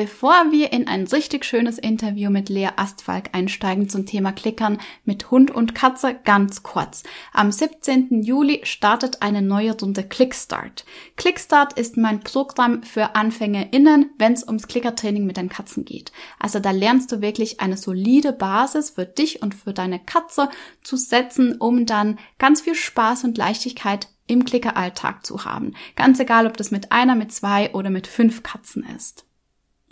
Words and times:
Bevor 0.00 0.52
wir 0.52 0.72
in 0.72 0.86
ein 0.86 1.08
richtig 1.08 1.44
schönes 1.44 1.76
Interview 1.76 2.30
mit 2.30 2.48
Lea 2.48 2.68
Astfalk 2.76 3.30
einsteigen 3.32 3.88
zum 3.88 4.06
Thema 4.06 4.30
Klickern 4.30 4.78
mit 5.04 5.32
Hund 5.32 5.50
und 5.50 5.74
Katze, 5.74 6.14
ganz 6.22 6.62
kurz. 6.62 7.02
Am 7.32 7.50
17. 7.50 8.22
Juli 8.22 8.60
startet 8.62 9.22
eine 9.22 9.42
neue 9.42 9.76
Runde 9.76 10.04
Clickstart. 10.04 10.84
Clickstart 11.16 11.72
ist 11.72 11.96
mein 11.96 12.20
Programm 12.20 12.84
für 12.84 13.16
AnfängerInnen, 13.16 14.10
wenn 14.18 14.34
es 14.34 14.46
ums 14.46 14.68
Klickertraining 14.68 15.26
mit 15.26 15.36
den 15.36 15.48
Katzen 15.48 15.84
geht. 15.84 16.12
Also 16.38 16.60
da 16.60 16.70
lernst 16.70 17.10
du 17.10 17.20
wirklich 17.20 17.58
eine 17.58 17.76
solide 17.76 18.32
Basis 18.32 18.90
für 18.90 19.04
dich 19.04 19.42
und 19.42 19.52
für 19.52 19.72
deine 19.72 19.98
Katze 19.98 20.48
zu 20.80 20.96
setzen, 20.96 21.56
um 21.58 21.86
dann 21.86 22.20
ganz 22.38 22.60
viel 22.60 22.76
Spaß 22.76 23.24
und 23.24 23.36
Leichtigkeit 23.36 24.06
im 24.28 24.44
Klickeralltag 24.44 25.26
zu 25.26 25.44
haben. 25.44 25.74
Ganz 25.96 26.20
egal, 26.20 26.46
ob 26.46 26.56
das 26.56 26.70
mit 26.70 26.92
einer, 26.92 27.16
mit 27.16 27.32
zwei 27.32 27.74
oder 27.74 27.90
mit 27.90 28.06
fünf 28.06 28.44
Katzen 28.44 28.86
ist. 28.96 29.24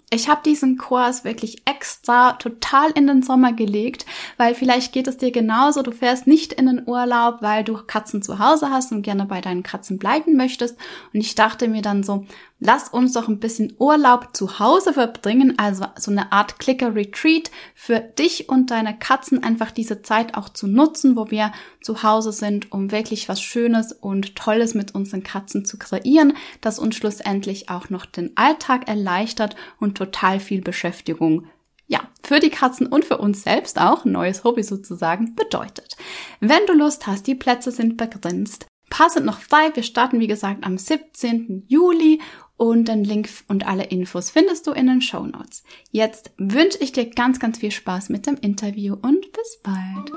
Ich 0.09 0.29
habe 0.29 0.41
diesen 0.45 0.79
Kurs 0.79 1.25
wirklich 1.25 1.63
extra 1.67 2.35
total 2.35 2.93
in 2.93 3.09
den 3.09 3.23
Sommer 3.23 3.53
gelegt, 3.53 4.07
weil 4.37 4.55
vielleicht 4.55 4.93
geht 4.93 5.09
es 5.09 5.17
dir 5.17 5.33
genauso. 5.33 5.83
Du 5.83 5.91
fährst 5.91 6.29
nicht 6.29 6.53
in 6.53 6.67
den 6.67 6.87
Urlaub, 6.87 7.43
weil 7.43 7.65
du 7.65 7.77
Katzen 7.85 8.23
zu 8.23 8.39
Hause 8.39 8.71
hast 8.71 8.93
und 8.93 9.03
gerne 9.03 9.27
bei 9.27 9.41
deinen 9.41 9.65
Katzen 9.65 9.99
bleiben 9.99 10.37
möchtest. 10.37 10.79
Und 11.13 11.21
ich 11.21 11.35
dachte 11.35 11.67
mir 11.67 11.83
dann 11.83 12.05
so, 12.05 12.25
lass 12.59 12.89
uns 12.89 13.13
doch 13.13 13.29
ein 13.29 13.39
bisschen 13.39 13.75
Urlaub 13.79 14.35
zu 14.35 14.59
Hause 14.59 14.93
verbringen, 14.93 15.59
also 15.59 15.87
so 15.97 16.11
eine 16.11 16.33
Art 16.33 16.59
Clicker-Retreat 16.59 17.51
für 17.75 18.01
dich 18.01 18.49
und 18.49 18.71
deine 18.71 18.99
Katzen, 18.99 19.43
einfach 19.43 19.71
diese 19.71 20.03
Zeit 20.03 20.35
auch 20.37 20.49
zu 20.49 20.67
nutzen, 20.67 21.17
wo 21.17 21.31
wir 21.31 21.53
zu 21.83 22.03
Hause 22.03 22.33
sind, 22.33 22.73
um 22.73 22.91
wirklich 22.91 23.29
was 23.29 23.43
Schönes 23.43 23.93
und 23.93 24.37
Tolles 24.37 24.75
mit 24.75 24.95
unseren 24.95 25.23
Katzen 25.23 25.65
zu 25.65 25.79
kreieren, 25.79 26.35
das 26.61 26.79
uns 26.79 26.97
schlussendlich 26.97 27.69
auch 27.69 27.91
noch 27.91 28.07
den 28.07 28.37
Alltag 28.37 28.89
erleichtert 28.89 29.57
und 29.79 29.97
total 29.97 30.41
viel 30.41 30.63
Beschäftigung 30.63 31.47
ja, 31.89 32.01
für 32.23 32.41
die 32.41 32.51
Katzen 32.51 32.89
und 32.89 33.05
für 33.05 33.19
uns 33.19 33.45
selbst 33.45 33.81
auch, 33.81 34.05
neues 34.05 34.43
Hobby 34.43 34.65
sozusagen, 34.65 35.37
bedeutet. 35.37 35.97
Wenn 36.41 36.67
du 36.67 36.73
Lust 36.73 37.07
hast, 37.07 37.29
die 37.29 37.37
Plätze 37.37 37.71
sind 37.71 37.97
begrenzt, 37.97 38.67
paar 38.91 39.11
sind 39.11 39.27
noch 39.27 39.41
frei. 39.41 39.71
Wir 39.75 39.83
starten, 39.83 40.21
wie 40.21 40.27
gesagt, 40.27 40.65
am 40.65 40.79
17. 40.79 41.65
Juli 41.69 42.21
und 42.57 42.89
den 42.89 43.05
Link 43.05 43.29
und 43.49 43.67
alle 43.67 43.85
Infos 43.85 44.31
findest 44.31 44.67
du 44.67 44.73
in 44.73 44.87
den 44.87 45.03
Show 45.03 45.27
Notes. 45.27 45.63
Jetzt 45.91 46.31
wünsche 46.39 46.79
ich 46.81 46.93
dir 46.93 47.09
ganz, 47.11 47.39
ganz 47.39 47.59
viel 47.59 47.71
Spaß 47.71 48.09
mit 48.09 48.27
dem 48.27 48.37
Interview 48.37 48.95
und 49.01 49.33
bis 49.33 49.61
bald. 49.63 50.13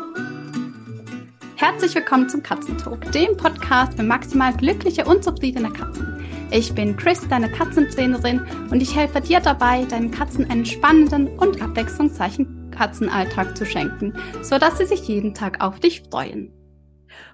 Herzlich 1.55 1.93
willkommen 1.93 2.29
zum 2.29 2.41
Katzentalk, 2.41 3.11
dem 3.11 3.35
Podcast 3.35 3.95
für 3.95 4.03
maximal 4.03 4.55
glückliche 4.55 5.03
und 5.03 5.23
zufriedene 5.23 5.69
Katzen. 5.69 6.25
Ich 6.51 6.73
bin 6.73 6.95
Chris, 6.95 7.27
deine 7.29 7.51
Katzentrainerin 7.51 8.41
und 8.71 8.81
ich 8.81 8.95
helfe 8.95 9.21
dir 9.21 9.39
dabei, 9.39 9.83
deinen 9.85 10.09
Katzen 10.09 10.49
einen 10.49 10.65
spannenden 10.65 11.27
und 11.37 11.61
abwechslungsreichen 11.61 12.71
Katzenalltag 12.71 13.57
zu 13.57 13.65
schenken, 13.65 14.13
sodass 14.41 14.77
sie 14.77 14.85
sich 14.85 15.07
jeden 15.07 15.33
Tag 15.33 15.61
auf 15.61 15.79
dich 15.79 16.01
freuen. 16.09 16.53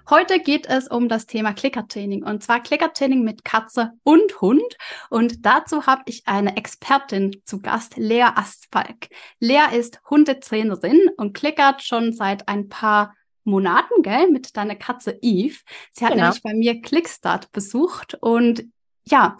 Heute 0.08 0.38
geht 0.38 0.66
es 0.68 0.86
um 0.86 1.08
das 1.08 1.26
Thema 1.26 1.52
Klickertraining 1.52 2.22
und 2.22 2.40
zwar 2.40 2.62
Klickertraining 2.62 3.24
mit 3.24 3.44
Katze 3.44 3.90
und 4.04 4.40
Hund. 4.40 4.76
Und 5.10 5.44
dazu 5.44 5.86
habe 5.86 6.02
ich 6.06 6.28
eine 6.28 6.56
Expertin 6.56 7.42
zu 7.44 7.60
Gast, 7.60 7.96
Lea 7.96 8.22
Astfalk. 8.36 9.08
Lea 9.40 9.76
ist 9.76 10.00
Hundetrainerin 10.08 11.10
und 11.16 11.34
klickert 11.34 11.82
schon 11.82 12.12
seit 12.12 12.46
ein 12.46 12.68
paar 12.68 13.14
Monaten, 13.42 14.02
gell, 14.02 14.30
mit 14.30 14.56
deiner 14.56 14.76
Katze 14.76 15.18
Eve. 15.22 15.58
Sie 15.90 16.04
hat 16.04 16.12
genau. 16.12 16.26
nämlich 16.26 16.42
bei 16.42 16.54
mir 16.54 16.80
Clickstart 16.80 17.50
besucht 17.50 18.16
und 18.20 18.64
ja, 19.08 19.36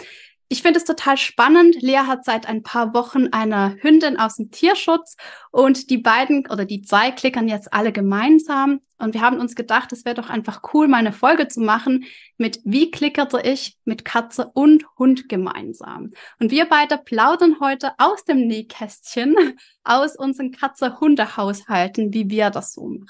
ich 0.48 0.62
finde 0.62 0.78
es 0.78 0.84
total 0.84 1.16
spannend. 1.16 1.82
Lea 1.82 1.98
hat 2.06 2.24
seit 2.24 2.46
ein 2.46 2.62
paar 2.62 2.94
Wochen 2.94 3.28
eine 3.32 3.76
Hündin 3.80 4.16
aus 4.16 4.36
dem 4.36 4.52
Tierschutz 4.52 5.16
und 5.50 5.90
die 5.90 5.98
beiden 5.98 6.46
oder 6.46 6.64
die 6.64 6.82
zwei 6.82 7.10
klickern 7.10 7.48
jetzt 7.48 7.72
alle 7.72 7.90
gemeinsam. 7.90 8.80
Und 8.98 9.12
wir 9.14 9.20
haben 9.22 9.40
uns 9.40 9.56
gedacht, 9.56 9.92
es 9.92 10.04
wäre 10.04 10.14
doch 10.14 10.30
einfach 10.30 10.62
cool, 10.72 10.86
mal 10.86 10.98
eine 10.98 11.12
Folge 11.12 11.48
zu 11.48 11.60
machen 11.60 12.04
mit 12.38 12.60
Wie 12.64 12.90
klickerte 12.92 13.40
ich 13.42 13.76
mit 13.84 14.04
Katze 14.04 14.50
und 14.54 14.84
Hund 14.98 15.28
gemeinsam. 15.28 16.12
Und 16.38 16.52
wir 16.52 16.66
beide 16.66 16.96
plaudern 16.96 17.56
heute 17.60 17.92
aus 17.98 18.24
dem 18.24 18.46
Nähkästchen, 18.46 19.36
aus 19.84 20.16
unseren 20.16 20.52
Katze-Hunde-Haushalten, 20.52 22.14
wie 22.14 22.30
wir 22.30 22.50
das 22.50 22.72
so 22.72 22.86
machen. 22.86 23.08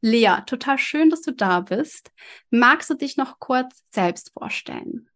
Lea, 0.00 0.42
total 0.46 0.78
schön, 0.78 1.10
dass 1.10 1.22
du 1.22 1.32
da 1.32 1.60
bist. 1.60 2.10
Magst 2.50 2.90
du 2.90 2.94
dich 2.94 3.16
noch 3.16 3.38
kurz 3.38 3.84
selbst 3.92 4.32
vorstellen? 4.32 5.08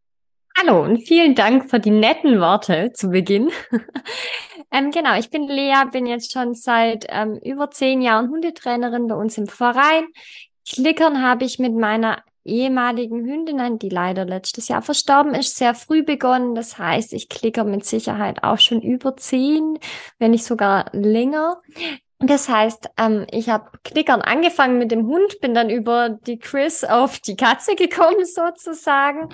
Hallo 0.57 0.83
und 0.83 0.99
vielen 0.99 1.35
Dank 1.35 1.71
für 1.71 1.81
die 1.81 1.91
netten 1.91 2.41
Worte 2.41 2.93
zu 2.93 3.09
Beginn. 3.09 3.51
ähm, 4.71 4.91
genau, 4.91 5.19
ich 5.19 5.31
bin 5.31 5.49
Lea, 5.49 5.85
bin 5.91 6.07
jetzt 6.07 6.33
schon 6.33 6.55
seit 6.55 7.07
ähm, 7.09 7.39
über 7.43 7.71
zehn 7.71 8.03
Jahren 8.03 8.31
Hundetrainerin 8.31 9.07
bei 9.07 9.15
uns 9.15 9.39
im 9.39 9.47
Verein. 9.47 10.07
Klickern 10.69 11.23
habe 11.23 11.45
ich 11.45 11.59
mit 11.59 11.75
meiner 11.75 12.23
ehemaligen 12.45 13.25
Hündin, 13.25 13.79
die 13.79 13.89
leider 13.89 14.25
letztes 14.25 14.69
Jahr 14.69 14.83
verstorben 14.83 15.35
ist, 15.35 15.57
sehr 15.57 15.75
früh 15.75 16.03
begonnen. 16.03 16.55
Das 16.55 16.79
heißt, 16.79 17.13
ich 17.13 17.29
klicke 17.29 17.65
mit 17.65 17.85
Sicherheit 17.85 18.43
auch 18.43 18.59
schon 18.59 18.83
über 18.83 19.17
zehn, 19.17 19.79
wenn 20.19 20.33
nicht 20.33 20.45
sogar 20.45 20.87
länger. 20.93 21.61
Das 22.23 22.51
heißt, 22.51 22.91
ähm, 22.99 23.27
ich 23.31 23.49
habe 23.49 23.71
Klickern 23.83 24.21
angefangen 24.21 24.77
mit 24.77 24.91
dem 24.91 25.07
Hund, 25.07 25.41
bin 25.41 25.55
dann 25.55 25.71
über 25.71 26.11
die 26.11 26.39
Chris 26.39 26.85
auf 26.85 27.19
die 27.19 27.35
Katze 27.35 27.75
gekommen 27.77 28.27
sozusagen. 28.27 29.31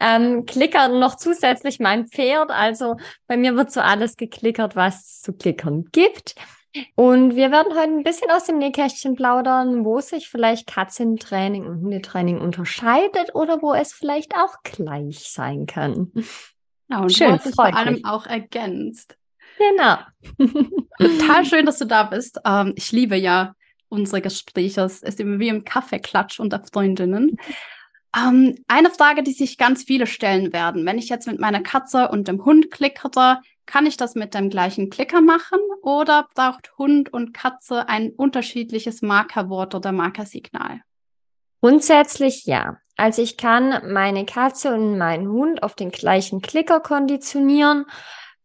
Ähm, 0.00 0.44
Klickern 0.44 0.98
noch 0.98 1.16
zusätzlich 1.16 1.78
mein 1.78 2.08
Pferd. 2.08 2.50
Also 2.50 2.96
bei 3.28 3.36
mir 3.36 3.54
wird 3.54 3.70
so 3.70 3.80
alles 3.80 4.16
geklickert, 4.16 4.74
was 4.74 5.06
es 5.06 5.20
zu 5.22 5.32
klickern 5.34 5.84
gibt. 5.92 6.34
Und 6.96 7.36
wir 7.36 7.52
werden 7.52 7.72
heute 7.72 7.92
ein 7.92 8.02
bisschen 8.02 8.30
aus 8.30 8.44
dem 8.44 8.58
Nähkästchen 8.58 9.14
plaudern, 9.14 9.84
wo 9.84 10.00
sich 10.00 10.28
vielleicht 10.28 10.66
Katzentraining 10.66 11.64
und 11.64 11.80
Hundetraining 11.80 12.40
unterscheidet 12.40 13.34
oder 13.34 13.62
wo 13.62 13.72
es 13.72 13.92
vielleicht 13.92 14.34
auch 14.34 14.62
gleich 14.62 15.30
sein 15.30 15.66
kann. 15.66 16.12
Ja, 16.88 17.00
und 17.00 17.12
Schön, 17.12 17.38
sich 17.38 17.54
vor 17.54 17.64
allem 17.74 18.04
auch 18.04 18.26
ergänzt. 18.26 19.16
Genau. 19.58 19.98
Total 20.98 21.44
schön, 21.44 21.66
dass 21.66 21.78
du 21.78 21.86
da 21.86 22.04
bist. 22.04 22.40
Ähm, 22.44 22.72
ich 22.76 22.92
liebe 22.92 23.16
ja 23.16 23.54
unsere 23.88 24.20
Gespräche. 24.20 24.82
Es 24.82 25.02
ist 25.02 25.20
immer 25.20 25.38
wie 25.38 25.48
im 25.48 25.64
Kaffeeklatsch 25.64 26.40
unter 26.40 26.62
Freundinnen. 26.64 27.38
Ähm, 28.16 28.56
eine 28.68 28.90
Frage, 28.90 29.22
die 29.22 29.32
sich 29.32 29.58
ganz 29.58 29.84
viele 29.84 30.06
stellen 30.06 30.52
werden. 30.52 30.86
Wenn 30.86 30.98
ich 30.98 31.08
jetzt 31.08 31.26
mit 31.26 31.38
meiner 31.38 31.62
Katze 31.62 32.08
und 32.08 32.28
dem 32.28 32.44
Hund 32.44 32.70
klickere, 32.70 33.40
kann 33.66 33.86
ich 33.86 33.96
das 33.96 34.14
mit 34.14 34.32
dem 34.34 34.48
gleichen 34.48 34.90
Klicker 34.90 35.20
machen 35.20 35.58
oder 35.82 36.28
braucht 36.34 36.72
Hund 36.78 37.12
und 37.12 37.34
Katze 37.34 37.88
ein 37.88 38.10
unterschiedliches 38.10 39.02
Markerwort 39.02 39.74
oder 39.74 39.92
Markersignal? 39.92 40.80
Grundsätzlich 41.60 42.46
ja. 42.46 42.78
Also 42.96 43.22
ich 43.22 43.36
kann 43.36 43.92
meine 43.92 44.24
Katze 44.24 44.72
und 44.72 44.96
meinen 44.96 45.28
Hund 45.28 45.62
auf 45.62 45.74
den 45.74 45.90
gleichen 45.90 46.40
Klicker 46.40 46.80
konditionieren. 46.80 47.86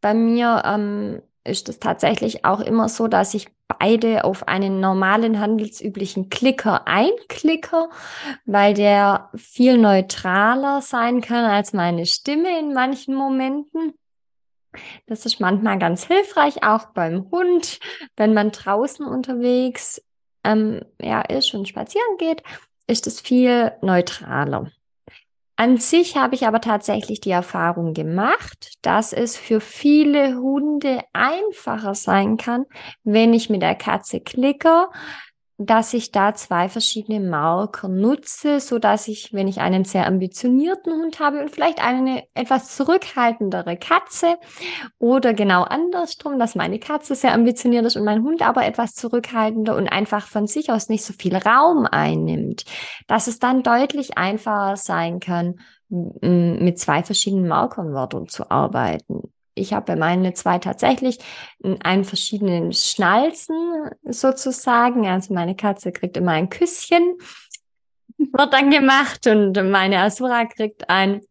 Bei 0.02 0.14
mir 0.14 0.64
ähm, 0.66 1.22
ist 1.44 1.70
es 1.70 1.80
tatsächlich 1.80 2.46
auch 2.46 2.60
immer 2.60 2.90
so, 2.90 3.08
dass 3.08 3.34
ich 3.34 3.48
beide 3.80 4.26
auf 4.26 4.48
einen 4.48 4.80
normalen 4.80 5.40
handelsüblichen 5.40 6.30
Klicker 6.30 6.88
einklicke, 6.88 7.90
weil 8.46 8.74
der 8.74 9.30
viel 9.36 9.78
neutraler 9.78 10.82
sein 10.82 11.22
kann 11.22 11.46
als 11.46 11.74
meine 11.74 12.06
Stimme 12.06 12.60
in 12.60 12.74
manchen 12.74 13.16
Momenten. 13.16 13.94
Das 15.06 15.26
ist 15.26 15.40
manchmal 15.40 15.80
ganz 15.80 16.06
hilfreich, 16.06 16.64
auch 16.64 16.88
beim 16.94 17.30
Hund, 17.32 17.80
wenn 18.16 18.34
man 18.34 18.52
draußen 18.52 19.06
unterwegs 19.06 20.02
ähm, 20.44 20.82
ja, 21.02 21.22
ist 21.22 21.54
und 21.54 21.68
spazieren 21.68 22.18
geht, 22.18 22.44
ist 22.88 23.08
es 23.08 23.20
viel 23.20 23.74
neutraler. 23.82 24.72
An 25.62 25.78
sich 25.78 26.18
habe 26.18 26.34
ich 26.34 26.48
aber 26.48 26.60
tatsächlich 26.60 27.22
die 27.22 27.30
Erfahrung 27.30 27.94
gemacht, 27.94 28.80
dass 28.82 29.14
es 29.14 29.38
für 29.38 29.62
viele 29.62 30.38
Hunde 30.38 31.02
einfacher 31.14 31.94
sein 31.94 32.38
kann, 32.38 32.66
wenn 33.04 33.32
ich 33.32 33.52
mit 33.52 33.62
der 33.62 33.76
Katze 33.76 34.22
klicke, 34.22 34.88
dass 35.66 35.94
ich 35.94 36.12
da 36.12 36.34
zwei 36.34 36.70
verschiedene 36.70 37.20
Marker 37.20 37.88
nutze, 37.88 38.60
so 38.60 38.80
dass 38.80 39.08
ich, 39.08 39.32
wenn 39.32 39.48
ich 39.48 39.60
einen 39.60 39.86
sehr 39.86 40.08
ambitionierten 40.08 40.92
Hund 40.94 41.20
habe 41.20 41.40
und 41.40 41.52
vielleicht 41.52 41.84
eine 41.84 42.24
etwas 42.34 42.76
zurückhaltendere 42.76 43.78
Katze 43.78 44.38
oder 44.98 45.34
genau 45.36 45.62
andersrum, 45.62 46.40
dass 46.40 46.56
meine 46.56 46.80
Katze 46.80 47.14
sehr 47.14 47.34
ambitioniert 47.34 47.86
ist 47.86 47.96
und 47.96 48.06
mein 48.06 48.24
Hund 48.24 48.42
aber 48.42 48.66
etwas 48.66 48.96
zurückhaltender 48.96 49.76
und 49.76 49.88
einfach 49.88 50.26
von 50.26 50.48
sich 50.48 50.72
aus 50.72 50.90
nicht 50.90 51.06
so 51.06 51.14
viel 51.14 51.36
Raum 51.36 51.86
einnimmt, 51.86 52.66
dass 53.08 53.28
es 53.28 53.38
dann 53.38 53.62
deutlich 53.62 54.18
einfacher 54.18 54.78
sein 54.78 55.20
kann, 55.20 55.60
mit 55.90 56.80
zwei 56.80 57.04
verschiedenen 57.04 57.48
Markernwörtern 57.48 58.28
zu 58.28 58.50
arbeiten 58.50 59.32
ich 59.62 59.74
habe 59.74 59.86
bei 59.86 59.96
meinen 59.96 60.36
zwei 60.36 60.60
tatsächlich 60.60 61.20
einen 61.84 62.04
verschiedenen 62.04 62.74
Schnalzen 62.74 63.56
sozusagen. 64.04 65.08
Also 65.08 65.34
meine 65.34 65.56
Katze 65.56 65.92
kriegt 65.92 66.18
immer 66.18 66.32
ein 66.32 66.50
Küsschen, 66.50 67.18
wird 68.18 68.54
dann 68.54 68.70
gemacht 68.70 69.28
und 69.28 69.54
meine 69.70 70.00
Asura 70.00 70.46
kriegt 70.46 70.90
ein 70.90 71.22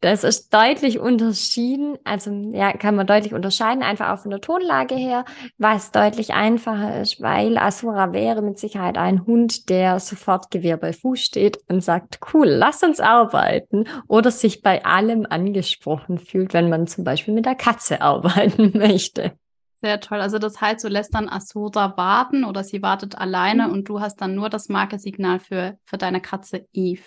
Das 0.00 0.24
ist 0.24 0.54
deutlich 0.54 0.98
unterschieden, 0.98 1.98
also 2.04 2.30
ja, 2.52 2.72
kann 2.72 2.94
man 2.94 3.06
deutlich 3.06 3.34
unterscheiden, 3.34 3.82
einfach 3.82 4.10
auch 4.10 4.22
von 4.22 4.30
der 4.30 4.40
Tonlage 4.40 4.94
her, 4.94 5.26
was 5.58 5.92
deutlich 5.92 6.32
einfacher 6.32 7.02
ist, 7.02 7.20
weil 7.20 7.58
Asura 7.58 8.12
wäre 8.14 8.40
mit 8.40 8.58
Sicherheit 8.58 8.96
ein 8.96 9.26
Hund, 9.26 9.68
der 9.68 10.00
sofort 10.00 10.50
Gewehr 10.50 10.78
bei 10.78 10.94
Fuß 10.94 11.20
steht 11.20 11.58
und 11.68 11.82
sagt, 11.82 12.20
cool, 12.32 12.48
lass 12.48 12.82
uns 12.82 12.98
arbeiten 13.00 13.84
oder 14.08 14.30
sich 14.30 14.62
bei 14.62 14.84
allem 14.86 15.26
angesprochen 15.28 16.18
fühlt, 16.18 16.54
wenn 16.54 16.70
man 16.70 16.86
zum 16.86 17.04
Beispiel 17.04 17.34
mit 17.34 17.44
der 17.44 17.56
Katze 17.56 18.00
arbeiten 18.00 18.72
möchte. 18.78 19.32
Sehr 19.82 20.00
toll. 20.00 20.20
Also 20.20 20.38
das 20.38 20.60
heißt, 20.60 20.84
du 20.84 20.88
lässt 20.88 21.14
dann 21.14 21.28
Asura 21.28 21.96
warten 21.96 22.44
oder 22.44 22.64
sie 22.64 22.82
wartet 22.82 23.16
alleine 23.16 23.68
mhm. 23.68 23.72
und 23.72 23.88
du 23.88 24.00
hast 24.00 24.20
dann 24.20 24.34
nur 24.34 24.48
das 24.50 24.68
Markesignal 24.68 25.40
für, 25.40 25.78
für 25.84 25.98
deine 25.98 26.20
Katze 26.20 26.66
Eve. 26.72 27.02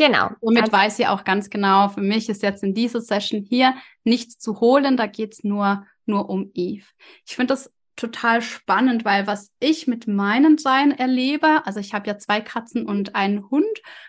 Genau. 0.00 0.30
Somit 0.40 0.62
also, 0.62 0.72
weiß 0.72 0.96
sie 0.96 1.06
auch 1.06 1.24
ganz 1.24 1.50
genau, 1.50 1.90
für 1.90 2.00
mich 2.00 2.30
ist 2.30 2.42
jetzt 2.42 2.62
in 2.62 2.72
dieser 2.72 3.02
Session 3.02 3.44
hier 3.46 3.74
nichts 4.02 4.38
zu 4.38 4.58
holen, 4.58 4.96
da 4.96 5.06
geht's 5.06 5.44
nur, 5.44 5.86
nur 6.06 6.30
um 6.30 6.50
Eve. 6.54 6.86
Ich 7.26 7.36
finde 7.36 7.52
das 7.52 7.70
total 7.96 8.40
spannend, 8.40 9.04
weil 9.04 9.26
was 9.26 9.52
ich 9.60 9.86
mit 9.86 10.06
meinen 10.06 10.56
Sein 10.56 10.90
erlebe, 10.90 11.66
also 11.66 11.80
ich 11.80 11.92
habe 11.92 12.08
ja 12.08 12.16
zwei 12.16 12.40
Katzen 12.40 12.86
und 12.86 13.14
einen 13.14 13.50
Hund. 13.50 13.66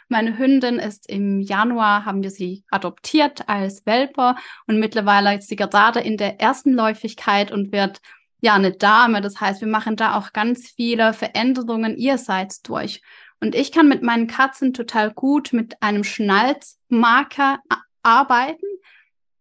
Meine 0.08 0.38
Hündin 0.38 0.80
ist 0.80 1.10
im 1.10 1.42
Januar, 1.42 2.06
haben 2.06 2.24
wir 2.24 2.32
sie 2.32 2.64
adoptiert 2.72 3.50
als 3.50 3.86
Welpe 3.86 4.36
und 4.68 4.80
mittlerweile 4.80 5.38
ist 5.38 5.50
sie 5.50 5.58
gerade 5.58 6.00
in 6.00 6.16
der 6.16 6.40
ersten 6.40 6.72
Läufigkeit 6.72 7.52
und 7.52 7.74
wird 7.74 8.00
ja 8.40 8.54
eine 8.54 8.72
Dame. 8.72 9.20
Das 9.20 9.42
heißt, 9.42 9.60
wir 9.60 9.68
machen 9.68 9.98
da 9.98 10.18
auch 10.18 10.32
ganz 10.32 10.70
viele 10.70 11.12
Veränderungen 11.12 11.98
ihrerseits 11.98 12.62
durch. 12.62 13.02
Und 13.42 13.56
ich 13.56 13.72
kann 13.72 13.90
mit 13.90 14.04
meinen 14.04 14.28
Katzen 14.28 14.74
total 14.74 15.12
gut 15.12 15.52
mit 15.52 15.82
einem 15.82 16.04
Schnalzmarker 16.04 17.60
arbeiten. 18.04 18.66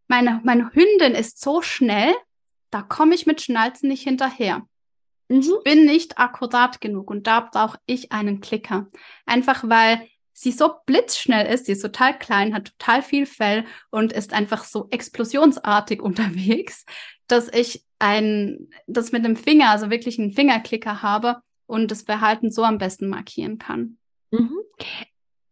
Meine, 0.09 0.41
meine 0.43 0.73
Hündin 0.73 1.15
ist 1.15 1.41
so 1.41 1.61
schnell, 1.61 2.15
da 2.71 2.83
komme 2.83 3.15
ich 3.15 3.27
mit 3.27 3.43
Schnalzen 3.43 3.89
nicht 3.89 4.03
hinterher. 4.03 4.67
Mhm. 5.29 5.41
Ich 5.41 5.51
bin 5.65 5.85
nicht 5.85 6.19
akkurat 6.19 6.81
genug 6.81 7.11
und 7.11 7.27
da 7.27 7.41
brauche 7.41 7.79
ich 7.85 8.11
einen 8.11 8.41
Klicker. 8.41 8.89
Einfach 9.27 9.65
weil 9.69 10.09
sie 10.33 10.53
so 10.53 10.73
blitzschnell 10.87 11.53
ist, 11.53 11.67
sie 11.67 11.73
ist 11.73 11.83
total 11.83 12.19
klein, 12.19 12.55
hat 12.55 12.73
total 12.79 13.03
viel 13.03 13.27
Fell 13.27 13.67
und 13.91 14.15
ist 14.15 14.33
einfach 14.33 14.65
so 14.65 14.89
explosionsartig 14.91 16.01
unterwegs, 16.03 16.87
dass 17.27 17.53
ich 17.53 17.85
ein, 17.99 18.71
das 18.87 19.13
mit 19.13 19.27
dem 19.27 19.37
Finger, 19.37 19.69
also 19.69 19.91
wirklich 19.91 20.19
einen 20.19 20.33
Fingerklicker 20.33 21.03
habe 21.03 21.43
und 21.71 21.91
das 21.91 22.03
Verhalten 22.03 22.51
so 22.51 22.65
am 22.65 22.79
besten 22.79 23.09
markieren 23.09 23.59
kann. 23.59 23.97
Mhm. 24.31 24.59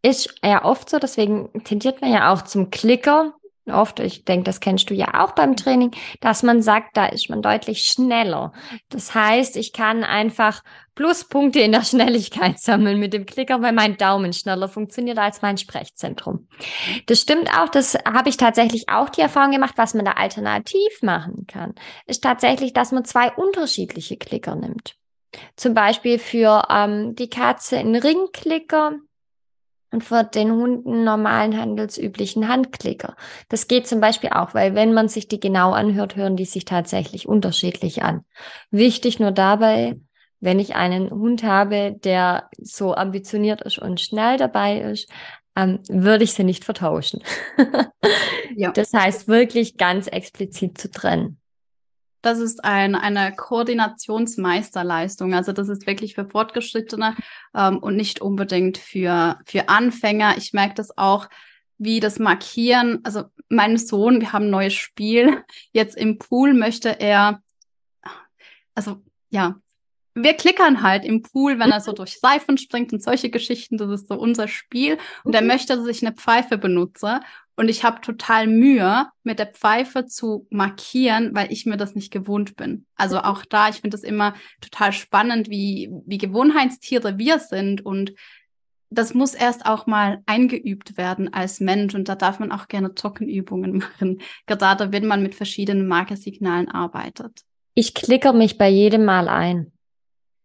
Ist 0.03 0.35
ja 0.45 0.65
oft 0.65 0.91
so, 0.91 0.99
deswegen 0.99 1.51
tendiert 1.65 2.01
man 2.01 2.13
ja 2.13 2.33
auch 2.33 2.43
zum 2.43 2.71
Klicker. 2.71 3.35
Oft, 3.67 4.01
ich 4.01 4.25
denke, 4.25 4.45
das 4.45 4.61
kennst 4.61 4.89
du 4.89 4.95
ja 4.95 5.23
auch 5.23 5.33
beim 5.33 5.55
Training, 5.55 5.91
dass 6.21 6.43
man 6.43 6.63
sagt, 6.63 6.97
da 6.97 7.07
ist 7.07 7.29
man 7.29 7.43
deutlich 7.43 7.85
schneller. 7.85 8.53
Das 8.89 9.15
heißt, 9.15 9.59
ich 9.59 9.75
kann 9.75 10.05
einfach 10.05 10.63
Pluspunkte 10.95 11.61
in 11.61 11.73
der 11.73 11.83
Schnelligkeit 11.85 12.59
sammeln 12.59 12.99
mit 12.99 13.13
dem 13.13 13.27
Klicker, 13.27 13.61
weil 13.61 13.73
mein 13.73 13.99
Daumen 13.99 14.33
schneller 14.33 14.69
funktioniert 14.69 15.19
als 15.19 15.43
mein 15.43 15.59
Sprechzentrum. 15.59 16.49
Das 17.07 17.21
stimmt 17.21 17.51
auch, 17.51 17.69
das 17.69 17.95
habe 18.07 18.31
ich 18.31 18.39
tatsächlich 18.39 18.89
auch 18.89 19.11
die 19.11 19.21
Erfahrung 19.21 19.53
gemacht, 19.53 19.75
was 19.77 19.93
man 19.93 20.07
da 20.07 20.13
alternativ 20.13 21.03
machen 21.03 21.47
kann, 21.47 21.75
ist 22.07 22.25
tatsächlich, 22.25 22.73
dass 22.73 22.93
man 22.93 23.05
zwei 23.05 23.31
unterschiedliche 23.33 24.17
Klicker 24.17 24.55
nimmt. 24.55 24.98
Zum 25.57 25.75
Beispiel 25.75 26.19
für 26.19 26.65
ähm, 26.71 27.15
die 27.15 27.29
Katze 27.29 27.79
einen 27.79 27.97
Ringklicker 27.97 28.97
und 29.91 30.05
für 30.05 30.25
den 30.25 30.53
Hund 30.53 30.87
einen 30.87 31.05
normalen 31.05 31.59
handelsüblichen 31.59 32.49
Handklicker. 32.49 33.17
Das 33.49 33.69
geht 33.69 33.87
zum 33.87 34.01
Beispiel 34.01 34.31
auch, 34.31 34.55
weil 34.55 34.75
wenn 34.75 34.93
man 34.93 35.09
sich 35.09 35.29
die 35.29 35.41
genau 35.41 35.73
anhört, 35.73 36.17
hören 36.17 36.37
die 36.37 36.45
sich 36.45 36.65
tatsächlich 36.65 37.27
unterschiedlich 37.29 38.03
an. 38.03 38.25
Wichtig 38.71 39.19
nur 39.19 39.33
dabei, 39.33 39.97
wenn 40.41 40.59
ich 40.59 40.77
einen 40.77 41.11
Hund 41.11 41.43
habe, 41.43 41.97
der 42.05 42.49
so 42.59 42.95
ambitioniert 42.95 43.63
ist 43.63 43.79
und 43.79 44.01
schnell 44.01 44.37
dabei 44.37 44.81
ist, 44.81 45.11
ähm, 45.57 45.81
würde 45.89 46.25
ich 46.25 46.35
sie 46.35 46.45
nicht 46.45 46.65
vertauschen. 46.65 47.23
ja. 48.57 48.71
Das 48.73 48.93
heißt 48.93 49.27
wirklich 49.27 49.77
ganz 49.77 50.07
explizit 50.07 50.79
zu 50.79 50.91
trennen 50.91 51.41
das 52.23 52.39
ist 52.39 52.65
ein, 52.65 52.95
eine 52.95 53.35
Koordinationsmeisterleistung. 53.35 55.35
Also 55.35 55.53
das 55.53 55.69
ist 55.69 55.87
wirklich 55.87 56.15
für 56.15 56.29
Fortgeschrittene 56.29 57.17
ähm, 57.55 57.79
und 57.79 57.97
nicht 57.97 58.21
unbedingt 58.21 58.79
für, 58.79 59.39
für 59.47 59.69
Anfänger. 59.69 60.37
Ich 60.37 60.53
merke 60.53 60.75
das 60.75 60.97
auch, 60.97 61.29
wie 61.79 62.01
das 62.01 62.19
Markieren. 62.19 63.01
Also 63.05 63.25
mein 63.49 63.79
Sohn, 63.79 64.21
wir 64.21 64.33
haben 64.33 64.47
ein 64.47 64.51
neues 64.51 64.75
Spiel. 64.75 65.45
Jetzt 65.73 65.97
im 65.97 66.19
Pool 66.19 66.55
möchte 66.55 67.01
er, 67.01 67.43
also 68.75 69.03
ja, 69.31 69.57
wir 70.15 70.35
klickern 70.35 70.83
halt 70.83 71.05
im 71.05 71.23
Pool, 71.23 71.61
wenn 71.61 71.71
er 71.71 71.81
so 71.81 71.93
durch 71.93 72.19
Seifen 72.19 72.59
springt 72.59 72.93
und 72.93 73.03
solche 73.03 73.31
Geschichten. 73.31 73.79
Das 73.79 73.91
ist 73.91 74.09
so 74.09 74.15
unser 74.15 74.49
Spiel. 74.49 74.99
Und 75.23 75.35
er 75.35 75.43
möchte, 75.43 75.77
dass 75.77 75.87
ich 75.87 76.05
eine 76.05 76.15
Pfeife 76.15 76.59
benutze. 76.59 77.21
Und 77.59 77.69
ich 77.69 77.83
habe 77.83 78.01
total 78.01 78.47
Mühe, 78.47 79.09
mit 79.25 79.41
der 79.41 79.49
Pfeife 79.49 80.07
zu 80.07 80.47
markieren, 80.49 81.35
weil 81.35 81.51
ich 81.51 81.67
mir 81.67 81.77
das 81.77 81.97
nicht 81.97 82.13
gewohnt 82.13 82.55
bin. 82.55 82.87
Also 82.95 83.17
mhm. 83.17 83.25
auch 83.25 83.45
da, 83.45 83.69
ich 83.69 83.81
finde 83.81 83.97
es 83.97 84.05
immer 84.05 84.35
total 84.61 84.93
spannend, 84.93 85.51
wie, 85.51 85.91
wie 86.07 86.19
Gewohnheitstiere 86.19 87.19
wir 87.19 87.41
sind. 87.41 87.85
Und 87.85 88.13
das 88.91 89.13
muss 89.13 89.35
erst 89.35 89.67
auch 89.67 89.89
mal 89.89 90.23
eingeübt 90.25 90.97
werden 90.97 91.35
als 91.35 91.59
Mensch. 91.59 91.97
Und 91.97 92.09
da 92.09 92.15
darf 92.15 92.39
man 92.39 92.53
auch 92.53 92.69
gerne 92.69 92.95
Trockenübungen 92.95 93.79
machen, 93.79 94.21
gerade 94.47 94.93
wenn 94.93 95.07
man 95.09 95.21
mit 95.25 95.35
verschiedenen 95.35 95.89
Markersignalen 95.89 96.69
arbeitet. 96.69 97.41
Ich 97.75 97.93
klicke 97.93 98.33
mich 98.33 98.57
bei 98.57 98.69
jedem 98.69 99.05
Mal 99.05 99.27
ein. 99.29 99.73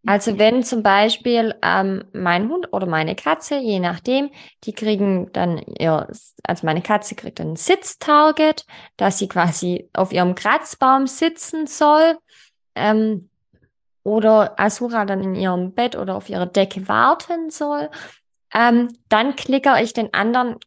Also 0.05 0.37
wenn 0.37 0.63
zum 0.63 0.83
Beispiel 0.83 1.55
ähm, 1.61 2.03
mein 2.11 2.49
Hund 2.49 2.73
oder 2.73 2.85
meine 2.87 3.15
Katze, 3.15 3.57
je 3.57 3.79
nachdem, 3.79 4.31
die 4.65 4.73
kriegen 4.73 5.31
dann 5.31 5.59
ihr, 5.59 6.07
also 6.43 6.65
meine 6.65 6.81
Katze 6.81 7.15
kriegt 7.15 7.39
ein 7.39 7.55
Sitztarget, 7.55 8.65
dass 8.97 9.19
sie 9.19 9.29
quasi 9.29 9.89
auf 9.93 10.11
ihrem 10.11 10.35
Kratzbaum 10.35 11.07
sitzen 11.07 11.67
soll. 11.67 12.17
Ähm, 12.75 13.29
oder 14.03 14.59
Asura 14.59 15.05
dann 15.05 15.23
in 15.23 15.35
ihrem 15.35 15.73
Bett 15.73 15.95
oder 15.95 16.15
auf 16.15 16.29
ihrer 16.29 16.47
Decke 16.47 16.89
warten 16.89 17.49
soll. 17.49 17.89
Ähm, 18.53 18.89
dann 19.07 19.37
klickere 19.37 19.81
ich 19.81 19.93
den 19.93 20.13
anderen 20.13 20.57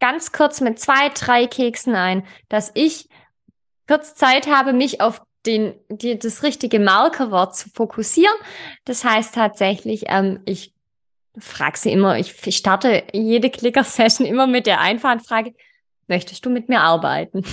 ganz 0.00 0.32
kurz 0.32 0.62
mit 0.62 0.80
zwei, 0.80 1.10
drei 1.10 1.46
Keksen 1.46 1.94
ein, 1.94 2.26
dass 2.48 2.70
ich 2.74 3.08
kurz 3.86 4.14
Zeit 4.14 4.46
habe, 4.46 4.72
mich 4.72 5.02
auf 5.02 5.20
den, 5.46 5.74
die, 5.88 6.18
das 6.18 6.42
richtige 6.42 6.78
Markerwort 6.78 7.56
zu 7.56 7.70
fokussieren. 7.70 8.34
Das 8.84 9.04
heißt 9.04 9.34
tatsächlich, 9.34 10.04
ähm, 10.06 10.40
ich 10.44 10.74
frage 11.38 11.78
sie 11.78 11.92
immer, 11.92 12.18
ich, 12.18 12.46
ich 12.46 12.56
starte 12.56 13.04
jede 13.12 13.50
Clicker-Session 13.50 14.26
immer 14.26 14.46
mit 14.46 14.66
der 14.66 14.80
einfachen 14.80 15.20
Frage, 15.20 15.54
möchtest 16.08 16.44
du 16.44 16.50
mit 16.50 16.68
mir 16.68 16.80
arbeiten? 16.80 17.44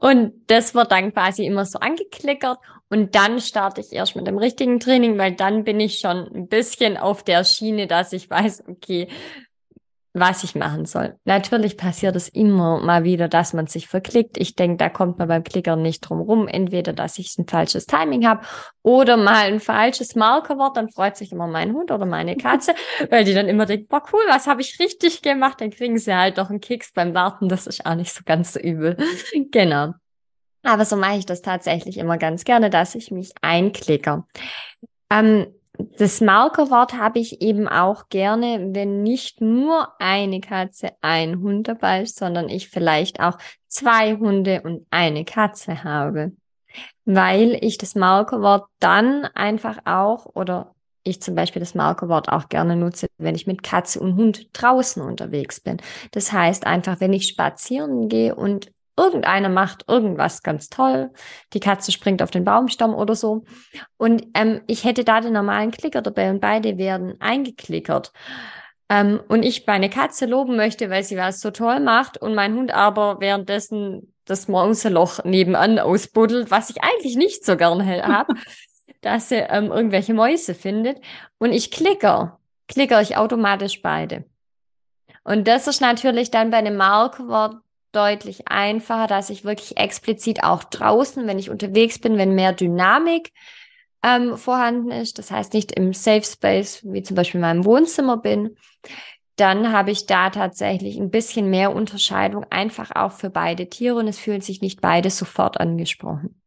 und 0.00 0.32
das 0.48 0.74
wird 0.74 0.90
dann 0.90 1.12
quasi 1.12 1.46
immer 1.46 1.64
so 1.64 1.78
angeklickert 1.78 2.58
und 2.88 3.14
dann 3.14 3.40
starte 3.40 3.80
ich 3.80 3.92
erst 3.92 4.16
mit 4.16 4.26
dem 4.26 4.38
richtigen 4.38 4.80
Training, 4.80 5.18
weil 5.18 5.32
dann 5.32 5.64
bin 5.64 5.80
ich 5.80 5.98
schon 5.98 6.28
ein 6.32 6.48
bisschen 6.48 6.96
auf 6.96 7.22
der 7.22 7.44
Schiene, 7.44 7.86
dass 7.86 8.12
ich 8.12 8.28
weiß, 8.28 8.64
okay, 8.68 9.08
was 10.18 10.44
ich 10.44 10.54
machen 10.54 10.86
soll. 10.86 11.14
Natürlich 11.24 11.76
passiert 11.76 12.16
es 12.16 12.28
immer 12.28 12.80
mal 12.80 13.04
wieder, 13.04 13.28
dass 13.28 13.52
man 13.52 13.66
sich 13.66 13.86
verklickt. 13.86 14.38
Ich 14.38 14.54
denke, 14.54 14.78
da 14.78 14.88
kommt 14.88 15.18
man 15.18 15.28
beim 15.28 15.44
Klickern 15.44 15.82
nicht 15.82 16.00
drum 16.00 16.20
rum. 16.20 16.48
Entweder, 16.48 16.94
dass 16.94 17.18
ich 17.18 17.36
ein 17.38 17.46
falsches 17.46 17.84
Timing 17.84 18.26
habe 18.26 18.44
oder 18.82 19.18
mal 19.18 19.46
ein 19.46 19.60
falsches 19.60 20.14
Markerwort. 20.14 20.76
Dann 20.76 20.90
freut 20.90 21.16
sich 21.16 21.32
immer 21.32 21.46
mein 21.46 21.74
Hund 21.74 21.90
oder 21.90 22.06
meine 22.06 22.36
Katze, 22.36 22.74
weil 23.10 23.24
die 23.24 23.34
dann 23.34 23.48
immer 23.48 23.66
denkt, 23.66 23.88
boah, 23.88 24.02
cool, 24.12 24.22
was 24.28 24.46
habe 24.46 24.62
ich 24.62 24.80
richtig 24.80 25.20
gemacht? 25.20 25.60
Dann 25.60 25.70
kriegen 25.70 25.98
sie 25.98 26.14
halt 26.14 26.38
doch 26.38 26.48
einen 26.48 26.60
Kicks 26.60 26.92
beim 26.92 27.12
Warten. 27.12 27.48
Das 27.48 27.66
ist 27.66 27.84
auch 27.84 27.94
nicht 27.94 28.14
so 28.14 28.22
ganz 28.24 28.54
so 28.54 28.60
übel. 28.60 28.96
genau. 29.50 29.92
Aber 30.62 30.84
so 30.84 30.96
mache 30.96 31.18
ich 31.18 31.26
das 31.26 31.42
tatsächlich 31.42 31.98
immer 31.98 32.16
ganz 32.16 32.44
gerne, 32.44 32.70
dass 32.70 32.94
ich 32.94 33.10
mich 33.10 33.32
einklicke. 33.42 34.24
Ähm, 35.10 35.46
das 35.98 36.20
Markerwort 36.20 36.94
habe 36.94 37.18
ich 37.18 37.40
eben 37.40 37.68
auch 37.68 38.08
gerne, 38.08 38.68
wenn 38.72 39.02
nicht 39.02 39.40
nur 39.40 39.88
eine 39.98 40.40
Katze, 40.40 40.90
ein 41.00 41.40
Hund 41.40 41.68
dabei 41.68 42.02
ist, 42.02 42.16
sondern 42.16 42.48
ich 42.48 42.68
vielleicht 42.68 43.20
auch 43.20 43.38
zwei 43.68 44.16
Hunde 44.16 44.62
und 44.62 44.86
eine 44.90 45.24
Katze 45.24 45.84
habe. 45.84 46.32
Weil 47.04 47.56
ich 47.62 47.78
das 47.78 47.94
Markerwort 47.94 48.66
dann 48.80 49.24
einfach 49.34 49.78
auch 49.84 50.26
oder 50.34 50.74
ich 51.06 51.22
zum 51.22 51.34
Beispiel 51.34 51.60
das 51.60 51.74
Markerwort 51.74 52.28
auch 52.28 52.48
gerne 52.48 52.76
nutze, 52.76 53.06
wenn 53.16 53.34
ich 53.34 53.46
mit 53.46 53.62
Katze 53.62 54.00
und 54.00 54.16
Hund 54.16 54.48
draußen 54.52 55.00
unterwegs 55.02 55.60
bin. 55.60 55.78
Das 56.10 56.32
heißt 56.32 56.66
einfach, 56.66 57.00
wenn 57.00 57.12
ich 57.12 57.28
spazieren 57.28 58.08
gehe 58.08 58.34
und 58.34 58.72
irgendeiner 58.96 59.48
macht 59.48 59.84
irgendwas 59.88 60.42
ganz 60.42 60.68
toll. 60.68 61.10
Die 61.52 61.60
Katze 61.60 61.92
springt 61.92 62.22
auf 62.22 62.30
den 62.30 62.44
Baumstamm 62.44 62.94
oder 62.94 63.14
so. 63.14 63.44
Und 63.96 64.26
ähm, 64.34 64.62
ich 64.66 64.84
hätte 64.84 65.04
da 65.04 65.20
den 65.20 65.34
normalen 65.34 65.70
Klicker 65.70 66.02
dabei 66.02 66.30
und 66.30 66.40
beide 66.40 66.78
werden 66.78 67.20
eingeklickert. 67.20 68.12
ähm, 68.88 69.20
und 69.28 69.42
ich 69.42 69.66
meine 69.66 69.90
Katze 69.90 70.26
loben 70.26 70.56
möchte, 70.56 70.90
weil 70.90 71.02
sie 71.02 71.16
was 71.16 71.40
so 71.40 71.50
toll 71.50 71.80
macht 71.80 72.18
und 72.18 72.34
mein 72.34 72.54
Hund 72.54 72.72
aber 72.72 73.20
währenddessen 73.20 74.12
das 74.24 74.48
Mauseloch 74.48 75.24
nebenan 75.24 75.78
ausbuddelt, 75.78 76.50
was 76.50 76.70
ich 76.70 76.82
eigentlich 76.82 77.16
nicht 77.16 77.44
so 77.44 77.56
gern 77.56 77.86
habe, 77.86 78.34
dass 79.00 79.28
sie 79.28 79.36
ähm, 79.36 79.70
irgendwelche 79.70 80.14
Mäuse 80.14 80.54
findet. 80.54 81.00
Und 81.38 81.52
ich 81.52 81.70
klicker, 81.70 82.38
klicker 82.66 83.00
ich 83.00 83.16
automatisch 83.16 83.82
beide. 83.82 84.24
Und 85.22 85.48
das 85.48 85.66
ist 85.66 85.80
natürlich 85.80 86.30
dann 86.30 86.50
bei 86.50 86.58
einem 86.58 86.76
Markwort 86.76 87.56
deutlich 87.96 88.48
einfacher, 88.48 89.06
dass 89.06 89.30
ich 89.30 89.44
wirklich 89.44 89.78
explizit 89.78 90.44
auch 90.44 90.62
draußen, 90.64 91.26
wenn 91.26 91.38
ich 91.38 91.50
unterwegs 91.50 91.98
bin, 91.98 92.18
wenn 92.18 92.34
mehr 92.34 92.52
Dynamik 92.52 93.32
ähm, 94.02 94.36
vorhanden 94.36 94.90
ist, 94.90 95.18
das 95.18 95.30
heißt 95.30 95.54
nicht 95.54 95.72
im 95.72 95.92
Safe 95.92 96.22
Space, 96.22 96.82
wie 96.84 97.02
zum 97.02 97.16
Beispiel 97.16 97.38
in 97.38 97.42
meinem 97.42 97.64
Wohnzimmer 97.64 98.18
bin, 98.18 98.56
dann 99.36 99.72
habe 99.72 99.90
ich 99.90 100.06
da 100.06 100.30
tatsächlich 100.30 100.96
ein 100.96 101.10
bisschen 101.10 101.50
mehr 101.50 101.74
Unterscheidung, 101.74 102.44
einfach 102.50 102.90
auch 102.94 103.12
für 103.12 103.30
beide 103.30 103.68
Tiere 103.68 103.96
und 103.96 104.08
es 104.08 104.18
fühlen 104.18 104.40
sich 104.40 104.60
nicht 104.60 104.80
beide 104.80 105.10
sofort 105.10 105.58
angesprochen. 105.58 106.40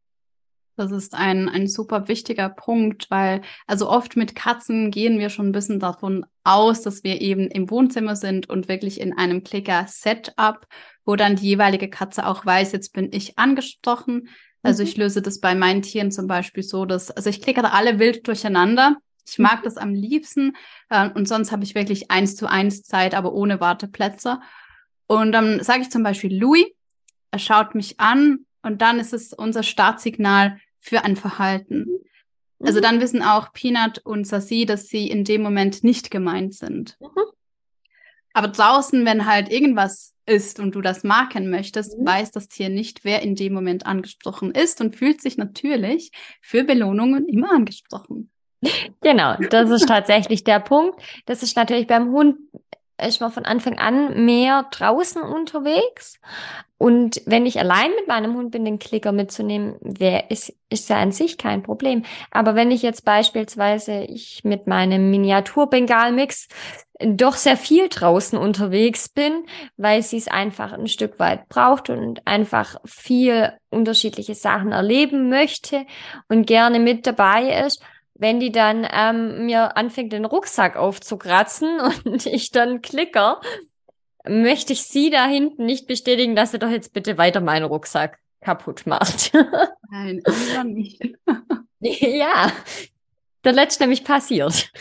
Das 0.80 0.92
ist 0.92 1.14
ein, 1.14 1.50
ein 1.50 1.68
super 1.68 2.08
wichtiger 2.08 2.48
Punkt, 2.48 3.12
weil 3.12 3.42
also 3.68 3.90
oft 3.90 4.16
mit 4.16 4.34
Katzen 4.34 4.92
gehen 4.92 5.20
wir 5.20 5.30
schon 5.30 5.50
ein 5.50 5.52
bisschen 5.52 5.82
davon 5.82 6.26
aus, 6.46 6.84
dass 6.84 7.04
wir 7.04 7.20
eben 7.20 7.48
im 7.48 7.70
Wohnzimmer 7.70 8.16
sind 8.16 8.50
und 8.50 8.70
wirklich 8.70 9.02
in 9.02 9.12
einem 9.12 9.44
Clicker-Setup, 9.44 10.66
wo 11.04 11.18
dann 11.18 11.36
die 11.36 11.48
jeweilige 11.48 11.90
Katze 11.90 12.26
auch 12.26 12.46
weiß, 12.46 12.72
jetzt 12.72 12.94
bin 12.94 13.10
ich 13.12 13.38
angesprochen. 13.38 14.30
Also 14.64 14.82
mhm. 14.82 14.88
ich 14.88 14.96
löse 14.96 15.22
das 15.22 15.42
bei 15.42 15.54
meinen 15.54 15.82
Tieren 15.82 16.12
zum 16.12 16.28
Beispiel 16.28 16.64
so, 16.64 16.86
dass, 16.86 17.12
also 17.12 17.30
ich 17.30 17.42
klicke 17.42 17.62
da 17.62 17.72
alle 17.72 18.00
wild 18.00 18.26
durcheinander. 18.26 18.96
Ich 19.28 19.38
mag 19.38 19.60
mhm. 19.60 19.64
das 19.66 19.76
am 19.76 19.94
liebsten. 19.94 20.56
Äh, 20.90 21.10
und 21.10 21.28
sonst 21.28 21.52
habe 21.52 21.66
ich 21.66 21.76
wirklich 21.76 22.10
eins 22.10 22.38
zu 22.38 22.48
eins 22.48 22.84
Zeit, 22.84 23.16
aber 23.16 23.34
ohne 23.34 23.60
Warteplätze. 23.60 24.40
Und 25.08 25.34
dann 25.34 25.62
sage 25.62 25.82
ich 25.82 25.90
zum 25.90 26.04
Beispiel 26.04 26.40
Louis, 26.40 26.68
er 27.32 27.40
schaut 27.40 27.76
mich 27.76 28.00
an 28.00 28.46
und 28.62 28.82
dann 28.82 28.98
ist 28.98 29.14
es 29.14 29.34
unser 29.34 29.64
Startsignal 29.64 30.58
für 30.80 31.04
ein 31.04 31.16
Verhalten. 31.16 31.86
Mhm. 32.60 32.68
Also 32.68 32.80
dann 32.82 33.02
wissen 33.02 33.22
auch 33.22 33.54
Peanut 33.54 34.00
und 34.00 34.26
Sassi, 34.26 34.66
dass 34.66 34.88
sie 34.88 35.10
in 35.10 35.24
dem 35.24 35.42
Moment 35.42 35.84
nicht 35.84 36.12
gemeint 36.12 36.54
sind. 36.54 36.98
Mhm. 37.00 37.24
Aber 38.34 38.48
draußen, 38.48 39.06
wenn 39.06 39.26
halt 39.26 39.52
irgendwas 39.52 40.14
ist 40.26 40.60
und 40.60 40.76
du 40.76 40.82
das 40.82 41.04
marken 41.04 41.50
möchtest, 41.50 41.98
mhm. 41.98 42.06
weiß 42.06 42.32
das 42.32 42.48
Tier 42.48 42.70
nicht, 42.70 43.04
wer 43.04 43.22
in 43.22 43.36
dem 43.36 43.54
Moment 43.54 43.86
angesprochen 43.86 44.52
ist 44.52 44.80
und 44.82 44.96
fühlt 44.96 45.22
sich 45.22 45.38
natürlich 45.38 46.12
für 46.42 46.64
Belohnungen 46.64 47.28
immer 47.28 47.52
angesprochen. 47.52 48.32
Genau, 49.02 49.38
das 49.50 49.70
ist 49.70 49.88
tatsächlich 49.88 50.44
der 50.44 50.60
Punkt. 50.60 51.02
Das 51.26 51.44
ist 51.44 51.56
natürlich 51.56 51.88
beim 51.88 52.12
Hund 52.12 52.36
ist 53.08 53.22
man 53.22 53.32
von 53.32 53.46
Anfang 53.46 53.78
an 53.78 54.26
mehr 54.26 54.66
draußen 54.72 55.22
unterwegs. 55.22 56.20
Und 56.78 57.22
wenn 57.26 57.46
ich 57.46 57.60
allein 57.60 57.92
mit 57.92 58.08
meinem 58.08 58.36
Hund 58.36 58.52
bin, 58.52 58.64
den 58.64 58.80
Klicker 58.80 59.12
mitzunehmen, 59.12 59.76
wäre 59.82 60.24
ist, 60.30 60.54
ist 60.70 60.90
ja 60.90 60.98
an 60.98 61.12
sich 61.12 61.38
kein 61.38 61.62
Problem. 61.62 62.04
Aber 62.32 62.56
wenn 62.56 62.72
ich 62.72 62.82
jetzt 62.82 63.04
beispielsweise 63.04 64.04
ich 64.04 64.46
mit 64.46 64.66
meinem 64.66 65.12
Miniatur-Bengal-Mix 65.12 66.48
doch 67.02 67.36
sehr 67.36 67.58
viel 67.58 67.90
draußen 67.90 68.38
unterwegs 68.38 69.10
bin, 69.10 69.46
weil 69.78 70.02
sie 70.04 70.18
es 70.18 70.28
einfach 70.28 70.74
ein 70.74 70.88
Stück 70.88 71.20
weit 71.20 71.48
braucht 71.50 71.90
und 71.90 72.26
einfach 72.26 72.78
viel 72.86 73.54
unterschiedliche 73.70 74.36
Sachen 74.36 74.72
erleben 74.72 75.30
möchte 75.30 75.86
und 76.28 76.46
gerne 76.48 76.80
mit 76.80 77.08
dabei 77.08 77.66
ist, 77.66 77.82
wenn 78.20 78.40
die 78.40 78.52
dann 78.52 78.86
ähm, 78.92 79.46
mir 79.46 79.78
anfängt, 79.78 80.14
den 80.14 80.26
Rucksack 80.26 80.76
aufzukratzen 80.76 81.80
und 82.06 82.26
ich 82.26 82.52
dann 82.52 82.82
klicker, 82.82 83.42
möchte 84.28 84.74
ich 84.74 84.84
sie 84.84 85.10
da 85.10 85.26
hinten 85.26 85.66
nicht 85.66 85.88
bestätigen, 85.88 86.36
dass 86.36 86.52
sie 86.52 86.60
doch 86.60 86.70
jetzt 86.70 86.94
bitte 86.94 87.18
weiter 87.18 87.42
meinen 87.42 87.66
Rucksack 87.66 88.20
kaputt 88.42 88.86
macht. 88.86 89.34
Nein, 89.90 90.22
lieber 90.26 90.64
nicht. 90.66 91.02
ja, 91.80 92.52
der 93.44 93.54
letzte 93.54 93.84
nämlich 93.84 94.04
passiert. 94.04 94.72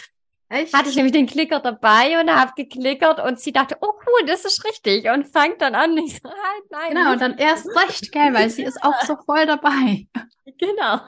Echt? 0.50 0.73
Hatte 0.75 0.88
ich 0.88 0.97
nämlich 0.97 1.12
den 1.12 1.26
Klicker 1.26 1.61
dabei 1.61 2.21
und 2.21 2.31
habe 2.31 2.52
geklickert 2.57 3.21
und 3.21 3.38
sie 3.38 3.52
dachte, 3.52 3.76
oh 3.81 3.93
cool, 4.07 4.26
das 4.26 4.45
ist 4.47 4.64
richtig 4.64 5.11
und 5.11 5.26
fängt 5.28 5.61
dann 5.61 5.75
an. 5.75 5.97
Ich 5.99 6.21
so, 6.21 6.28
halt, 6.28 6.64
nein. 6.71 6.95
Genau, 6.95 7.12
und 7.12 7.21
dann 7.21 7.37
erst 7.37 7.67
recht, 7.76 8.12
gell, 8.12 8.33
weil 8.33 8.49
sie 8.49 8.62
ist 8.62 8.83
auch 8.83 9.00
so 9.02 9.17
voll 9.25 9.47
dabei. 9.47 10.07
Genau, 10.57 10.99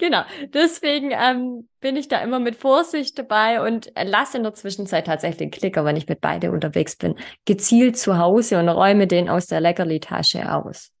genau. 0.00 0.22
Deswegen 0.48 1.12
ähm, 1.12 1.68
bin 1.80 1.94
ich 1.94 2.08
da 2.08 2.20
immer 2.20 2.40
mit 2.40 2.56
Vorsicht 2.56 3.16
dabei 3.16 3.64
und 3.64 3.92
lasse 4.02 4.38
in 4.38 4.42
der 4.42 4.54
Zwischenzeit 4.54 5.06
tatsächlich 5.06 5.36
den 5.36 5.50
Klicker, 5.50 5.84
wenn 5.84 5.96
ich 5.96 6.08
mit 6.08 6.20
beide 6.20 6.50
unterwegs 6.50 6.96
bin, 6.96 7.14
gezielt 7.44 7.96
zu 7.96 8.18
Hause 8.18 8.58
und 8.58 8.68
räume 8.68 9.06
den 9.06 9.28
aus 9.28 9.46
der 9.46 9.60
Leckerli-Tasche 9.60 10.52
aus. 10.52 10.91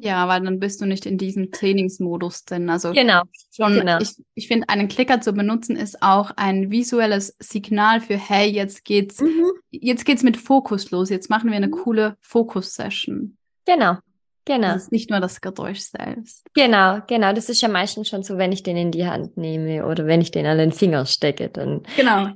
Ja, 0.00 0.28
weil 0.28 0.42
dann 0.42 0.60
bist 0.60 0.80
du 0.80 0.86
nicht 0.86 1.06
in 1.06 1.18
diesem 1.18 1.50
Trainingsmodus 1.50 2.44
drin. 2.44 2.70
Also 2.70 2.92
genau, 2.92 3.22
schon, 3.54 3.74
genau. 3.74 3.98
ich, 4.00 4.10
ich 4.34 4.48
finde, 4.48 4.68
einen 4.68 4.88
Klicker 4.88 5.20
zu 5.20 5.32
benutzen 5.32 5.76
ist 5.76 6.02
auch 6.02 6.30
ein 6.36 6.70
visuelles 6.70 7.36
Signal 7.38 8.00
für, 8.00 8.16
hey, 8.16 8.48
jetzt 8.48 8.84
geht's, 8.84 9.20
mhm. 9.20 9.44
jetzt 9.70 10.04
geht's 10.04 10.22
mit 10.22 10.36
Fokus 10.36 10.90
los. 10.90 11.10
Jetzt 11.10 11.30
machen 11.30 11.50
wir 11.50 11.56
eine 11.56 11.68
mhm. 11.68 11.72
coole 11.72 12.16
Fokus-Session. 12.20 13.36
Genau. 13.66 13.96
Genau. 14.44 14.68
Das 14.68 14.84
ist 14.84 14.92
nicht 14.92 15.10
nur 15.10 15.20
das 15.20 15.42
Geräusch 15.42 15.80
selbst. 15.80 16.46
Genau, 16.54 17.00
genau. 17.06 17.34
Das 17.34 17.50
ist 17.50 17.60
ja 17.60 17.68
meistens 17.68 18.08
schon 18.08 18.22
so, 18.22 18.38
wenn 18.38 18.50
ich 18.50 18.62
den 18.62 18.78
in 18.78 18.90
die 18.90 19.06
Hand 19.06 19.36
nehme 19.36 19.84
oder 19.84 20.06
wenn 20.06 20.22
ich 20.22 20.30
den 20.30 20.46
an 20.46 20.56
den 20.56 20.72
Finger 20.72 21.04
stecke, 21.04 21.50
dann. 21.50 21.82
Genau. 21.96 22.30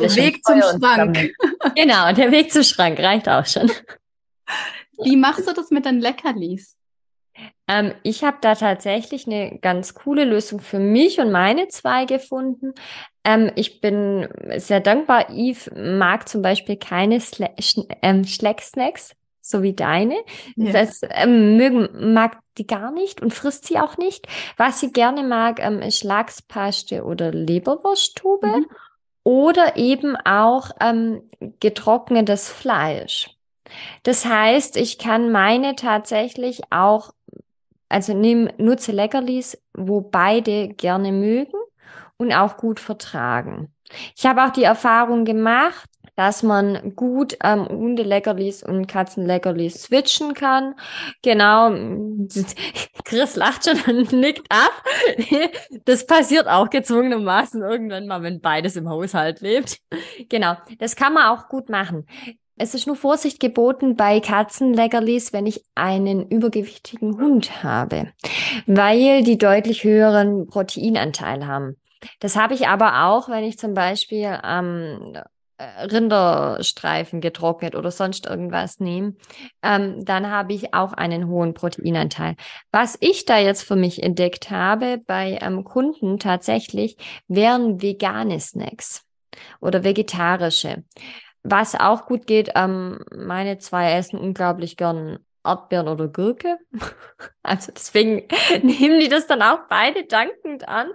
Der 0.00 0.16
Weg 0.16 0.44
zum 0.44 0.60
Schrank. 0.60 1.32
genau, 1.74 2.12
der 2.12 2.30
Weg 2.30 2.52
zum 2.52 2.62
Schrank 2.62 2.98
reicht 3.00 3.28
auch 3.28 3.46
schon. 3.46 3.70
Wie 5.02 5.16
machst 5.16 5.48
du 5.48 5.52
das 5.52 5.70
mit 5.70 5.84
den 5.84 6.00
Leckerlis? 6.00 6.76
Ähm, 7.68 7.92
ich 8.02 8.24
habe 8.24 8.38
da 8.40 8.54
tatsächlich 8.54 9.26
eine 9.26 9.58
ganz 9.58 9.94
coole 9.94 10.24
Lösung 10.24 10.60
für 10.60 10.78
mich 10.78 11.20
und 11.20 11.30
meine 11.30 11.68
zwei 11.68 12.06
gefunden. 12.06 12.72
Ähm, 13.24 13.50
ich 13.54 13.80
bin 13.80 14.28
sehr 14.56 14.80
dankbar. 14.80 15.30
Eve 15.30 15.70
mag 15.74 16.28
zum 16.28 16.42
Beispiel 16.42 16.76
keine 16.76 17.20
Sle 17.20 17.50
Sch 17.60 17.78
ähm, 18.02 18.24
Schlecksnacks, 18.24 19.14
so 19.40 19.62
wie 19.62 19.74
deine. 19.74 20.16
Ja. 20.56 20.72
Das 20.72 21.00
ähm, 21.10 21.56
mögen, 21.56 22.12
mag 22.12 22.38
die 22.56 22.66
gar 22.66 22.90
nicht 22.90 23.20
und 23.22 23.34
frisst 23.34 23.66
sie 23.66 23.78
auch 23.78 23.96
nicht. 23.98 24.26
Was 24.56 24.80
sie 24.80 24.92
gerne 24.92 25.22
mag, 25.22 25.60
ähm, 25.60 25.80
ist 25.80 26.04
Lachspaste 26.04 27.04
oder 27.04 27.30
Leberwursttube 27.30 28.46
mhm. 28.46 28.66
oder 29.24 29.76
eben 29.76 30.16
auch 30.16 30.70
ähm, 30.80 31.22
getrocknetes 31.60 32.48
Fleisch. 32.50 33.30
Das 34.02 34.24
heißt, 34.24 34.76
ich 34.76 34.98
kann 34.98 35.30
meine 35.30 35.76
tatsächlich 35.76 36.62
auch, 36.70 37.12
also 37.88 38.14
nehm, 38.14 38.50
nutze 38.58 38.92
Leckerlis, 38.92 39.58
wo 39.74 40.00
beide 40.00 40.68
gerne 40.68 41.12
mögen 41.12 41.58
und 42.16 42.32
auch 42.32 42.56
gut 42.56 42.80
vertragen. 42.80 43.72
Ich 44.16 44.26
habe 44.26 44.44
auch 44.44 44.50
die 44.50 44.64
Erfahrung 44.64 45.24
gemacht, 45.24 45.88
dass 46.16 46.42
man 46.42 46.96
gut 46.96 47.38
ähm, 47.44 47.66
Hundeleckerlis 47.68 48.64
und 48.64 48.88
Katzenleckerlis 48.88 49.82
switchen 49.84 50.34
kann. 50.34 50.74
Genau, 51.22 51.70
Chris 53.04 53.36
lacht 53.36 53.64
schon 53.64 53.96
und 53.96 54.12
nickt 54.12 54.50
ab. 54.50 54.72
Das 55.84 56.06
passiert 56.06 56.48
auch 56.48 56.70
gezwungenermaßen 56.70 57.62
irgendwann 57.62 58.06
mal, 58.06 58.22
wenn 58.22 58.40
beides 58.40 58.76
im 58.76 58.88
Haushalt 58.88 59.40
lebt. 59.40 59.78
Genau, 60.28 60.56
das 60.78 60.96
kann 60.96 61.14
man 61.14 61.26
auch 61.26 61.48
gut 61.48 61.68
machen. 61.68 62.06
Es 62.58 62.74
ist 62.74 62.88
nur 62.88 62.96
Vorsicht 62.96 63.38
geboten 63.38 63.94
bei 63.94 64.18
Katzenleckerlis, 64.18 65.32
wenn 65.32 65.46
ich 65.46 65.62
einen 65.76 66.28
übergewichtigen 66.28 67.16
Hund 67.16 67.62
habe, 67.62 68.08
weil 68.66 69.22
die 69.22 69.38
deutlich 69.38 69.84
höheren 69.84 70.48
Proteinanteil 70.48 71.46
haben. 71.46 71.76
Das 72.18 72.36
habe 72.36 72.54
ich 72.54 72.66
aber 72.66 73.06
auch, 73.06 73.28
wenn 73.28 73.44
ich 73.44 73.58
zum 73.58 73.74
Beispiel 73.74 74.38
ähm, 74.44 75.16
Rinderstreifen 75.60 77.20
getrocknet 77.20 77.76
oder 77.76 77.92
sonst 77.92 78.26
irgendwas 78.26 78.80
nehme, 78.80 79.14
ähm, 79.62 80.04
dann 80.04 80.28
habe 80.28 80.52
ich 80.52 80.74
auch 80.74 80.92
einen 80.92 81.28
hohen 81.28 81.54
Proteinanteil. 81.54 82.34
Was 82.72 82.96
ich 83.00 83.24
da 83.24 83.38
jetzt 83.38 83.62
für 83.62 83.76
mich 83.76 84.02
entdeckt 84.02 84.50
habe 84.50 84.98
bei 85.06 85.38
ähm, 85.40 85.62
Kunden 85.62 86.18
tatsächlich, 86.18 86.96
wären 87.28 87.82
vegane 87.82 88.40
Snacks 88.40 89.04
oder 89.60 89.84
vegetarische. 89.84 90.84
Was 91.42 91.74
auch 91.74 92.06
gut 92.06 92.26
geht, 92.26 92.50
ähm, 92.54 93.00
meine 93.14 93.58
zwei 93.58 93.92
essen 93.92 94.18
unglaublich 94.18 94.76
gern 94.76 95.18
Erdbeeren 95.44 95.88
oder 95.88 96.08
Gurke. 96.08 96.58
Also 97.42 97.72
deswegen 97.72 98.28
nehmen 98.62 99.00
die 99.00 99.08
das 99.08 99.26
dann 99.26 99.42
auch 99.42 99.60
beide 99.68 100.04
dankend 100.04 100.68
an. 100.68 100.88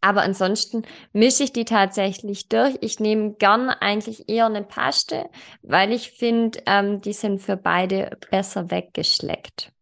Aber 0.00 0.22
ansonsten 0.22 0.82
mische 1.12 1.44
ich 1.44 1.52
die 1.52 1.64
tatsächlich 1.64 2.48
durch. 2.48 2.76
Ich 2.80 3.00
nehme 3.00 3.34
gern 3.34 3.70
eigentlich 3.70 4.28
eher 4.28 4.46
eine 4.46 4.62
Paste, 4.62 5.28
weil 5.62 5.92
ich 5.92 6.10
finde, 6.12 6.60
ähm, 6.66 7.00
die 7.00 7.12
sind 7.12 7.40
für 7.40 7.56
beide 7.56 8.18
besser 8.30 8.70
weggeschleckt. 8.70 9.72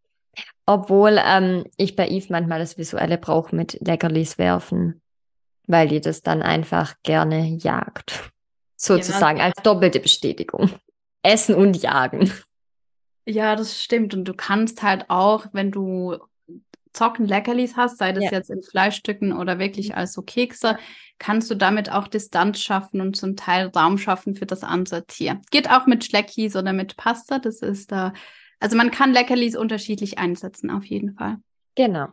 Obwohl 0.67 1.19
ähm, 1.25 1.65
ich 1.77 1.97
bei 1.97 2.09
Eve 2.09 2.27
manchmal 2.31 2.59
das 2.59 2.77
Visuelle 2.77 3.17
brauche 3.17 3.57
mit 3.57 3.79
Leckerlis 3.81 4.39
werfen, 4.39 5.01
weil 5.67 5.89
die 5.89 6.01
das 6.01 6.23
dann 6.23 6.43
einfach 6.43 6.95
gerne 7.03 7.47
jagt. 7.57 8.31
Sozusagen 8.81 9.39
ja. 9.39 9.45
als 9.45 9.57
doppelte 9.63 10.01
Bestätigung. 10.01 10.71
Essen 11.23 11.55
und 11.55 11.77
jagen. 11.83 12.33
Ja, 13.27 13.57
das 13.57 13.83
stimmt. 13.83 14.15
Und 14.15 14.25
du 14.25 14.33
kannst 14.33 14.83
halt 14.83 15.11
auch, 15.11 15.47
wenn 15.53 15.71
du 15.71 16.17
Zocken 16.93 17.27
Leckerlis 17.27 17.77
hast, 17.77 17.99
sei 17.99 18.13
das 18.13 18.25
ja. 18.25 18.33
jetzt 18.33 18.51
in 18.51 18.63
Fleischstücken 18.63 19.33
oder 19.33 19.59
wirklich 19.59 19.95
als 19.95 20.13
so 20.13 20.23
Kekse, 20.23 20.79
kannst 21.19 21.51
du 21.51 21.55
damit 21.55 21.93
auch 21.93 22.09
Distanz 22.09 22.61
schaffen 22.61 23.01
und 23.01 23.17
zum 23.17 23.37
Teil 23.37 23.67
Raum 23.69 23.99
schaffen 23.99 24.35
für 24.35 24.47
das 24.47 24.65
andere 24.65 25.07
Tier. 25.07 25.41
Geht 25.51 25.71
auch 25.71 25.87
mit 25.87 26.05
Schleckis 26.05 26.57
oder 26.57 26.73
mit 26.73 26.97
Pasta. 26.97 27.39
Das 27.39 27.61
ist 27.61 27.93
da, 27.93 28.13
also 28.61 28.77
man 28.77 28.91
kann 28.91 29.13
Leckerlis 29.13 29.57
unterschiedlich 29.57 30.19
einsetzen, 30.19 30.71
auf 30.71 30.85
jeden 30.85 31.15
Fall. 31.15 31.37
Genau. 31.75 32.09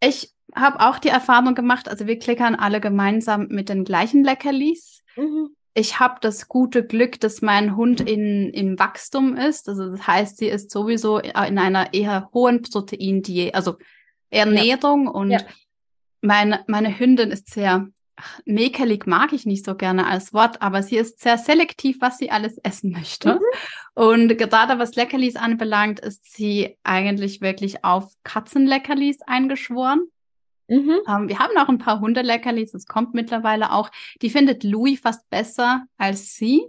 Ich 0.00 0.34
habe 0.54 0.80
auch 0.80 0.98
die 0.98 1.08
Erfahrung 1.08 1.54
gemacht, 1.54 1.88
also 1.88 2.06
wir 2.06 2.18
klickern 2.18 2.54
alle 2.54 2.80
gemeinsam 2.80 3.48
mit 3.48 3.68
den 3.68 3.84
gleichen 3.84 4.24
Leckerlis. 4.24 5.02
Mhm. 5.16 5.56
Ich 5.78 6.00
habe 6.00 6.16
das 6.20 6.48
gute 6.48 6.84
Glück, 6.84 7.20
dass 7.20 7.40
mein 7.40 7.76
Hund 7.76 8.00
in, 8.00 8.50
in 8.50 8.78
Wachstum 8.80 9.36
ist. 9.36 9.68
Also 9.68 9.90
das 9.90 10.06
heißt, 10.06 10.36
sie 10.36 10.48
ist 10.48 10.72
sowieso 10.72 11.18
in 11.18 11.58
einer 11.58 11.94
eher 11.94 12.28
hohen 12.34 12.62
Proteindiät, 12.62 13.54
also 13.54 13.76
Ernährung 14.28 15.04
ja. 15.04 15.10
und 15.12 15.30
ja. 15.30 15.40
meine, 16.20 16.64
meine 16.66 16.98
Hündin 16.98 17.30
ist 17.30 17.50
sehr 17.50 17.86
mäkelig 18.44 19.06
mag 19.06 19.32
ich 19.32 19.46
nicht 19.46 19.64
so 19.64 19.76
gerne 19.76 20.08
als 20.08 20.34
Wort, 20.34 20.60
aber 20.60 20.82
sie 20.82 20.96
ist 20.96 21.20
sehr 21.20 21.38
selektiv, 21.38 21.98
was 22.00 22.18
sie 22.18 22.32
alles 22.32 22.58
essen 22.58 22.90
möchte. 22.90 23.34
Mhm. 23.34 23.40
Und 23.94 24.38
gerade 24.38 24.80
was 24.80 24.96
Leckerlis 24.96 25.36
anbelangt, 25.36 26.00
ist 26.00 26.32
sie 26.34 26.76
eigentlich 26.82 27.40
wirklich 27.40 27.84
auf 27.84 28.12
Katzenleckerlis 28.24 29.22
eingeschworen. 29.22 30.08
Mhm. 30.68 31.00
Ähm, 31.08 31.28
wir 31.28 31.38
haben 31.38 31.56
auch 31.56 31.68
ein 31.68 31.78
paar 31.78 32.00
Hundeleckerlis, 32.00 32.74
es 32.74 32.86
kommt 32.86 33.14
mittlerweile 33.14 33.72
auch. 33.72 33.90
Die 34.22 34.30
findet 34.30 34.64
Louis 34.64 35.00
fast 35.00 35.28
besser 35.30 35.84
als 35.96 36.34
sie. 36.34 36.62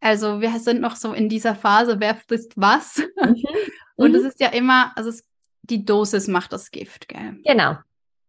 Also 0.00 0.40
wir 0.40 0.58
sind 0.58 0.80
noch 0.80 0.96
so 0.96 1.12
in 1.12 1.28
dieser 1.28 1.54
Phase, 1.54 1.98
wer 1.98 2.14
frisst 2.14 2.52
was. 2.56 3.02
Mhm. 3.20 3.42
Und 3.96 4.14
es 4.14 4.22
mhm. 4.22 4.28
ist 4.28 4.40
ja 4.40 4.48
immer, 4.48 4.92
also 4.96 5.08
es, 5.08 5.24
die 5.62 5.84
Dosis 5.84 6.28
macht 6.28 6.52
das 6.52 6.70
Gift, 6.70 7.08
gell? 7.08 7.38
Genau. 7.44 7.76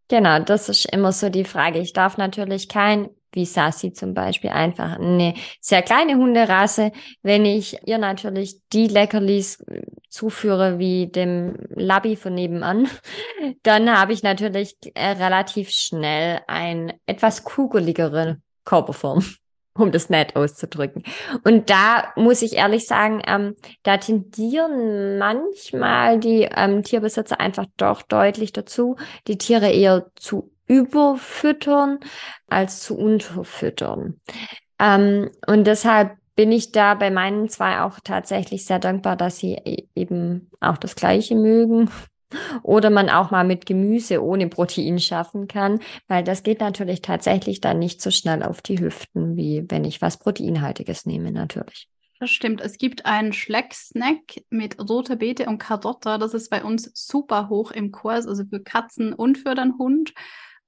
Genau, 0.09 0.39
das 0.39 0.69
ist 0.69 0.85
immer 0.93 1.11
so 1.11 1.29
die 1.29 1.43
Frage. 1.43 1.79
Ich 1.79 1.91
darf 1.91 2.17
natürlich 2.17 2.69
kein, 2.69 3.09
wie 3.31 3.45
Sassi 3.45 3.93
zum 3.93 4.13
Beispiel, 4.13 4.49
einfach 4.49 4.97
eine 4.99 5.33
sehr 5.61 5.81
kleine 5.81 6.15
Hunderasse. 6.15 6.91
Wenn 7.21 7.45
ich 7.45 7.77
ihr 7.85 7.97
natürlich 7.97 8.61
die 8.73 8.87
Leckerlis 8.87 9.63
zuführe 10.09 10.79
wie 10.79 11.07
dem 11.07 11.55
Labby 11.69 12.15
von 12.15 12.33
nebenan, 12.33 12.87
dann 13.63 13.89
habe 13.89 14.13
ich 14.13 14.23
natürlich 14.23 14.75
äh, 14.95 15.09
relativ 15.09 15.69
schnell 15.69 16.41
ein 16.47 16.93
etwas 17.05 17.43
kugeligere 17.43 18.37
Körperform 18.65 19.23
um 19.75 19.91
das 19.91 20.09
nett 20.09 20.35
auszudrücken. 20.35 21.03
Und 21.43 21.69
da 21.69 22.11
muss 22.15 22.41
ich 22.41 22.53
ehrlich 22.53 22.87
sagen, 22.87 23.21
ähm, 23.27 23.55
da 23.83 23.97
tendieren 23.97 25.17
manchmal 25.17 26.19
die 26.19 26.49
ähm, 26.55 26.83
Tierbesitzer 26.83 27.39
einfach 27.39 27.65
doch 27.77 28.01
deutlich 28.01 28.53
dazu, 28.53 28.95
die 29.27 29.37
Tiere 29.37 29.69
eher 29.69 30.07
zu 30.15 30.51
überfüttern 30.67 31.99
als 32.47 32.81
zu 32.81 32.97
unterfüttern. 32.97 34.19
Ähm, 34.79 35.31
und 35.47 35.65
deshalb 35.65 36.17
bin 36.35 36.51
ich 36.51 36.71
da 36.71 36.93
bei 36.93 37.09
meinen 37.09 37.49
zwei 37.49 37.81
auch 37.81 37.99
tatsächlich 38.03 38.65
sehr 38.65 38.79
dankbar, 38.79 39.15
dass 39.15 39.39
sie 39.39 39.53
e-, 39.53 39.87
eben 39.95 40.51
auch 40.59 40.77
das 40.77 40.95
Gleiche 40.95 41.35
mögen 41.35 41.89
oder 42.63 42.89
man 42.89 43.09
auch 43.09 43.31
mal 43.31 43.43
mit 43.43 43.65
Gemüse 43.65 44.23
ohne 44.23 44.47
Protein 44.47 44.99
schaffen 44.99 45.47
kann, 45.47 45.79
weil 46.07 46.23
das 46.23 46.43
geht 46.43 46.59
natürlich 46.59 47.01
tatsächlich 47.01 47.59
dann 47.59 47.79
nicht 47.79 48.01
so 48.01 48.11
schnell 48.11 48.43
auf 48.43 48.61
die 48.61 48.79
Hüften, 48.79 49.35
wie 49.35 49.65
wenn 49.67 49.83
ich 49.83 50.01
was 50.01 50.17
Proteinhaltiges 50.17 51.05
nehme, 51.05 51.31
natürlich. 51.31 51.89
Das 52.19 52.31
stimmt. 52.31 52.61
Es 52.61 52.79
gibt 52.79 53.05
einen 53.05 53.31
Schleck-Snack 53.31 54.41
mit 54.49 54.79
roter 54.89 55.17
Beete 55.17 55.45
und 55.45 55.59
Karotte. 55.59 56.17
Das 56.17 56.33
ist 56.33 56.49
bei 56.49 56.63
uns 56.63 56.89
super 56.95 57.47
hoch 57.49 57.69
im 57.71 57.91
Kurs, 57.91 58.25
also 58.25 58.43
für 58.45 58.59
Katzen 58.59 59.13
und 59.13 59.37
für 59.37 59.53
den 59.53 59.77
Hund. 59.77 60.13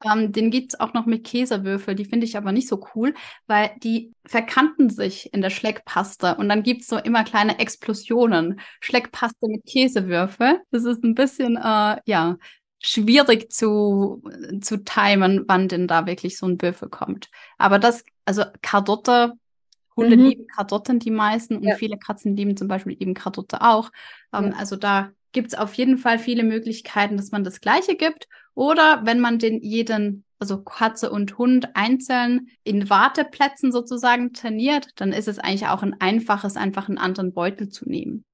Ähm, 0.03 0.31
den 0.31 0.53
es 0.53 0.79
auch 0.79 0.93
noch 0.93 1.05
mit 1.05 1.25
Käsewürfel. 1.25 1.93
Die 1.93 2.05
finde 2.05 2.25
ich 2.25 2.37
aber 2.37 2.51
nicht 2.51 2.69
so 2.69 2.85
cool, 2.95 3.13
weil 3.47 3.71
die 3.83 4.13
verkanten 4.25 4.89
sich 4.89 5.33
in 5.33 5.41
der 5.41 5.49
Schleckpaste 5.49 6.35
und 6.35 6.47
dann 6.47 6.63
gibt 6.63 6.81
es 6.81 6.87
so 6.87 6.97
immer 6.97 7.23
kleine 7.23 7.59
Explosionen. 7.59 8.61
Schleckpaste 8.79 9.47
mit 9.47 9.65
Käsewürfel. 9.65 10.61
Das 10.71 10.85
ist 10.85 11.03
ein 11.03 11.15
bisschen, 11.15 11.57
äh, 11.57 11.97
ja, 12.05 12.37
schwierig 12.81 13.51
zu, 13.51 14.23
zu 14.61 14.83
timen, 14.83 15.43
wann 15.47 15.67
denn 15.67 15.87
da 15.87 16.05
wirklich 16.05 16.37
so 16.37 16.47
ein 16.47 16.61
Würfel 16.61 16.89
kommt. 16.89 17.29
Aber 17.57 17.77
das, 17.77 18.03
also 18.25 18.43
Karotte, 18.61 19.33
Hunde 19.95 20.15
mhm. 20.15 20.23
lieben 20.23 20.47
Karotten 20.47 20.99
die 20.99 21.11
meisten 21.11 21.57
und 21.57 21.63
ja. 21.63 21.75
viele 21.75 21.97
Katzen 21.97 22.35
lieben 22.35 22.55
zum 22.55 22.69
Beispiel 22.69 22.95
eben 22.97 23.13
Karotte 23.13 23.61
auch. 23.61 23.91
Ähm, 24.33 24.51
ja. 24.51 24.57
Also 24.57 24.77
da 24.77 25.11
gibt 25.31 25.49
es 25.49 25.59
auf 25.59 25.73
jeden 25.75 25.97
Fall 25.97 26.19
viele 26.19 26.43
Möglichkeiten, 26.43 27.17
dass 27.17 27.31
man 27.31 27.43
das 27.43 27.61
Gleiche 27.61 27.95
gibt. 27.95 28.27
Oder 28.59 29.03
wenn 29.05 29.21
man 29.21 29.39
den 29.39 29.61
jeden, 29.61 30.25
also 30.37 30.61
Katze 30.61 31.11
und 31.11 31.37
Hund 31.37 31.69
einzeln 31.75 32.49
in 32.65 32.89
Warteplätzen 32.89 33.71
sozusagen 33.71 34.33
trainiert, 34.33 34.89
dann 34.97 35.13
ist 35.13 35.29
es 35.29 35.39
eigentlich 35.39 35.67
auch 35.67 35.81
ein 35.81 35.95
einfaches, 36.01 36.57
einfach 36.57 36.89
einen 36.89 36.97
anderen 36.97 37.33
Beutel 37.33 37.69
zu 37.69 37.87
nehmen. 37.87 38.25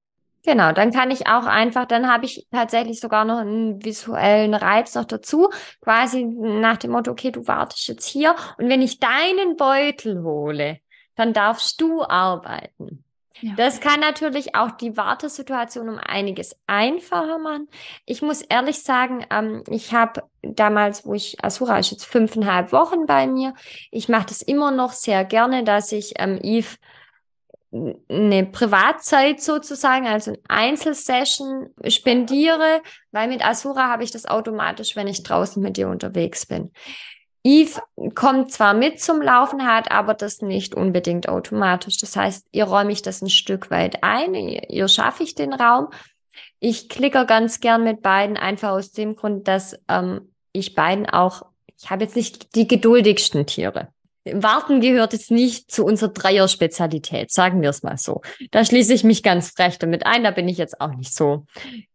Genau, 0.42 0.72
dann 0.72 0.90
kann 0.90 1.12
ich 1.12 1.28
auch 1.28 1.46
einfach, 1.46 1.84
dann 1.84 2.10
habe 2.10 2.24
ich 2.24 2.44
tatsächlich 2.50 2.98
sogar 2.98 3.24
noch 3.24 3.38
einen 3.38 3.84
visuellen 3.84 4.54
Reiz 4.54 4.96
noch 4.96 5.04
dazu, 5.04 5.48
quasi 5.80 6.24
nach 6.24 6.78
dem 6.78 6.90
Motto, 6.90 7.12
okay, 7.12 7.30
du 7.30 7.46
wartest 7.46 7.86
jetzt 7.86 8.08
hier 8.08 8.34
und 8.58 8.68
wenn 8.68 8.82
ich 8.82 8.98
deinen 8.98 9.54
Beutel 9.56 10.24
hole, 10.24 10.80
dann 11.14 11.34
darfst 11.34 11.80
du 11.80 12.02
arbeiten. 12.02 13.04
Ja. 13.40 13.52
Das 13.56 13.80
kann 13.80 14.00
natürlich 14.00 14.54
auch 14.54 14.72
die 14.72 14.96
Wartesituation 14.96 15.88
um 15.88 15.98
einiges 15.98 16.56
einfacher 16.66 17.38
machen. 17.38 17.68
Ich 18.04 18.22
muss 18.22 18.42
ehrlich 18.42 18.82
sagen, 18.82 19.26
ähm, 19.30 19.62
ich 19.68 19.92
habe 19.92 20.22
damals, 20.42 21.06
wo 21.06 21.14
ich 21.14 21.42
Asura 21.44 21.78
ist 21.78 21.90
jetzt 21.90 22.06
fünfeinhalb 22.06 22.72
Wochen 22.72 23.06
bei 23.06 23.26
mir. 23.26 23.54
Ich 23.90 24.08
mache 24.08 24.26
das 24.26 24.42
immer 24.42 24.70
noch 24.70 24.92
sehr 24.92 25.24
gerne, 25.24 25.64
dass 25.64 25.92
ich 25.92 26.14
ähm, 26.18 26.38
Eve 26.42 26.76
eine 28.08 28.46
Privatzeit 28.46 29.42
sozusagen, 29.42 30.06
also 30.06 30.32
ein 30.32 30.38
Einzelsession 30.48 31.68
spendiere, 31.88 32.82
weil 33.10 33.28
mit 33.28 33.44
Asura 33.44 33.88
habe 33.88 34.04
ich 34.04 34.10
das 34.10 34.26
automatisch, 34.26 34.96
wenn 34.96 35.08
ich 35.08 35.22
draußen 35.22 35.62
mit 35.62 35.76
ihr 35.76 35.88
unterwegs 35.88 36.46
bin. 36.46 36.70
Eve 37.46 37.80
kommt 38.16 38.50
zwar 38.50 38.74
mit 38.74 39.00
zum 39.00 39.22
Laufen, 39.22 39.64
hat 39.68 39.92
aber 39.92 40.14
das 40.14 40.42
nicht 40.42 40.74
unbedingt 40.74 41.28
automatisch. 41.28 41.96
Das 41.98 42.16
heißt, 42.16 42.44
ihr 42.50 42.64
räume 42.64 42.90
ich 42.90 43.02
das 43.02 43.22
ein 43.22 43.30
Stück 43.30 43.70
weit 43.70 44.02
ein, 44.02 44.34
ihr, 44.34 44.68
ihr 44.68 44.88
schaffe 44.88 45.22
ich 45.22 45.36
den 45.36 45.52
Raum. 45.52 45.86
Ich 46.58 46.88
klicke 46.88 47.24
ganz 47.24 47.60
gern 47.60 47.84
mit 47.84 48.02
beiden, 48.02 48.36
einfach 48.36 48.70
aus 48.70 48.90
dem 48.90 49.14
Grund, 49.14 49.46
dass 49.46 49.78
ähm, 49.88 50.32
ich 50.50 50.74
beiden 50.74 51.08
auch, 51.08 51.42
ich 51.80 51.88
habe 51.88 52.02
jetzt 52.02 52.16
nicht 52.16 52.56
die 52.56 52.66
geduldigsten 52.66 53.46
Tiere. 53.46 53.90
Warten 54.24 54.80
gehört 54.80 55.12
jetzt 55.12 55.30
nicht 55.30 55.70
zu 55.70 55.84
unserer 55.84 56.10
Dreier-Spezialität, 56.10 57.30
sagen 57.30 57.62
wir 57.62 57.70
es 57.70 57.84
mal 57.84 57.96
so. 57.96 58.22
Da 58.50 58.64
schließe 58.64 58.92
ich 58.92 59.04
mich 59.04 59.22
ganz 59.22 59.50
frech 59.50 59.78
damit 59.78 60.04
ein, 60.04 60.24
da 60.24 60.32
bin 60.32 60.48
ich 60.48 60.58
jetzt 60.58 60.80
auch 60.80 60.96
nicht 60.96 61.14
so 61.14 61.46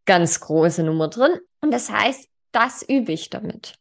ganz 0.06 0.40
große 0.40 0.82
Nummer 0.82 1.10
drin. 1.10 1.40
Und 1.60 1.72
das 1.72 1.92
heißt, 1.92 2.30
das 2.54 2.84
übe 2.88 3.12
ich 3.12 3.30
damit. 3.30 3.81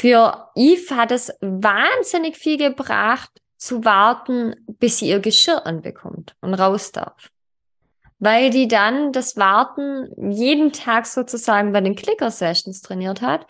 Für 0.00 0.48
Eve 0.54 0.96
hat 0.96 1.12
es 1.12 1.30
wahnsinnig 1.42 2.38
viel 2.38 2.56
gebracht, 2.56 3.28
zu 3.58 3.84
warten, 3.84 4.56
bis 4.66 4.96
sie 4.96 5.10
ihr 5.10 5.20
Geschirr 5.20 5.66
anbekommt 5.66 6.34
und 6.40 6.54
raus 6.54 6.90
darf. 6.90 7.28
Weil 8.18 8.48
die 8.48 8.66
dann 8.66 9.12
das 9.12 9.36
Warten 9.36 10.08
jeden 10.32 10.72
Tag 10.72 11.04
sozusagen 11.04 11.74
bei 11.74 11.82
den 11.82 11.96
Clicker-Sessions 11.96 12.80
trainiert 12.80 13.20
hat, 13.20 13.46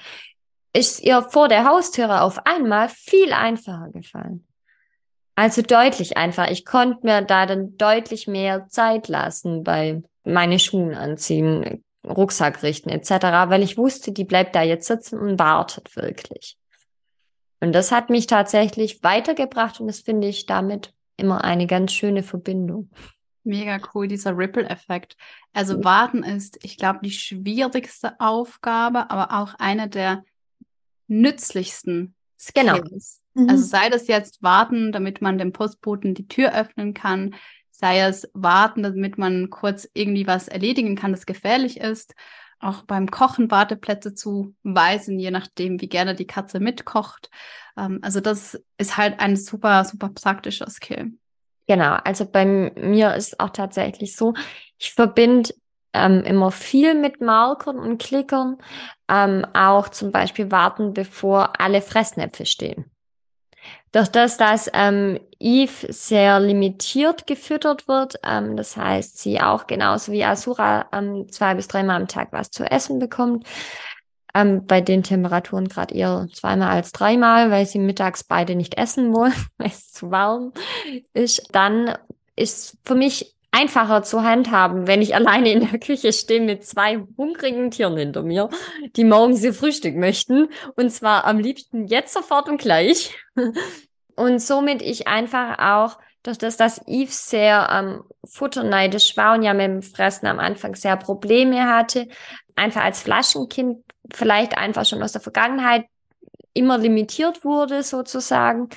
ist 0.73 1.05
ihr 1.05 1.23
vor 1.23 1.47
der 1.47 1.67
Haustüre 1.67 2.23
auf 2.23 2.45
einmal 2.45 2.89
viel 2.89 3.33
einfacher 3.33 3.91
gefallen. 3.93 4.45
Also 5.37 5.63
deutlich 5.63 6.17
einfacher. 6.17 6.51
Ich 6.51 6.65
konnte 6.65 7.07
mir 7.07 7.23
da 7.23 7.47
dann 7.47 7.77
deutlich 7.77 8.27
mehr 8.27 8.67
Zeit 8.67 9.07
lassen 9.07 9.63
bei 9.63 10.03
meine 10.25 10.59
Schuhe 10.59 10.97
anziehen, 10.97 11.85
Rucksack 12.07 12.63
richten 12.63 12.89
etc., 12.89 13.11
weil 13.49 13.63
ich 13.63 13.77
wusste, 13.77 14.13
die 14.13 14.25
bleibt 14.25 14.55
da 14.55 14.63
jetzt 14.63 14.87
sitzen 14.87 15.19
und 15.19 15.39
wartet 15.39 15.95
wirklich. 15.97 16.57
Und 17.61 17.73
das 17.73 17.93
hat 17.93 18.09
mich 18.09 18.27
tatsächlich 18.27 19.03
weitergebracht 19.03 19.81
und 19.81 19.87
das 19.87 20.01
finde 20.01 20.29
ich 20.29 20.47
damit 20.47 20.95
immer 21.17 21.45
eine 21.45 21.67
ganz 21.67 21.93
schöne 21.93 22.23
Verbindung. 22.23 22.91
Mega 23.45 23.79
cool, 23.95 24.09
dieser 24.09 24.37
Ripple-Effekt. 24.37 25.17
Also. 25.53 25.83
Warten 25.85 26.23
ist, 26.23 26.59
ich 26.63 26.77
glaube, 26.77 27.01
die 27.03 27.11
schwierigste 27.11 28.19
Aufgabe, 28.21 29.11
aber 29.11 29.39
auch 29.39 29.55
eine 29.59 29.89
der 29.89 30.25
nützlichsten 31.07 32.15
genau. 32.55 32.77
Skills. 32.77 33.23
Genau. 33.35 33.45
Mhm. 33.45 33.51
Also 33.51 33.65
sei 33.65 33.89
das 33.89 34.09
jetzt 34.09 34.43
Warten, 34.43 34.93
damit 34.93 35.23
man 35.23 35.39
dem 35.39 35.53
Postboten 35.53 36.15
die 36.15 36.29
Tür 36.29 36.55
öffnen 36.55 36.95
kann, 36.95 37.35
sei 37.81 38.01
es 38.01 38.29
warten, 38.35 38.83
damit 38.83 39.19
man 39.19 39.51
kurz 39.51 39.89
irgendwie 39.95 40.27
was 40.27 40.49
erledigen 40.49 40.97
kann, 40.97 41.13
das 41.13 41.27
gefährlich 41.27 41.81
ist. 41.81 42.15
auch 42.63 42.83
beim 42.83 43.11
Kochen 43.11 43.51
Warteplätze 43.51 44.15
zu 44.15 44.55
weisen, 44.63 45.19
je 45.19 45.31
nachdem, 45.31 45.81
wie 45.81 45.89
gerne 45.89 46.15
die 46.15 46.27
Katze 46.27 46.61
mitkocht. 46.61 47.31
Ähm, 47.77 48.01
also 48.03 48.21
das 48.21 48.61
ist 48.79 48.97
halt 48.99 49.19
ein 49.19 49.37
super, 49.37 49.85
super 49.85 50.11
praktischer 50.11 50.69
Skill. 50.69 51.13
Genau, 51.67 51.95
also 52.05 52.27
bei 52.27 52.45
mir 52.45 53.15
ist 53.15 53.41
auch 53.41 53.51
tatsächlich 53.51 54.17
so, 54.17 54.35
ich 54.77 54.93
verbinde 54.93 55.51
ähm, 55.93 56.23
immer 56.25 56.51
viel 56.51 56.95
mit 56.95 57.21
Markern 57.21 57.79
und 57.79 57.99
Klickern, 57.99 58.59
ähm, 59.09 59.47
auch 59.55 59.89
zum 59.89 60.13
Beispiel 60.13 60.51
warten, 60.51 60.93
bevor 60.93 61.61
alle 61.61 61.81
Fressnäpfe 61.81 62.45
stehen. 62.45 62.91
Durch 63.93 64.09
das, 64.09 64.37
dass 64.37 64.71
ähm, 64.73 65.19
Eve 65.41 65.93
sehr 65.93 66.39
limitiert 66.39 67.27
gefüttert 67.27 67.89
wird, 67.89 68.21
ähm, 68.25 68.57
das 68.57 68.77
heißt, 68.77 69.19
sie 69.19 69.41
auch 69.41 69.67
genauso 69.67 70.13
wie 70.13 70.25
Asura 70.25 70.87
ähm, 70.93 71.27
zwei 71.31 71.55
bis 71.55 71.67
dreimal 71.67 71.97
am 71.97 72.09
Tag 72.09 72.29
was 72.33 72.51
zu 72.51 72.65
essen 72.65 73.01
bekommt, 73.01 73.47
ähm, 74.35 74.67
bei 74.67 74.81
den 74.81 75.03
Temperaturen 75.03 75.69
gerade 75.69 75.95
eher 75.95 76.29
zweimal 76.33 76.71
als 76.71 76.93
dreimal, 76.93 77.51
weil 77.51 77.67
sie 77.67 77.81
mittags 77.81 78.23
beide 78.23 78.55
nicht 78.55 78.79
essen 78.79 79.13
wollen, 79.13 79.35
weil 79.59 79.69
es 79.69 79.93
zu 79.93 80.11
warm 80.11 80.53
ist, 81.13 81.49
dann 81.53 81.97
ist 82.37 82.79
für 82.85 82.95
mich 82.95 83.35
einfacher 83.53 84.03
zu 84.03 84.23
handhaben, 84.23 84.87
wenn 84.87 85.03
ich 85.03 85.15
alleine 85.15 85.53
in 85.53 85.69
der 85.69 85.79
Küche 85.79 86.13
stehe 86.13 86.41
mit 86.41 86.65
zwei 86.65 87.05
hungrigen 87.17 87.71
Tieren 87.71 87.97
hinter 87.97 88.23
mir, 88.23 88.49
die 88.97 89.05
morgens 89.05 89.43
ihr 89.43 89.55
Frühstück 89.55 89.97
möchten. 89.97 90.49
Und 90.77 90.91
zwar 90.91 91.25
am 91.25 91.39
liebsten 91.39 91.87
jetzt 91.87 92.13
sofort 92.13 92.49
und 92.49 92.61
gleich. 92.61 93.15
Und 94.17 94.41
somit 94.43 94.83
ich 94.83 95.09
einfach 95.09 95.59
auch, 95.59 95.99
durch 96.23 96.37
das, 96.37 96.59
dass 96.59 96.87
Eve 96.87 97.11
sehr 97.11 97.69
ähm, 97.73 98.05
futterneidisch 98.25 99.17
war 99.17 99.35
und 99.35 99.43
ja 99.43 99.55
mit 99.55 99.67
dem 99.67 99.83
Fressen 99.83 100.27
am 100.27 100.39
Anfang 100.39 100.75
sehr 100.75 100.97
Probleme 100.97 101.67
hatte, 101.67 102.07
einfach 102.55 102.83
als 102.85 103.01
Flaschenkind 103.01 103.83
vielleicht 104.13 104.59
einfach 104.59 104.85
schon 104.85 105.03
aus 105.03 105.13
der 105.13 105.23
Vergangenheit 105.23 105.87
immer 106.53 106.77
limitiert 106.77 107.45
wurde 107.45 107.83
sozusagen 107.83 108.69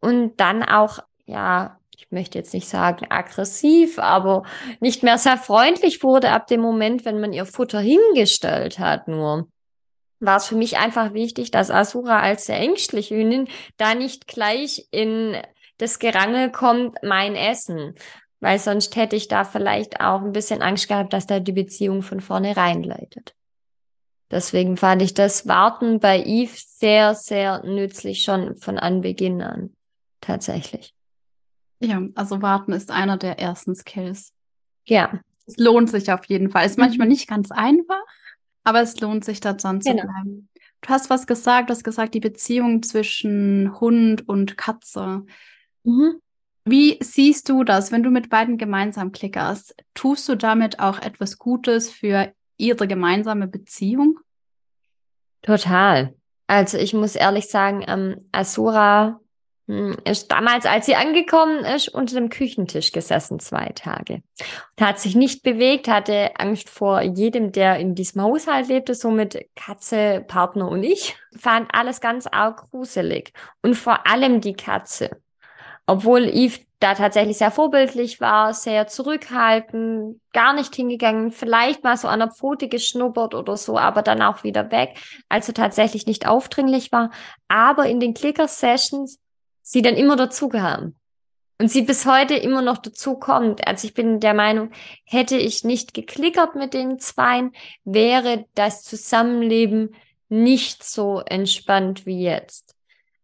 und 0.00 0.36
dann 0.38 0.62
auch 0.62 1.00
ja 1.24 1.78
ich 2.02 2.10
möchte 2.10 2.38
jetzt 2.38 2.52
nicht 2.52 2.68
sagen 2.68 3.06
aggressiv, 3.10 3.98
aber 3.98 4.42
nicht 4.80 5.02
mehr 5.02 5.18
sehr 5.18 5.36
freundlich 5.36 6.02
wurde 6.02 6.30
ab 6.30 6.48
dem 6.48 6.60
Moment, 6.60 7.04
wenn 7.04 7.20
man 7.20 7.32
ihr 7.32 7.46
Futter 7.46 7.80
hingestellt 7.80 8.78
hat, 8.78 9.08
nur 9.08 9.48
war 10.18 10.36
es 10.36 10.46
für 10.46 10.56
mich 10.56 10.78
einfach 10.78 11.14
wichtig, 11.14 11.50
dass 11.50 11.70
Asura 11.70 12.20
als 12.20 12.46
sehr 12.46 12.58
ängstliche 12.58 13.16
Hündin 13.16 13.48
da 13.76 13.94
nicht 13.94 14.26
gleich 14.26 14.86
in 14.90 15.36
das 15.78 15.98
Gerangel 15.98 16.50
kommt, 16.50 16.96
mein 17.02 17.34
Essen. 17.34 17.94
Weil 18.40 18.58
sonst 18.58 18.94
hätte 18.96 19.16
ich 19.16 19.28
da 19.28 19.44
vielleicht 19.44 20.00
auch 20.00 20.22
ein 20.22 20.32
bisschen 20.32 20.62
Angst 20.62 20.88
gehabt, 20.88 21.12
dass 21.12 21.26
da 21.26 21.40
die 21.40 21.52
Beziehung 21.52 22.02
von 22.02 22.20
vornherein 22.20 22.82
leitet. 22.82 23.34
Deswegen 24.30 24.76
fand 24.76 25.02
ich 25.02 25.14
das 25.14 25.46
Warten 25.46 26.00
bei 26.00 26.22
Eve 26.22 26.52
sehr, 26.54 27.14
sehr 27.14 27.64
nützlich 27.64 28.22
schon 28.22 28.56
von 28.56 28.78
Anbeginn 28.78 29.42
an. 29.42 29.76
Tatsächlich. 30.20 30.94
Ja, 31.82 32.02
also 32.14 32.42
warten 32.42 32.72
ist 32.72 32.90
einer 32.90 33.16
der 33.16 33.38
ersten 33.38 33.74
Skills. 33.74 34.32
Ja. 34.84 35.20
Es 35.46 35.56
lohnt 35.56 35.90
sich 35.90 36.12
auf 36.12 36.24
jeden 36.26 36.50
Fall. 36.50 36.66
Ist 36.66 36.78
mhm. 36.78 36.84
manchmal 36.84 37.08
nicht 37.08 37.28
ganz 37.28 37.50
einfach, 37.50 38.02
aber 38.64 38.80
es 38.82 39.00
lohnt 39.00 39.24
sich 39.24 39.40
da 39.40 39.52
dran 39.52 39.80
genau. 39.80 40.02
zu 40.02 40.08
bleiben. 40.08 40.48
Du 40.80 40.88
hast 40.88 41.10
was 41.10 41.26
gesagt, 41.26 41.70
du 41.70 41.74
hast 41.74 41.84
gesagt, 41.84 42.14
die 42.14 42.20
Beziehung 42.20 42.82
zwischen 42.82 43.78
Hund 43.80 44.28
und 44.28 44.56
Katze. 44.56 45.24
Mhm. 45.84 46.20
Wie 46.64 46.98
siehst 47.00 47.48
du 47.48 47.64
das, 47.64 47.90
wenn 47.90 48.04
du 48.04 48.10
mit 48.10 48.30
beiden 48.30 48.56
gemeinsam 48.56 49.10
klickerst? 49.10 49.74
Tust 49.94 50.28
du 50.28 50.36
damit 50.36 50.78
auch 50.78 51.00
etwas 51.00 51.38
Gutes 51.38 51.90
für 51.90 52.32
ihre 52.56 52.86
gemeinsame 52.86 53.48
Beziehung? 53.48 54.20
Total. 55.42 56.14
Also 56.46 56.78
ich 56.78 56.94
muss 56.94 57.16
ehrlich 57.16 57.48
sagen, 57.48 57.84
ähm, 57.86 58.28
Asura 58.30 59.20
ist 60.04 60.30
damals, 60.30 60.66
als 60.66 60.86
sie 60.86 60.96
angekommen 60.96 61.64
ist, 61.64 61.88
unter 61.88 62.14
dem 62.14 62.28
Küchentisch 62.28 62.92
gesessen 62.92 63.38
zwei 63.38 63.66
Tage. 63.74 64.22
Und 64.78 64.86
hat 64.86 64.98
sich 64.98 65.14
nicht 65.14 65.42
bewegt, 65.42 65.88
hatte 65.88 66.30
Angst 66.36 66.68
vor 66.68 67.00
jedem, 67.00 67.52
der 67.52 67.78
in 67.78 67.94
diesem 67.94 68.22
Haushalt 68.22 68.68
lebte, 68.68 68.94
somit 68.94 69.46
Katze, 69.56 70.24
Partner 70.26 70.68
und 70.68 70.82
ich. 70.82 71.16
Fand 71.38 71.74
alles 71.74 72.00
ganz 72.00 72.26
arg 72.26 72.70
gruselig. 72.70 73.32
Und 73.62 73.74
vor 73.74 74.06
allem 74.06 74.40
die 74.40 74.54
Katze. 74.54 75.10
Obwohl 75.86 76.28
Eve 76.28 76.60
da 76.82 76.94
tatsächlich 76.94 77.38
sehr 77.38 77.50
vorbildlich 77.50 78.20
war, 78.20 78.54
sehr 78.54 78.88
zurückhaltend, 78.88 80.20
gar 80.32 80.52
nicht 80.52 80.74
hingegangen, 80.74 81.30
vielleicht 81.30 81.84
mal 81.84 81.96
so 81.96 82.08
an 82.08 82.18
der 82.18 82.30
Pfote 82.30 82.68
geschnuppert 82.68 83.34
oder 83.34 83.56
so, 83.56 83.78
aber 83.78 84.02
dann 84.02 84.22
auch 84.22 84.42
wieder 84.42 84.70
weg. 84.70 84.96
Also 85.28 85.52
tatsächlich 85.52 86.06
nicht 86.06 86.26
aufdringlich 86.26 86.90
war. 86.90 87.10
Aber 87.46 87.86
in 87.86 88.00
den 88.00 88.14
Clicker-Sessions 88.14 89.20
sie 89.62 89.82
dann 89.82 89.96
immer 89.96 90.16
dazugehören. 90.16 90.96
Und 91.58 91.68
sie 91.68 91.82
bis 91.82 92.06
heute 92.06 92.34
immer 92.34 92.60
noch 92.60 92.78
dazu 92.78 93.14
kommt. 93.14 93.66
Also 93.66 93.86
ich 93.86 93.94
bin 93.94 94.18
der 94.18 94.34
Meinung, 94.34 94.72
hätte 95.04 95.36
ich 95.36 95.62
nicht 95.62 95.94
geklickert 95.94 96.56
mit 96.56 96.74
den 96.74 96.98
Zweien, 96.98 97.52
wäre 97.84 98.46
das 98.54 98.82
Zusammenleben 98.82 99.94
nicht 100.28 100.82
so 100.82 101.20
entspannt 101.20 102.04
wie 102.04 102.22
jetzt. 102.22 102.74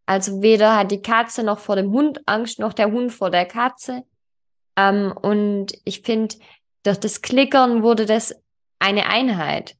Also 0.06 0.40
weder 0.40 0.76
hat 0.76 0.90
die 0.90 1.02
Katze 1.02 1.42
noch 1.42 1.58
vor 1.58 1.76
dem 1.76 1.90
Hund 1.92 2.20
Angst, 2.26 2.58
noch 2.60 2.72
der 2.72 2.92
Hund 2.92 3.12
vor 3.12 3.30
der 3.30 3.44
Katze. 3.44 4.04
Ähm, 4.76 5.12
und 5.20 5.72
ich 5.84 6.02
finde, 6.02 6.36
durch 6.84 6.98
das 6.98 7.22
Klickern 7.22 7.82
wurde 7.82 8.06
das 8.06 8.34
eine 8.78 9.06
Einheit. 9.06 9.74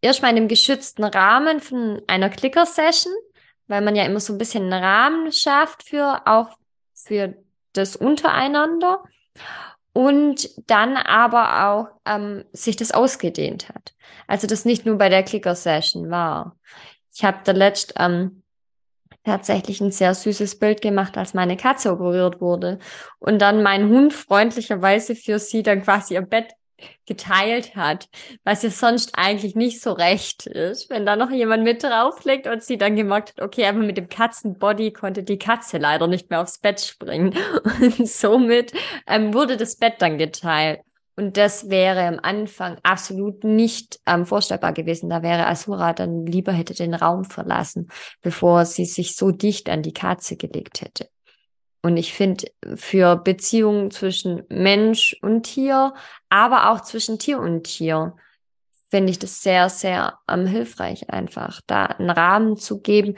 Erstmal 0.00 0.30
in 0.30 0.36
dem 0.36 0.48
geschützten 0.48 1.04
Rahmen 1.04 1.60
von 1.60 2.00
einer 2.06 2.30
Clicker-Session 2.30 3.12
weil 3.68 3.82
man 3.82 3.94
ja 3.94 4.04
immer 4.04 4.20
so 4.20 4.32
ein 4.32 4.38
bisschen 4.38 4.64
einen 4.64 4.82
Rahmen 4.82 5.32
schafft 5.32 5.84
für 5.84 6.22
auch 6.26 6.56
für 6.94 7.34
das 7.72 7.96
untereinander 7.96 9.04
und 9.92 10.48
dann 10.68 10.96
aber 10.96 11.68
auch 11.68 11.88
ähm, 12.06 12.44
sich 12.52 12.76
das 12.76 12.92
ausgedehnt 12.92 13.68
hat. 13.68 13.94
Also 14.26 14.46
das 14.46 14.64
nicht 14.64 14.86
nur 14.86 14.98
bei 14.98 15.08
der 15.08 15.22
Clicker-Session 15.22 16.10
war. 16.10 16.56
Ich 17.14 17.24
habe 17.24 17.38
da 17.44 17.52
letzt 17.52 17.94
ähm, 17.98 18.42
tatsächlich 19.24 19.80
ein 19.80 19.90
sehr 19.90 20.14
süßes 20.14 20.58
Bild 20.58 20.80
gemacht, 20.80 21.16
als 21.18 21.34
meine 21.34 21.56
Katze 21.56 21.92
operiert 21.92 22.40
wurde 22.40 22.78
und 23.18 23.40
dann 23.40 23.62
mein 23.62 23.88
Hund 23.88 24.12
freundlicherweise 24.12 25.14
für 25.14 25.38
sie 25.38 25.62
dann 25.62 25.82
quasi 25.82 26.14
ihr 26.14 26.22
Bett 26.22 26.52
geteilt 27.06 27.76
hat, 27.76 28.08
was 28.44 28.62
ja 28.62 28.70
sonst 28.70 29.12
eigentlich 29.16 29.54
nicht 29.54 29.80
so 29.80 29.92
recht 29.92 30.46
ist, 30.46 30.90
wenn 30.90 31.06
da 31.06 31.16
noch 31.16 31.30
jemand 31.30 31.64
mit 31.64 31.82
drauflegt 31.82 32.46
und 32.46 32.62
sie 32.62 32.78
dann 32.78 32.96
gemerkt 32.96 33.30
hat, 33.30 33.42
okay, 33.42 33.66
aber 33.66 33.78
mit 33.78 33.96
dem 33.96 34.08
Katzenbody 34.08 34.92
konnte 34.92 35.22
die 35.22 35.38
Katze 35.38 35.78
leider 35.78 36.06
nicht 36.06 36.30
mehr 36.30 36.40
aufs 36.40 36.58
Bett 36.58 36.80
springen 36.80 37.34
und 37.80 38.08
somit 38.08 38.72
ähm, 39.06 39.34
wurde 39.34 39.56
das 39.56 39.76
Bett 39.76 39.94
dann 39.98 40.18
geteilt. 40.18 40.80
Und 41.18 41.36
das 41.36 41.68
wäre 41.68 42.06
am 42.06 42.20
Anfang 42.22 42.78
absolut 42.84 43.42
nicht 43.42 43.98
ähm, 44.06 44.24
vorstellbar 44.24 44.72
gewesen. 44.72 45.10
Da 45.10 45.20
wäre 45.20 45.48
Asura 45.48 45.92
dann 45.92 46.24
lieber 46.26 46.52
hätte 46.52 46.74
den 46.74 46.94
Raum 46.94 47.24
verlassen, 47.24 47.88
bevor 48.22 48.64
sie 48.64 48.84
sich 48.84 49.16
so 49.16 49.32
dicht 49.32 49.68
an 49.68 49.82
die 49.82 49.92
Katze 49.92 50.36
gelegt 50.36 50.80
hätte. 50.80 51.08
Und 51.82 51.96
ich 51.96 52.12
finde, 52.12 52.46
für 52.74 53.16
Beziehungen 53.16 53.90
zwischen 53.90 54.42
Mensch 54.48 55.16
und 55.22 55.44
Tier, 55.44 55.94
aber 56.28 56.70
auch 56.70 56.80
zwischen 56.80 57.18
Tier 57.18 57.38
und 57.38 57.64
Tier, 57.64 58.16
finde 58.90 59.10
ich 59.10 59.18
das 59.18 59.42
sehr, 59.42 59.68
sehr 59.68 60.18
ähm, 60.28 60.46
hilfreich, 60.46 61.10
einfach 61.10 61.60
da 61.66 61.86
einen 61.86 62.10
Rahmen 62.10 62.56
zu 62.56 62.80
geben 62.80 63.16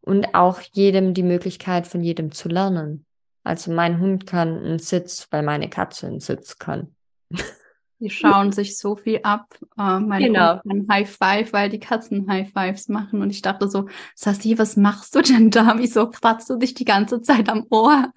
und 0.00 0.34
auch 0.34 0.60
jedem 0.72 1.14
die 1.14 1.22
Möglichkeit 1.22 1.86
von 1.86 2.02
jedem 2.02 2.32
zu 2.32 2.48
lernen. 2.48 3.06
Also 3.42 3.72
mein 3.72 4.00
Hund 4.00 4.26
kann 4.26 4.58
einen 4.58 4.78
Sitz, 4.78 5.28
weil 5.30 5.42
meine 5.42 5.70
Katze 5.70 6.06
einen 6.06 6.20
Sitz 6.20 6.58
kann. 6.58 6.94
Die 8.04 8.10
schauen 8.10 8.52
sich 8.52 8.76
so 8.76 8.96
viel 8.96 9.20
ab. 9.22 9.54
Äh, 9.78 9.98
mein 9.98 10.24
genau. 10.24 10.60
Hund 10.62 10.86
High 10.90 11.10
Five, 11.10 11.54
weil 11.54 11.70
die 11.70 11.80
Katzen 11.80 12.28
High 12.28 12.52
Fives 12.52 12.88
machen. 12.90 13.22
Und 13.22 13.30
ich 13.30 13.40
dachte 13.40 13.66
so, 13.66 13.88
Sassi, 14.14 14.58
was 14.58 14.76
machst 14.76 15.14
du 15.14 15.22
denn 15.22 15.50
da? 15.50 15.78
Wieso 15.78 16.10
kratzt 16.10 16.50
du 16.50 16.56
dich 16.56 16.74
die 16.74 16.84
ganze 16.84 17.22
Zeit 17.22 17.48
am 17.48 17.66
Ohr? 17.70 18.12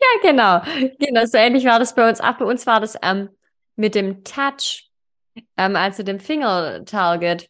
Ja, 0.00 0.30
genau. 0.30 0.60
Genau, 1.00 1.26
so 1.26 1.38
ähnlich 1.38 1.64
war 1.64 1.80
das 1.80 1.96
bei 1.96 2.08
uns. 2.08 2.20
Ach, 2.20 2.38
bei 2.38 2.44
uns 2.44 2.64
war 2.68 2.78
das 2.78 2.96
ähm, 3.02 3.30
mit 3.74 3.96
dem 3.96 4.22
Touch, 4.22 4.88
ähm, 5.56 5.74
also 5.74 6.04
dem 6.04 6.20
Finger-Target, 6.20 7.48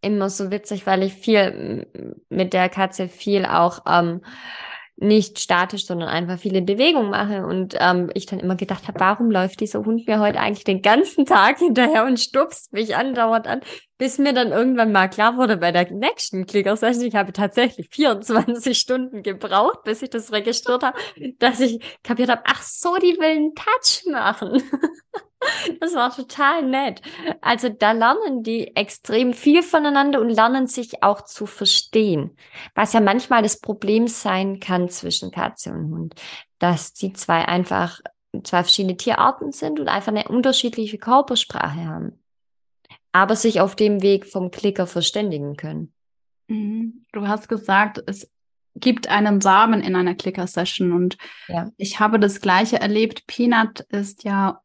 immer 0.00 0.28
so 0.28 0.50
witzig, 0.50 0.88
weil 0.88 1.04
ich 1.04 1.14
viel 1.14 1.86
mit 2.28 2.52
der 2.52 2.68
Katze 2.68 3.06
viel 3.06 3.46
auch 3.46 3.84
ähm, 3.86 4.22
nicht 5.00 5.38
statisch, 5.38 5.86
sondern 5.86 6.08
einfach 6.08 6.38
viele 6.38 6.62
Bewegungen 6.62 7.10
mache 7.10 7.46
und 7.46 7.74
ähm, 7.78 8.10
ich 8.14 8.26
dann 8.26 8.38
immer 8.38 8.56
gedacht 8.56 8.86
habe, 8.86 9.00
warum 9.00 9.30
läuft 9.30 9.60
dieser 9.60 9.84
Hund 9.84 10.06
mir 10.06 10.20
heute 10.20 10.38
eigentlich 10.38 10.64
den 10.64 10.82
ganzen 10.82 11.24
Tag 11.26 11.58
hinterher 11.60 12.04
und 12.04 12.20
stupst 12.20 12.72
mich 12.72 12.96
andauernd 12.96 13.46
an, 13.46 13.60
bis 13.96 14.18
mir 14.18 14.32
dann 14.32 14.52
irgendwann 14.52 14.92
mal 14.92 15.08
klar 15.08 15.36
wurde 15.36 15.56
bei 15.56 15.72
der 15.72 15.90
nächsten 15.90 16.46
Clicker-Session, 16.46 17.06
ich 17.06 17.14
habe 17.14 17.32
tatsächlich 17.32 17.88
24 17.90 18.78
Stunden 18.78 19.22
gebraucht, 19.22 19.84
bis 19.84 20.02
ich 20.02 20.10
das 20.10 20.32
registriert 20.32 20.82
habe, 20.82 20.98
dass 21.38 21.60
ich 21.60 21.80
kapiert 22.02 22.30
habe, 22.30 22.42
ach 22.44 22.62
so, 22.62 22.96
die 22.96 23.16
will 23.18 23.24
einen 23.24 23.54
Touch 23.54 24.04
machen. 24.10 24.62
Das 25.80 25.94
war 25.94 26.14
total 26.14 26.62
nett. 26.62 27.00
Also 27.40 27.70
da 27.70 27.92
lernen 27.92 28.42
die 28.42 28.76
extrem 28.76 29.32
viel 29.32 29.62
voneinander 29.62 30.20
und 30.20 30.28
lernen 30.28 30.66
sich 30.66 31.02
auch 31.02 31.22
zu 31.22 31.46
verstehen, 31.46 32.36
was 32.74 32.92
ja 32.92 33.00
manchmal 33.00 33.42
das 33.42 33.60
Problem 33.60 34.06
sein 34.06 34.60
kann 34.60 34.88
zwischen 34.90 35.30
Katze 35.30 35.72
und 35.72 35.90
Hund, 35.90 36.14
dass 36.58 36.92
die 36.92 37.12
zwei 37.14 37.46
einfach 37.46 38.00
zwei 38.44 38.62
verschiedene 38.62 38.96
Tierarten 38.96 39.52
sind 39.52 39.80
und 39.80 39.88
einfach 39.88 40.12
eine 40.12 40.28
unterschiedliche 40.28 40.98
Körpersprache 40.98 41.84
haben, 41.84 42.22
aber 43.12 43.34
sich 43.34 43.60
auf 43.60 43.74
dem 43.74 44.02
Weg 44.02 44.26
vom 44.26 44.50
Klicker 44.50 44.86
verständigen 44.86 45.56
können. 45.56 45.92
Mhm. 46.48 47.04
Du 47.12 47.26
hast 47.26 47.48
gesagt, 47.48 48.02
es 48.06 48.30
gibt 48.76 49.08
einen 49.08 49.40
Samen 49.40 49.82
in 49.82 49.96
einer 49.96 50.14
Clicker-Session 50.14 50.92
und 50.92 51.16
ja. 51.48 51.70
ich 51.76 51.98
habe 51.98 52.20
das 52.20 52.40
gleiche 52.40 52.80
erlebt. 52.80 53.26
Peanut 53.26 53.80
ist 53.80 54.24
ja 54.24 54.60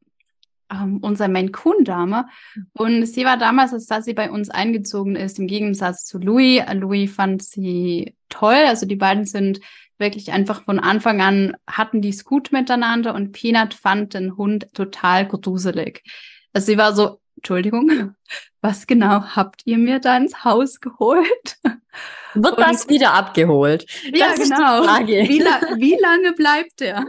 ähm, 0.72 1.00
unser 1.02 1.28
Main 1.28 1.52
Coon 1.52 1.84
Dame. 1.84 2.28
Und 2.74 3.06
sie 3.06 3.26
war 3.26 3.38
damals, 3.38 3.74
als 3.90 4.06
sie 4.06 4.14
bei 4.14 4.30
uns 4.30 4.50
eingezogen 4.50 5.16
ist, 5.16 5.40
im 5.40 5.48
Gegensatz 5.48 6.06
zu 6.06 6.20
Louis. 6.20 6.64
Louis 6.74 7.14
fand 7.14 7.44
sie 7.44 8.16
toll. 8.30 8.64
Also 8.68 8.86
die 8.86 8.96
beiden 8.96 9.26
sind 9.26 9.60
wirklich 9.98 10.32
einfach 10.32 10.64
von 10.64 10.80
Anfang 10.80 11.22
an 11.22 11.56
hatten 11.68 12.02
die 12.02 12.10
es 12.10 12.26
gut 12.26 12.52
miteinander 12.52 13.16
und 13.16 13.32
Peanut 13.32 13.74
fand 13.74 14.14
den 14.14 14.36
Hund 14.38 14.68
total 14.74 15.28
gruselig. 15.28 16.04
Also 16.54 16.68
sie 16.68 16.78
war 16.78 16.94
so, 16.94 17.20
Entschuldigung, 17.38 18.16
was 18.62 18.88
genau 18.88 19.24
habt 19.24 19.62
ihr 19.66 19.78
mir 19.78 20.00
da 20.00 20.18
ins 20.18 20.44
Haus 20.44 20.80
geholt? 20.80 21.58
Wird 22.34 22.58
und, 22.58 22.60
das 22.60 22.90
wieder 22.90 23.14
abgeholt? 23.14 23.86
Ja, 24.14 24.28
das 24.36 24.50
genau. 24.50 24.84
Wie, 24.84 25.40
la 25.40 25.62
wie 25.78 25.98
lange 26.02 26.34
bleibt 26.34 26.82
der? 26.82 27.06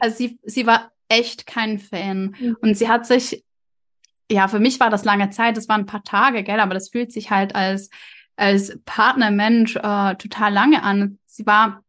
Also 0.00 0.16
sie, 0.16 0.38
sie 0.42 0.66
war 0.66 0.90
echt 1.08 1.46
kein 1.46 1.78
Fan. 1.78 2.36
Mhm. 2.38 2.56
Und 2.60 2.76
sie 2.76 2.88
hat 2.88 3.06
sich, 3.06 3.44
ja, 4.30 4.48
für 4.48 4.60
mich 4.60 4.80
war 4.80 4.90
das 4.90 5.04
lange 5.04 5.30
Zeit, 5.30 5.56
das 5.56 5.68
waren 5.68 5.82
ein 5.82 5.86
paar 5.86 6.04
Tage, 6.04 6.42
gell, 6.42 6.60
aber 6.60 6.74
das 6.74 6.90
fühlt 6.90 7.12
sich 7.12 7.30
halt 7.30 7.54
als, 7.54 7.90
als 8.36 8.78
Partnermensch 8.84 9.76
äh, 9.76 10.14
total 10.16 10.52
lange 10.52 10.82
an. 10.82 11.18
Sie 11.26 11.46
war 11.46 11.82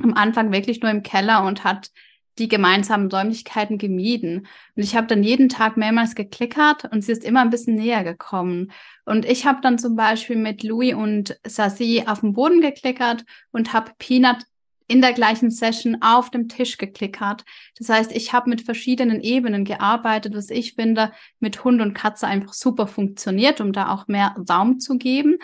am 0.00 0.14
Anfang 0.14 0.52
wirklich 0.52 0.80
nur 0.80 0.90
im 0.90 1.02
Keller 1.02 1.44
und 1.44 1.64
hat 1.64 1.90
die 2.38 2.48
gemeinsamen 2.48 3.10
Räumlichkeiten 3.10 3.78
gemieden. 3.78 4.46
Und 4.76 4.82
ich 4.82 4.96
habe 4.96 5.06
dann 5.06 5.22
jeden 5.22 5.48
Tag 5.48 5.76
mehrmals 5.76 6.14
geklickert 6.14 6.84
und 6.92 7.02
sie 7.02 7.12
ist 7.12 7.24
immer 7.24 7.40
ein 7.40 7.50
bisschen 7.50 7.74
näher 7.74 8.04
gekommen. 8.04 8.70
Und 9.04 9.24
ich 9.24 9.44
habe 9.46 9.60
dann 9.60 9.78
zum 9.78 9.96
Beispiel 9.96 10.36
mit 10.36 10.62
Louis 10.62 10.94
und 10.94 11.38
Sassi 11.44 12.04
auf 12.06 12.20
dem 12.20 12.34
Boden 12.34 12.60
geklickert 12.60 13.24
und 13.50 13.72
habe 13.72 13.92
Peanut 13.98 14.44
in 14.88 15.02
der 15.02 15.12
gleichen 15.12 15.50
Session 15.50 15.98
auf 16.00 16.30
dem 16.30 16.48
Tisch 16.48 16.78
geklickert. 16.78 17.44
Das 17.76 17.90
heißt, 17.90 18.10
ich 18.12 18.32
habe 18.32 18.48
mit 18.48 18.62
verschiedenen 18.62 19.20
Ebenen 19.20 19.64
gearbeitet, 19.64 20.34
was 20.34 20.48
ich 20.48 20.74
finde, 20.74 21.12
mit 21.40 21.62
Hund 21.62 21.80
und 21.82 21.94
Katze 21.94 22.26
einfach 22.26 22.54
super 22.54 22.86
funktioniert, 22.86 23.60
um 23.60 23.72
da 23.72 23.92
auch 23.92 24.08
mehr 24.08 24.34
Raum 24.48 24.80
zu 24.80 24.96
geben. 24.96 25.36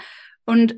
Und 0.47 0.77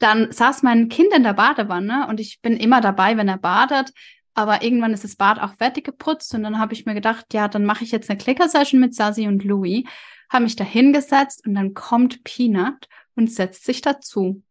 dann 0.00 0.32
saß 0.32 0.64
mein 0.64 0.88
Kind 0.88 1.14
in 1.14 1.22
der 1.22 1.34
Badewanne 1.34 2.08
und 2.08 2.18
ich 2.18 2.40
bin 2.42 2.56
immer 2.56 2.80
dabei, 2.80 3.16
wenn 3.16 3.28
er 3.28 3.38
badet. 3.38 3.92
Aber 4.34 4.62
irgendwann 4.62 4.92
ist 4.92 5.04
das 5.04 5.16
Bad 5.16 5.40
auch 5.40 5.54
fertig 5.56 5.84
geputzt 5.84 6.34
und 6.34 6.42
dann 6.42 6.58
habe 6.58 6.72
ich 6.72 6.86
mir 6.86 6.94
gedacht, 6.94 7.26
ja, 7.32 7.48
dann 7.48 7.64
mache 7.64 7.84
ich 7.84 7.92
jetzt 7.92 8.10
eine 8.10 8.18
Clicker-Session 8.18 8.80
mit 8.80 8.94
Sasi 8.94 9.28
und 9.28 9.44
Louis, 9.44 9.84
habe 10.30 10.44
mich 10.44 10.56
da 10.56 10.64
hingesetzt 10.64 11.46
und 11.46 11.54
dann 11.54 11.74
kommt 11.74 12.24
Peanut 12.24 12.88
und 13.14 13.30
setzt 13.30 13.64
sich 13.64 13.82
dazu. 13.82 14.42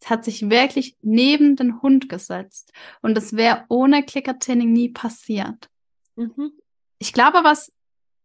Es 0.00 0.08
hat 0.08 0.24
sich 0.24 0.48
wirklich 0.48 0.96
neben 1.02 1.56
den 1.56 1.82
Hund 1.82 2.08
gesetzt. 2.08 2.72
Und 3.02 3.14
das 3.14 3.34
wäre 3.36 3.64
ohne 3.68 4.02
Klickertraining 4.02 4.72
nie 4.72 4.88
passiert. 4.88 5.68
Mhm. 6.16 6.52
Ich 6.98 7.12
glaube, 7.12 7.40
was 7.44 7.72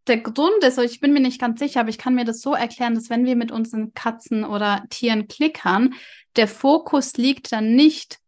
der 0.07 0.19
Grund 0.19 0.63
ist, 0.63 0.77
ich 0.77 0.99
bin 0.99 1.13
mir 1.13 1.19
nicht 1.19 1.41
ganz 1.41 1.59
sicher, 1.59 1.81
aber 1.81 1.89
ich 1.89 1.97
kann 1.97 2.15
mir 2.15 2.25
das 2.25 2.41
so 2.41 2.53
erklären, 2.53 2.95
dass 2.95 3.09
wenn 3.09 3.25
wir 3.25 3.35
mit 3.35 3.51
unseren 3.51 3.93
Katzen 3.93 4.43
oder 4.43 4.85
Tieren 4.89 5.27
klickern, 5.27 5.95
der 6.35 6.47
Fokus 6.47 7.17
liegt 7.17 7.51
dann 7.51 7.75
nicht 7.75 8.19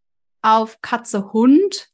auf 0.42 0.82
Katze-Hund, 0.82 1.90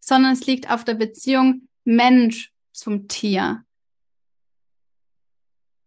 sondern 0.00 0.32
es 0.32 0.46
liegt 0.46 0.70
auf 0.70 0.84
der 0.84 0.94
Beziehung 0.94 1.68
Mensch 1.84 2.52
zum 2.72 3.08
Tier. 3.08 3.64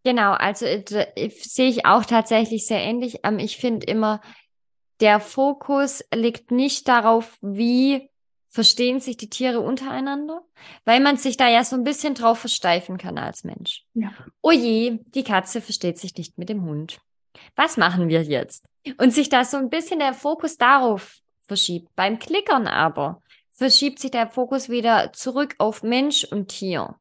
Genau, 0.03 0.31
also 0.31 0.65
äh, 0.65 1.29
sehe 1.29 1.69
ich 1.69 1.85
auch 1.85 2.05
tatsächlich 2.05 2.65
sehr 2.65 2.81
ähnlich. 2.81 3.19
Ähm, 3.23 3.39
ich 3.39 3.57
finde 3.57 3.85
immer, 3.85 4.21
der 4.99 5.19
Fokus 5.19 6.03
liegt 6.13 6.51
nicht 6.51 6.87
darauf, 6.87 7.37
wie 7.41 8.09
verstehen 8.49 8.99
sich 8.99 9.15
die 9.17 9.29
Tiere 9.29 9.59
untereinander, 9.59 10.41
weil 10.83 10.99
man 10.99 11.17
sich 11.17 11.37
da 11.37 11.47
ja 11.47 11.63
so 11.63 11.75
ein 11.75 11.83
bisschen 11.83 12.15
drauf 12.15 12.39
versteifen 12.39 12.97
kann 12.97 13.17
als 13.17 13.43
Mensch. 13.43 13.85
Ja. 13.93 14.11
Oh 14.41 14.51
je, 14.51 14.99
die 15.13 15.23
Katze 15.23 15.61
versteht 15.61 15.99
sich 15.99 16.15
nicht 16.15 16.37
mit 16.37 16.49
dem 16.49 16.63
Hund. 16.63 16.99
Was 17.55 17.77
machen 17.77 18.09
wir 18.09 18.23
jetzt? 18.23 18.65
Und 18.97 19.13
sich 19.13 19.29
da 19.29 19.45
so 19.45 19.57
ein 19.57 19.69
bisschen 19.69 19.99
der 19.99 20.13
Fokus 20.13 20.57
darauf 20.57 21.19
verschiebt. 21.43 21.89
Beim 21.95 22.17
Klickern 22.17 22.67
aber 22.67 23.21
verschiebt 23.51 23.99
sich 23.99 24.11
der 24.11 24.27
Fokus 24.27 24.69
wieder 24.69 25.13
zurück 25.13 25.55
auf 25.59 25.83
Mensch 25.83 26.23
und 26.23 26.47
Tier 26.47 26.95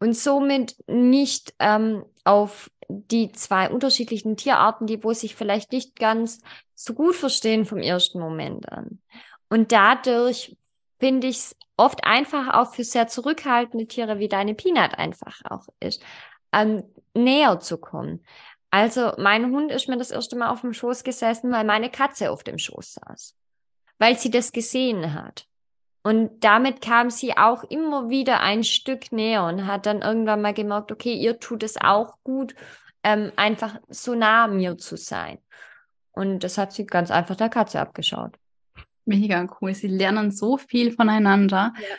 und 0.00 0.16
somit 0.16 0.76
nicht 0.88 1.54
ähm, 1.58 2.04
auf 2.24 2.70
die 2.88 3.32
zwei 3.32 3.70
unterschiedlichen 3.70 4.36
Tierarten, 4.36 4.86
die 4.86 5.02
wo 5.02 5.12
sich 5.12 5.34
vielleicht 5.34 5.72
nicht 5.72 5.96
ganz 5.96 6.40
so 6.74 6.94
gut 6.94 7.14
verstehen 7.14 7.64
vom 7.64 7.78
ersten 7.78 8.18
Moment 8.18 8.70
an. 8.70 9.00
Und 9.48 9.72
dadurch 9.72 10.56
finde 10.98 11.26
ich 11.26 11.36
es 11.36 11.56
oft 11.76 12.04
einfach 12.04 12.54
auch 12.54 12.74
für 12.74 12.84
sehr 12.84 13.08
zurückhaltende 13.08 13.86
Tiere 13.86 14.18
wie 14.18 14.28
deine 14.28 14.54
Peanut 14.54 14.94
einfach 14.94 15.40
auch 15.44 15.66
ist, 15.80 16.02
ähm, 16.52 16.84
näher 17.14 17.60
zu 17.60 17.78
kommen. 17.78 18.24
Also 18.70 19.12
mein 19.18 19.52
Hund 19.52 19.70
ist 19.70 19.88
mir 19.88 19.96
das 19.96 20.10
erste 20.10 20.36
Mal 20.36 20.50
auf 20.50 20.62
dem 20.62 20.72
Schoß 20.72 21.04
gesessen, 21.04 21.52
weil 21.52 21.64
meine 21.64 21.90
Katze 21.90 22.30
auf 22.30 22.42
dem 22.42 22.58
Schoß 22.58 22.94
saß, 22.94 23.36
weil 23.98 24.18
sie 24.18 24.30
das 24.30 24.52
gesehen 24.52 25.14
hat. 25.14 25.46
Und 26.02 26.44
damit 26.44 26.82
kam 26.82 27.08
sie 27.08 27.36
auch 27.36 27.64
immer 27.64 28.10
wieder 28.10 28.40
ein 28.40 28.62
Stück 28.62 29.10
näher 29.10 29.44
und 29.44 29.66
hat 29.66 29.86
dann 29.86 30.02
irgendwann 30.02 30.42
mal 30.42 30.52
gemerkt, 30.52 30.92
okay, 30.92 31.14
ihr 31.14 31.38
tut 31.38 31.62
es 31.62 31.80
auch 31.80 32.18
gut, 32.24 32.54
ähm, 33.02 33.32
einfach 33.36 33.78
so 33.88 34.14
nah 34.14 34.46
mir 34.46 34.76
zu 34.76 34.96
sein. 34.96 35.38
Und 36.14 36.44
das 36.44 36.58
hat 36.58 36.72
sie 36.72 36.86
ganz 36.86 37.10
einfach 37.10 37.36
der 37.36 37.48
Katze 37.48 37.80
abgeschaut. 37.80 38.36
Mega 39.04 39.48
cool. 39.60 39.74
Sie 39.74 39.88
lernen 39.88 40.30
so 40.30 40.56
viel 40.56 40.92
voneinander. 40.92 41.74
Ja. 41.76 41.96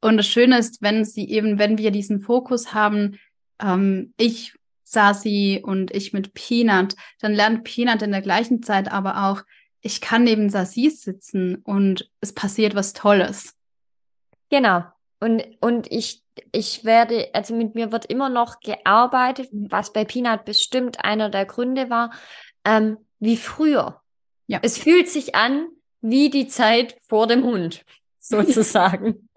Und 0.00 0.16
das 0.16 0.26
Schöne 0.26 0.58
ist, 0.58 0.82
wenn 0.82 1.04
sie 1.04 1.28
eben, 1.28 1.58
wenn 1.58 1.78
wir 1.78 1.90
diesen 1.90 2.20
Fokus 2.20 2.72
haben, 2.72 3.18
ähm, 3.60 4.14
ich 4.16 4.54
sah 4.82 5.14
sie 5.14 5.62
und 5.62 5.94
ich 5.94 6.12
mit 6.12 6.34
Peanut, 6.34 6.96
dann 7.20 7.34
lernt 7.34 7.64
Peanut 7.64 8.02
in 8.02 8.10
der 8.10 8.22
gleichen 8.22 8.62
Zeit 8.62 8.90
aber 8.90 9.28
auch, 9.28 9.42
ich 9.82 10.00
kann 10.00 10.24
neben 10.24 10.50
Sassi 10.50 10.90
sitzen 10.90 11.56
und 11.56 12.10
es 12.20 12.34
passiert 12.34 12.74
was 12.74 12.92
Tolles. 12.92 13.54
Genau. 14.50 14.82
Und, 15.20 15.44
und 15.60 15.90
ich, 15.92 16.22
ich 16.52 16.84
werde, 16.84 17.30
also 17.34 17.54
mit 17.54 17.74
mir 17.74 17.92
wird 17.92 18.06
immer 18.06 18.28
noch 18.28 18.60
gearbeitet, 18.60 19.48
was 19.52 19.92
bei 19.92 20.04
Peanut 20.04 20.44
bestimmt 20.44 21.04
einer 21.04 21.30
der 21.30 21.44
Gründe 21.44 21.88
war, 21.88 22.12
ähm, 22.64 22.98
wie 23.20 23.36
früher. 23.36 24.00
Ja. 24.46 24.58
Es 24.62 24.78
fühlt 24.78 25.08
sich 25.08 25.34
an 25.34 25.68
wie 26.00 26.30
die 26.30 26.48
Zeit 26.48 26.96
vor 27.08 27.26
dem 27.26 27.44
Hund, 27.44 27.84
sozusagen. 28.18 29.28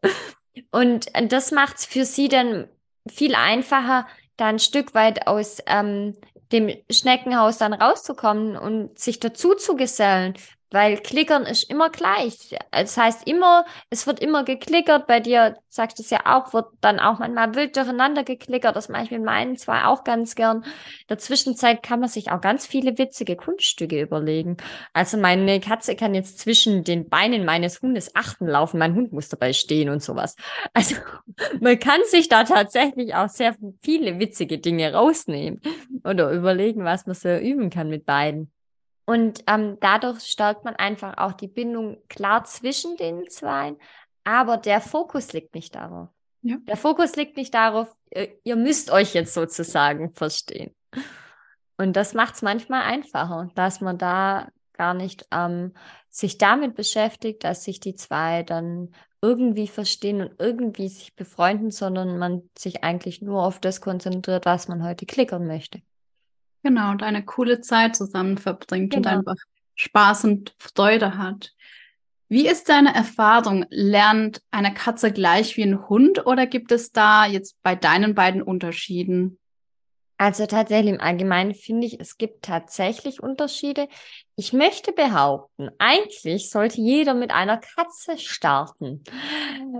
und 0.72 1.08
das 1.32 1.52
macht 1.52 1.78
es 1.78 1.86
für 1.86 2.06
sie 2.06 2.30
dann 2.30 2.68
viel 3.08 3.36
einfacher, 3.36 4.08
da 4.38 4.48
ein 4.48 4.60
Stück 4.60 4.96
weit 4.96 5.28
aus 5.28 5.58
ähm, 5.68 6.16
dem 6.52 6.76
Schneckenhaus 6.90 7.58
dann 7.58 7.74
rauszukommen 7.74 8.56
und 8.56 8.98
sich 8.98 9.20
dazu 9.20 9.56
zu 9.56 9.76
gesellen, 9.76 10.36
weil 10.74 10.98
Klickern 10.98 11.44
ist 11.46 11.70
immer 11.70 11.92
gleich. 11.92 12.58
Das 12.72 12.98
heißt 12.98 13.28
immer, 13.28 13.64
es 13.92 14.08
wird 14.08 14.20
immer 14.20 14.44
geklickert. 14.44 15.06
Bei 15.06 15.20
dir, 15.20 15.56
sagst 15.70 16.00
du 16.00 16.04
es 16.04 16.10
ja 16.10 16.22
auch, 16.26 16.52
wird 16.52 16.66
dann 16.82 17.00
auch 17.00 17.20
manchmal 17.20 17.54
wild 17.54 17.78
durcheinander 17.78 18.24
geklickert. 18.24 18.76
Das 18.76 18.90
mache 18.90 19.04
ich 19.04 19.12
mit 19.12 19.24
meinen 19.24 19.56
zwei 19.56 19.86
auch 19.86 20.04
ganz 20.04 20.34
gern. 20.34 20.64
In 20.64 21.08
der 21.10 21.20
Zwischenzeit 21.20 21.84
kann 21.84 22.00
man 22.00 22.10
sich 22.10 22.32
auch 22.32 22.42
ganz 22.42 22.66
viele 22.66 22.98
witzige 22.98 23.36
Kunststücke 23.36 24.02
überlegen. 24.02 24.58
Also 24.94 25.18
meine 25.18 25.60
Katze 25.60 25.96
kann 25.96 26.16
jetzt 26.16 26.40
zwischen 26.40 26.84
den 26.84 27.08
Beinen 27.08 27.46
meines 27.46 27.80
Hundes 27.84 28.16
achten 28.16 28.48
laufen. 28.48 28.80
Mein 28.80 28.96
Hund 28.96 29.14
muss 29.14 29.30
dabei 29.30 29.54
stehen 29.54 29.90
und 29.90 30.02
sowas. 30.02 30.36
Also 30.76 30.96
man 31.62 31.78
kann 31.78 32.02
sich 32.06 32.30
da 32.30 32.44
tatsächlich 32.46 33.14
auch 33.14 33.30
sehr 33.30 33.56
viele 33.84 34.18
witzige 34.20 34.58
Dinge 34.58 34.92
rausnehmen 34.92 35.62
oder 36.04 36.32
überlegen, 36.32 36.84
was 36.84 37.06
man 37.06 37.16
so 37.16 37.30
üben 37.30 37.70
kann 37.70 37.90
mit 37.90 38.06
beiden. 38.06 38.52
Und 39.06 39.44
ähm, 39.48 39.78
dadurch 39.82 40.24
stärkt 40.24 40.64
man 40.64 40.76
einfach 40.76 41.18
auch 41.18 41.34
die 41.34 41.48
Bindung 41.48 41.98
klar 42.08 42.46
zwischen 42.46 42.96
den 42.96 43.30
zwei, 43.30 43.76
aber 44.24 44.58
der 44.58 44.80
Fokus 44.80 45.34
liegt 45.34 45.56
nicht 45.56 45.76
darauf. 45.76 46.10
Ja. 46.42 46.58
Der 46.68 46.78
Fokus 46.78 47.16
liegt 47.16 47.38
nicht 47.38 47.54
darauf, 47.54 47.94
ihr, 48.12 48.30
ihr 48.44 48.56
müsst 48.56 48.92
euch 48.92 49.14
jetzt 49.14 49.34
sozusagen 49.34 50.14
verstehen. 50.14 50.74
Und 51.78 51.94
das 51.94 52.14
macht 52.14 52.36
es 52.36 52.42
manchmal 52.42 52.84
einfacher, 52.84 53.50
dass 53.56 53.82
man 53.82 53.98
da 53.98 54.50
gar 54.74 54.94
nicht 54.94 55.28
ähm, 55.32 55.74
sich 56.10 56.38
damit 56.38 56.76
beschäftigt, 56.76 57.44
dass 57.44 57.64
sich 57.64 57.80
die 57.80 57.96
zwei 57.96 58.44
dann 58.44 58.94
irgendwie 59.22 59.68
verstehen 59.68 60.22
und 60.22 60.34
irgendwie 60.40 60.90
sich 60.90 61.16
befreunden, 61.16 61.72
sondern 61.72 62.18
man 62.18 62.50
sich 62.58 62.84
eigentlich 62.84 63.22
nur 63.22 63.44
auf 63.44 63.60
das 63.60 63.82
konzentriert, 63.82 64.46
was 64.46 64.68
man 64.68 64.84
heute 64.84 65.06
klickern 65.06 65.48
möchte. 65.48 65.82
Genau, 66.64 66.92
und 66.92 67.04
eine 67.04 67.24
coole 67.26 67.60
Zeit 67.60 67.96
zusammen 67.96 68.38
verbringt 68.38 68.94
genau. 68.94 69.10
und 69.10 69.18
einfach 69.18 69.36
Spaß 69.76 70.24
und 70.26 70.56
Freude 70.60 71.18
hat. 71.18 71.54
Wie 72.30 72.48
ist 72.48 72.70
deine 72.70 72.96
Erfahrung? 72.96 73.66
Lernt 73.70 74.42
eine 74.50 74.74
Katze 74.74 75.12
gleich 75.12 75.58
wie 75.58 75.64
ein 75.64 75.88
Hund 75.88 76.26
oder 76.26 76.48
gibt 76.48 76.72
es 76.72 76.92
da 76.92 77.26
jetzt 77.26 77.62
bei 77.62 77.76
deinen 77.76 78.16
beiden 78.16 78.42
Unterschieden? 78.42 79.38
Also 80.18 80.46
tatsächlich 80.46 80.94
im 80.94 81.02
Allgemeinen 81.02 81.54
finde 81.54 81.86
ich, 81.86 82.00
es 82.00 82.18
gibt 82.18 82.46
tatsächlich 82.46 83.22
Unterschiede. 83.22 83.90
Ich 84.38 84.54
möchte 84.54 84.94
behaupten, 84.94 85.70
eigentlich 85.80 86.50
sollte 86.50 86.80
jeder 86.80 87.14
mit 87.14 87.32
einer 87.32 87.58
Katze 87.58 88.18
starten, 88.18 89.04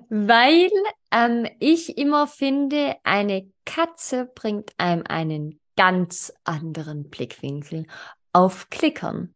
weil 0.10 0.70
ähm, 1.12 1.48
ich 1.60 1.98
immer 1.98 2.28
finde, 2.28 2.98
eine 3.04 3.50
Katze 3.66 4.30
bringt 4.36 4.74
einem 4.78 5.04
einen 5.08 5.60
ganz 5.76 6.34
anderen 6.44 7.10
Blickwinkel 7.10 7.88
auf 8.32 8.70
Klickern. 8.70 9.34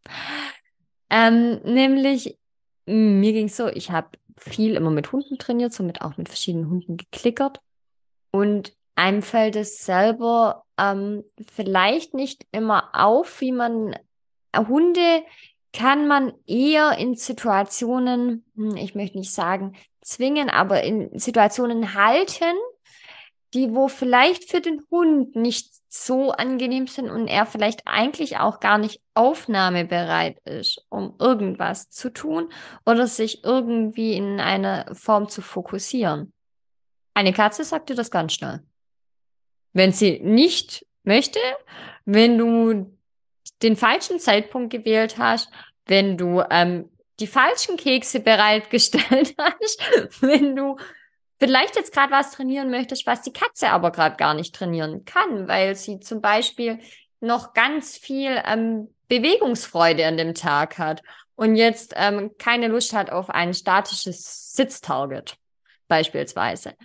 Ähm, 1.09 1.59
nämlich, 1.63 2.37
mir 2.85 3.33
ging 3.33 3.47
es 3.47 3.57
so, 3.57 3.67
ich 3.67 3.91
habe 3.91 4.09
viel 4.37 4.75
immer 4.75 4.91
mit 4.91 5.11
Hunden 5.11 5.37
trainiert, 5.37 5.73
somit 5.73 6.01
auch 6.01 6.17
mit 6.17 6.29
verschiedenen 6.29 6.69
Hunden 6.69 6.97
geklickert. 6.97 7.59
Und 8.31 8.73
einem 8.95 9.21
fällt 9.21 9.55
es 9.55 9.85
selber 9.85 10.63
ähm, 10.77 11.23
vielleicht 11.51 12.13
nicht 12.13 12.45
immer 12.51 12.89
auf, 12.93 13.41
wie 13.41 13.51
man 13.51 13.93
äh, 14.51 14.65
Hunde 14.67 15.23
kann 15.73 16.07
man 16.07 16.33
eher 16.47 16.97
in 16.97 17.15
Situationen, 17.15 18.45
hm, 18.55 18.75
ich 18.77 18.95
möchte 18.95 19.17
nicht 19.17 19.33
sagen 19.33 19.75
zwingen, 20.01 20.49
aber 20.49 20.83
in 20.83 21.17
Situationen 21.19 21.93
halten, 21.93 22.55
die 23.53 23.73
wo 23.73 23.87
vielleicht 23.87 24.49
für 24.49 24.61
den 24.61 24.83
Hund 24.91 25.35
nicht 25.35 25.73
so 25.89 26.31
angenehm 26.31 26.87
sind 26.87 27.09
und 27.09 27.27
er 27.27 27.45
vielleicht 27.45 27.81
eigentlich 27.85 28.37
auch 28.37 28.59
gar 28.59 28.77
nicht 28.77 29.01
aufnahmebereit 29.13 30.39
ist, 30.45 30.85
um 30.89 31.15
irgendwas 31.19 31.89
zu 31.89 32.09
tun 32.09 32.51
oder 32.85 33.07
sich 33.07 33.43
irgendwie 33.43 34.13
in 34.13 34.39
einer 34.39 34.93
Form 34.93 35.29
zu 35.29 35.41
fokussieren. 35.41 36.33
Eine 37.13 37.33
Katze 37.33 37.63
sagt 37.63 37.89
dir 37.89 37.95
das 37.95 38.11
ganz 38.11 38.33
schnell. 38.33 38.61
Wenn 39.73 39.91
sie 39.91 40.19
nicht 40.19 40.85
möchte, 41.03 41.39
wenn 42.05 42.37
du 42.37 42.97
den 43.61 43.75
falschen 43.75 44.19
Zeitpunkt 44.19 44.71
gewählt 44.71 45.17
hast, 45.17 45.49
wenn 45.85 46.17
du 46.17 46.43
ähm, 46.49 46.89
die 47.19 47.27
falschen 47.27 47.77
Kekse 47.77 48.19
bereitgestellt 48.19 49.35
hast, 49.39 49.81
wenn 50.21 50.55
du 50.55 50.77
vielleicht 51.39 51.75
jetzt 51.75 51.93
gerade 51.93 52.11
was 52.11 52.31
trainieren 52.31 52.69
möchtest, 52.69 53.05
was 53.05 53.21
die 53.21 53.33
Katze 53.33 53.69
aber 53.69 53.91
gerade 53.91 54.15
gar 54.17 54.33
nicht 54.33 54.55
trainieren 54.55 55.05
kann, 55.05 55.47
weil 55.47 55.75
sie 55.75 55.99
zum 55.99 56.21
Beispiel 56.21 56.79
noch 57.19 57.53
ganz 57.53 57.97
viel 57.97 58.41
ähm, 58.45 58.93
Bewegungsfreude 59.07 60.05
an 60.05 60.17
dem 60.17 60.33
Tag 60.33 60.77
hat 60.77 61.01
und 61.35 61.55
jetzt 61.55 61.93
ähm, 61.95 62.31
keine 62.37 62.67
Lust 62.67 62.93
hat 62.93 63.09
auf 63.09 63.29
ein 63.29 63.53
statisches 63.53 64.53
Sitztarget 64.53 65.37
beispielsweise 65.87 66.75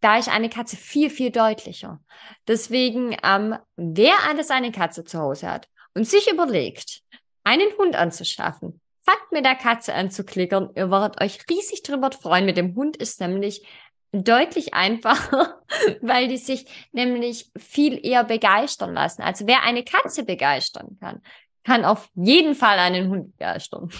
da 0.00 0.18
ist 0.18 0.28
eine 0.28 0.48
Katze 0.48 0.76
viel, 0.76 1.10
viel 1.10 1.30
deutlicher. 1.30 2.00
Deswegen, 2.48 3.16
ähm, 3.22 3.56
wer 3.76 4.14
alles 4.28 4.50
eine 4.50 4.72
Katze 4.72 5.04
zu 5.04 5.18
Hause 5.18 5.50
hat 5.50 5.68
und 5.94 6.06
sich 6.06 6.30
überlegt, 6.30 7.02
einen 7.44 7.70
Hund 7.78 7.96
anzuschaffen, 7.96 8.80
fangt 9.02 9.32
mit 9.32 9.44
der 9.44 9.54
Katze 9.54 9.94
an 9.94 10.10
zu 10.10 10.24
klickern. 10.24 10.70
Ihr 10.74 10.90
werdet 10.90 11.20
euch 11.20 11.38
riesig 11.48 11.82
drüber 11.82 12.10
freuen. 12.12 12.46
Mit 12.46 12.56
dem 12.56 12.74
Hund 12.74 12.96
ist 12.96 13.20
nämlich 13.20 13.66
deutlich 14.12 14.74
einfacher, 14.74 15.60
weil 16.00 16.28
die 16.28 16.36
sich 16.36 16.66
nämlich 16.92 17.50
viel 17.56 17.98
eher 18.04 18.24
begeistern 18.24 18.94
lassen. 18.94 19.22
Also 19.22 19.46
wer 19.46 19.62
eine 19.62 19.84
Katze 19.84 20.24
begeistern 20.24 20.96
kann, 21.00 21.22
kann 21.64 21.84
auf 21.84 22.08
jeden 22.14 22.54
Fall 22.54 22.78
einen 22.78 23.08
Hund 23.08 23.36
begeistern. 23.36 23.90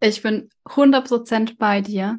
Ich 0.00 0.22
bin 0.22 0.50
100% 0.64 1.56
bei 1.58 1.80
dir. 1.80 2.18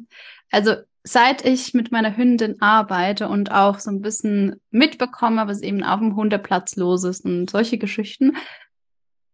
Also 0.50 0.74
seit 1.02 1.44
ich 1.44 1.72
mit 1.72 1.92
meiner 1.92 2.16
Hündin 2.16 2.60
arbeite 2.60 3.28
und 3.28 3.50
auch 3.50 3.78
so 3.78 3.90
ein 3.90 4.02
bisschen 4.02 4.60
mitbekomme, 4.70 5.46
was 5.46 5.62
eben 5.62 5.82
auf 5.82 6.00
dem 6.00 6.16
Hundeplatz 6.16 6.76
los 6.76 7.04
ist 7.04 7.24
und 7.24 7.48
solche 7.48 7.78
Geschichten, 7.78 8.36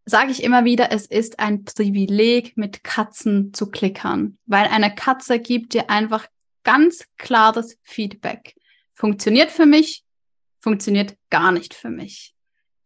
sage 0.05 0.31
ich 0.31 0.45
immer 0.45 0.65
wieder, 0.65 0.93
es 0.93 1.07
ist 1.07 1.41
ein 1.41 1.65
Privileg, 1.65 2.57
mit 2.57 2.85
Katzen 2.85 3.53
zu 3.53 3.69
klickern, 3.69 4.39
weil 4.47 4.67
eine 4.69 4.95
Katze 4.95 5.41
gibt 5.41 5.75
dir 5.75 5.91
einfach 5.91 6.27
ganz 6.67 7.07
klares 7.17 7.79
Feedback. 7.83 8.55
Funktioniert 8.93 9.51
für 9.51 9.67
mich, 9.67 10.05
funktioniert 10.61 11.17
gar 11.31 11.53
nicht 11.53 11.73
für 11.73 11.91
mich. 11.91 12.35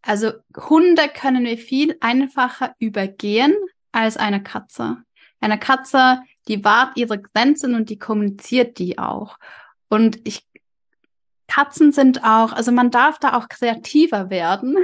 Also 0.03 0.33
Hunde 0.57 1.09
können 1.09 1.45
wir 1.45 1.59
viel 1.59 1.97
einfacher 2.01 2.75
übergehen 2.79 3.57
als 3.91 4.17
eine 4.17 4.43
Katze. 4.43 4.99
Eine 5.41 5.59
Katze 5.59 6.21
die 6.49 6.65
wahrt 6.65 6.97
ihre 6.97 7.21
Grenzen 7.21 7.75
und 7.77 7.91
die 7.91 7.99
kommuniziert 7.99 8.79
die 8.79 8.99
auch. 8.99 9.39
Und 9.89 10.19
ich, 10.27 10.45
Katzen 11.47 11.93
sind 11.93 12.25
auch, 12.25 12.53
also 12.53 12.73
man 12.73 12.91
darf 12.91 13.19
da 13.19 13.37
auch 13.37 13.49
kreativer 13.49 14.31
werden 14.31 14.77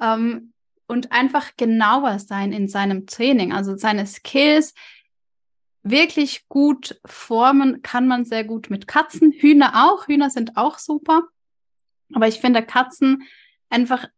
ähm, 0.00 0.52
und 0.86 1.12
einfach 1.12 1.52
genauer 1.56 2.18
sein 2.18 2.52
in 2.52 2.68
seinem 2.68 3.06
Training. 3.06 3.52
Also 3.52 3.76
seine 3.76 4.06
Skills 4.06 4.74
wirklich 5.84 6.48
gut 6.48 6.98
formen 7.04 7.82
kann 7.82 8.08
man 8.08 8.24
sehr 8.24 8.42
gut 8.42 8.70
mit 8.70 8.88
Katzen. 8.88 9.32
Hühner 9.32 9.86
auch. 9.86 10.08
Hühner 10.08 10.30
sind 10.30 10.56
auch 10.56 10.78
super. 10.78 11.28
Aber 12.12 12.26
ich 12.26 12.40
finde 12.40 12.64
Katzen 12.64 13.24
einfach, 13.68 14.08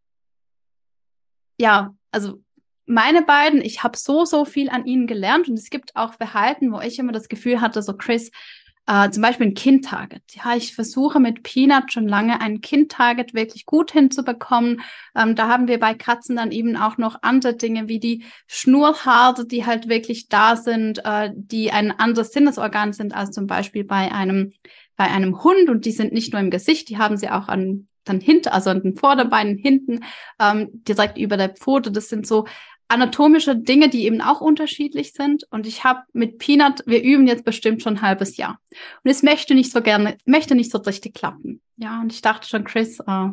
ja, 1.59 1.93
also 2.11 2.41
meine 2.85 3.21
beiden, 3.21 3.61
ich 3.61 3.83
habe 3.83 3.97
so, 3.97 4.23
so 4.23 4.45
viel 4.45 4.69
an 4.69 4.85
ihnen 4.85 5.07
gelernt 5.07 5.49
und 5.49 5.59
es 5.59 5.69
gibt 5.69 5.95
auch 5.95 6.13
Verhalten, 6.13 6.71
wo 6.71 6.79
ich 6.79 6.99
immer 6.99 7.11
das 7.11 7.27
Gefühl 7.27 7.59
hatte, 7.59 7.81
so 7.81 7.95
Chris, 7.97 8.31
äh, 8.87 9.09
zum 9.11 9.21
Beispiel 9.21 9.47
ein 9.47 9.53
Kind-Target. 9.53 10.23
Ja, 10.31 10.55
ich 10.55 10.73
versuche 10.73 11.19
mit 11.19 11.43
Peanut 11.43 11.91
schon 11.91 12.07
lange 12.07 12.39
ein 12.41 12.61
Kind-Target 12.61 13.33
wirklich 13.33 13.65
gut 13.65 13.91
hinzubekommen. 13.91 14.81
Ähm, 15.15 15.35
da 15.35 15.49
haben 15.49 15.67
wir 15.67 15.79
bei 15.79 15.93
Katzen 15.93 16.37
dann 16.37 16.51
eben 16.51 16.77
auch 16.77 16.97
noch 16.97 17.17
andere 17.21 17.55
Dinge 17.55 17.89
wie 17.89 17.99
die 17.99 18.23
Schnurhaare, 18.47 19.45
die 19.45 19.65
halt 19.65 19.89
wirklich 19.89 20.29
da 20.29 20.55
sind, 20.55 21.03
äh, 21.03 21.31
die 21.35 21.71
ein 21.71 21.91
anderes 21.91 22.31
Sinnesorgan 22.31 22.93
sind 22.93 23.13
als 23.13 23.31
zum 23.31 23.45
Beispiel 23.45 23.83
bei 23.83 24.11
einem, 24.11 24.53
bei 24.95 25.05
einem 25.05 25.43
Hund 25.43 25.69
und 25.69 25.85
die 25.85 25.91
sind 25.91 26.13
nicht 26.13 26.31
nur 26.31 26.41
im 26.41 26.49
Gesicht, 26.49 26.89
die 26.89 26.97
haben 26.97 27.17
sie 27.17 27.29
auch 27.29 27.49
an 27.49 27.87
dann 28.05 28.21
hinter, 28.21 28.53
also 28.53 28.69
an 28.69 28.81
den 28.81 28.95
Vorderbeinen 28.95 29.57
hinten, 29.57 30.05
ähm, 30.39 30.69
direkt 30.71 31.17
über 31.17 31.35
der 31.35 31.49
Pfote. 31.49 31.91
Das 31.91 32.07
sind 32.07 32.25
so 32.25 32.45
anatomische 32.87 33.55
Dinge, 33.55 33.89
die 33.89 34.05
eben 34.05 34.21
auch 34.21 34.41
unterschiedlich 34.41 35.13
sind. 35.13 35.45
Und 35.49 35.67
ich 35.67 35.83
habe 35.83 36.03
mit 36.13 36.37
Peanut, 36.39 36.83
wir 36.85 37.03
üben 37.03 37.27
jetzt 37.27 37.43
bestimmt 37.43 37.81
schon 37.81 37.95
ein 37.95 38.01
halbes 38.01 38.37
Jahr. 38.37 38.59
Und 39.03 39.11
es 39.11 39.23
möchte 39.23 39.55
nicht 39.55 39.71
so 39.71 39.81
gerne, 39.81 40.17
möchte 40.25 40.55
nicht 40.55 40.71
so 40.71 40.77
richtig 40.79 41.13
klappen. 41.13 41.61
Ja, 41.75 42.01
und 42.01 42.13
ich 42.13 42.21
dachte 42.21 42.47
schon, 42.47 42.63
Chris, 42.63 42.99
äh, 42.99 43.29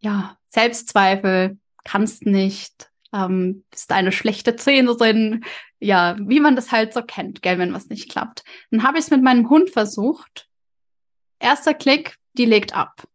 ja, 0.00 0.36
Selbstzweifel, 0.48 1.58
kannst 1.84 2.26
nicht, 2.26 2.90
ähm, 3.12 3.64
bist 3.70 3.92
eine 3.92 4.12
schlechte 4.12 4.56
Trainerin. 4.56 5.44
Ja, 5.78 6.16
wie 6.18 6.40
man 6.40 6.56
das 6.56 6.72
halt 6.72 6.92
so 6.92 7.02
kennt, 7.02 7.42
gell, 7.42 7.58
wenn 7.58 7.72
was 7.72 7.88
nicht 7.88 8.10
klappt. 8.10 8.42
Dann 8.70 8.82
habe 8.82 8.98
ich 8.98 9.04
es 9.04 9.10
mit 9.10 9.22
meinem 9.22 9.48
Hund 9.48 9.70
versucht. 9.70 10.48
Erster 11.38 11.74
Klick, 11.74 12.16
die 12.32 12.46
legt 12.46 12.74
ab. 12.74 13.06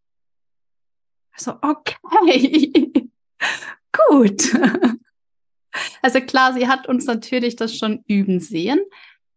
So, 1.36 1.56
okay. 1.62 2.72
Gut. 4.10 4.44
Also 6.02 6.22
klar, 6.22 6.54
sie 6.54 6.68
hat 6.68 6.88
uns 6.88 7.06
natürlich 7.06 7.56
das 7.56 7.78
schon 7.78 8.04
üben 8.08 8.40
sehen, 8.40 8.82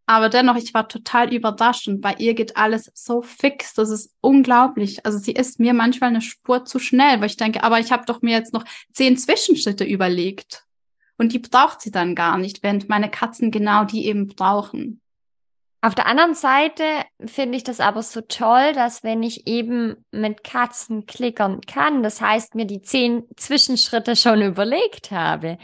aber 0.07 0.29
dennoch, 0.29 0.57
ich 0.57 0.75
war 0.75 0.89
total 0.89 1.33
überrascht 1.33 1.89
und 1.89 2.01
bei 2.01 2.15
ihr 2.19 2.35
geht 2.35 2.57
alles 2.57 2.91
so 2.95 3.23
fix, 3.23 3.73
das 3.75 3.89
ist 3.89 4.15
unglaublich. 4.21 5.05
Also 5.07 5.19
sie 5.19 5.33
ist 5.33 5.59
mir 5.59 5.73
manchmal 5.73 6.11
eine 6.11 6.21
Spur 6.21 6.65
zu 6.67 6.79
schnell, 6.79 7.21
weil 7.21 7.27
ich 7.27 7.39
denke, 7.39 7.63
aber 7.63 7.81
ich 7.81 7.91
habe 7.91 8.05
doch 8.05 8.21
mir 8.21 8.37
jetzt 8.37 8.53
noch 8.53 8.65
zehn 8.93 9.17
Zwischenschritte 9.17 9.85
überlegt. 9.85 10.65
Und 11.17 11.33
die 11.33 11.39
braucht 11.39 11.81
sie 11.81 11.91
dann 11.91 12.15
gar 12.15 12.37
nicht, 12.39 12.63
während 12.63 12.89
meine 12.89 13.11
Katzen 13.11 13.51
genau 13.51 13.85
die 13.85 14.07
eben 14.07 14.27
brauchen. 14.27 15.01
Auf 15.81 15.95
der 15.95 16.07
anderen 16.07 16.35
Seite 16.35 16.85
finde 17.25 17.57
ich 17.57 17.65
das 17.65 17.79
aber 17.79 18.03
so 18.03 18.21
toll, 18.23 18.73
dass 18.73 19.05
wenn 19.05 19.23
ich 19.23 19.47
eben 19.47 19.97
mit 20.11 20.43
Katzen 20.43 21.07
klickern 21.07 21.61
kann, 21.61 22.03
das 22.03 22.21
heißt 22.21 22.55
mir 22.55 22.65
die 22.67 22.83
zehn 22.83 23.25
Zwischenschritte 23.37 24.17
schon 24.17 24.43
überlegt 24.43 25.11
habe 25.11 25.59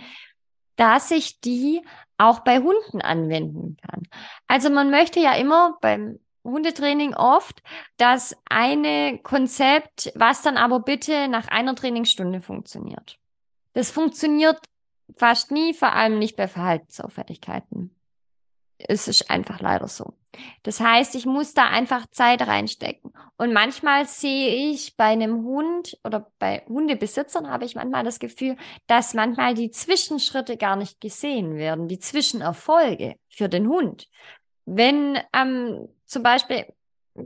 dass 0.81 1.11
ich 1.11 1.41
die 1.41 1.83
auch 2.17 2.41
bei 2.41 2.59
Hunden 2.59 3.03
anwenden 3.03 3.77
kann. 3.87 4.03
Also 4.47 4.71
man 4.71 4.91
möchte 4.91 5.21
ja 5.21 5.35
immer 5.35 5.77
beim 5.83 6.19
Hundetraining 6.43 7.15
oft 7.15 7.63
das 7.99 8.35
eine 8.49 9.19
Konzept, 9.23 10.11
was 10.15 10.41
dann 10.41 10.57
aber 10.57 10.81
bitte 10.81 11.29
nach 11.29 11.49
einer 11.49 11.75
Trainingsstunde 11.75 12.41
funktioniert. 12.41 13.19
Das 13.75 13.91
funktioniert 13.91 14.59
fast 15.17 15.51
nie, 15.51 15.75
vor 15.75 15.93
allem 15.93 16.19
nicht 16.19 16.37
bei 16.37 16.49
Verhaltensauffälligkeiten. 16.49 17.95
es 18.79 19.07
ist 19.07 19.31
einfach 19.31 19.61
leider 19.61 19.87
so. 19.87 20.15
Das 20.63 20.81
heißt, 20.81 21.15
ich 21.15 21.27
muss 21.27 21.55
da 21.55 21.69
einfach 21.69 22.07
Zeit 22.11 22.47
reinstecken. 22.47 23.13
Und 23.37 23.53
manchmal 23.53 24.07
sehe 24.07 24.71
ich 24.71 24.97
bei 24.97 25.07
einem 25.07 25.45
Hund 25.45 25.99
oder 26.05 26.31
bei 26.39 26.63
Hundebesitzern 26.69 27.49
habe 27.49 27.65
ich 27.65 27.75
manchmal 27.75 28.05
das 28.05 28.19
Gefühl, 28.19 28.57
dass 28.87 29.15
manchmal 29.15 29.55
die 29.55 29.71
Zwischenschritte 29.71 30.57
gar 30.57 30.77
nicht 30.77 31.01
gesehen 31.01 31.57
werden, 31.57 31.89
die 31.89 31.99
Zwischenerfolge 31.99 33.17
für 33.29 33.49
den 33.49 33.69
Hund. 33.69 34.09
Wenn 34.67 35.19
ähm, 35.33 35.89
zum 36.05 36.23
Beispiel, 36.23 36.67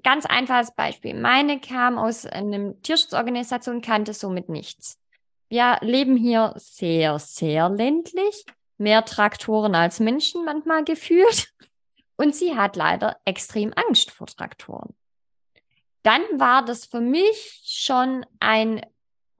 ganz 0.03 0.25
einfaches 0.25 0.75
Beispiel, 0.75 1.15
meine 1.15 1.61
kam 1.61 1.99
aus 1.99 2.27
einer 2.27 2.81
Tierschutzorganisation, 2.83 3.83
kannte 3.83 4.15
somit 4.15 4.49
nichts. 4.49 4.99
Wir 5.49 5.79
leben 5.83 6.17
hier 6.17 6.55
sehr, 6.57 7.19
sehr 7.19 7.69
ländlich, 7.69 8.45
mehr 8.79 9.05
Traktoren 9.05 9.75
als 9.75 10.01
Menschen 10.01 10.45
manchmal 10.45 10.85
gefühlt. 10.85 11.49
Und 12.17 12.35
sie 12.35 12.57
hat 12.57 12.77
leider 12.77 13.17
extrem 13.25 13.73
Angst 13.75 14.11
vor 14.11 14.27
Traktoren. 14.27 14.95
Dann 16.03 16.23
war 16.35 16.65
das 16.65 16.85
für 16.85 17.01
mich 17.01 17.63
schon 17.65 18.27
ein 18.39 18.83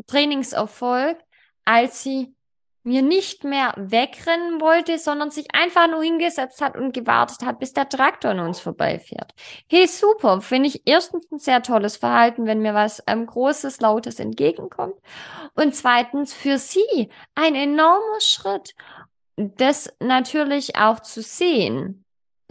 Trainingserfolg, 0.07 1.19
als 1.65 2.03
sie 2.03 2.35
mir 2.85 3.01
nicht 3.01 3.45
mehr 3.45 3.73
wegrennen 3.77 4.61
wollte, 4.61 4.99
sondern 4.99 5.31
sich 5.31 5.55
einfach 5.55 5.89
nur 5.89 6.03
hingesetzt 6.03 6.61
hat 6.61 6.77
und 6.77 6.93
gewartet 6.93 7.45
hat, 7.45 7.59
bis 7.59 7.73
der 7.73 7.89
Traktor 7.89 8.33
an 8.33 8.41
uns 8.41 8.61
vorbeifährt. 8.61 9.33
Hey, 9.69 9.87
super, 9.87 10.43
finde 10.43 10.69
ich 10.69 10.83
erstens 10.87 11.31
ein 11.33 11.39
sehr 11.39 11.63
tolles 11.63 11.97
Verhalten, 11.97 12.45
wenn 12.45 12.61
mir 12.61 12.75
was 12.75 13.03
ähm, 13.07 13.25
Großes, 13.27 13.81
Lautes 13.81 14.21
entgegenkommt. 14.21 14.97
Und 15.55 15.75
zweitens 15.75 16.35
für 16.35 16.59
sie 16.59 17.09
ein 17.35 17.55
enormer 17.55 18.21
Schritt, 18.21 18.75
das 19.37 19.91
natürlich 19.99 20.77
auch 20.77 21.01
zu 21.01 21.23
sehen 21.23 22.04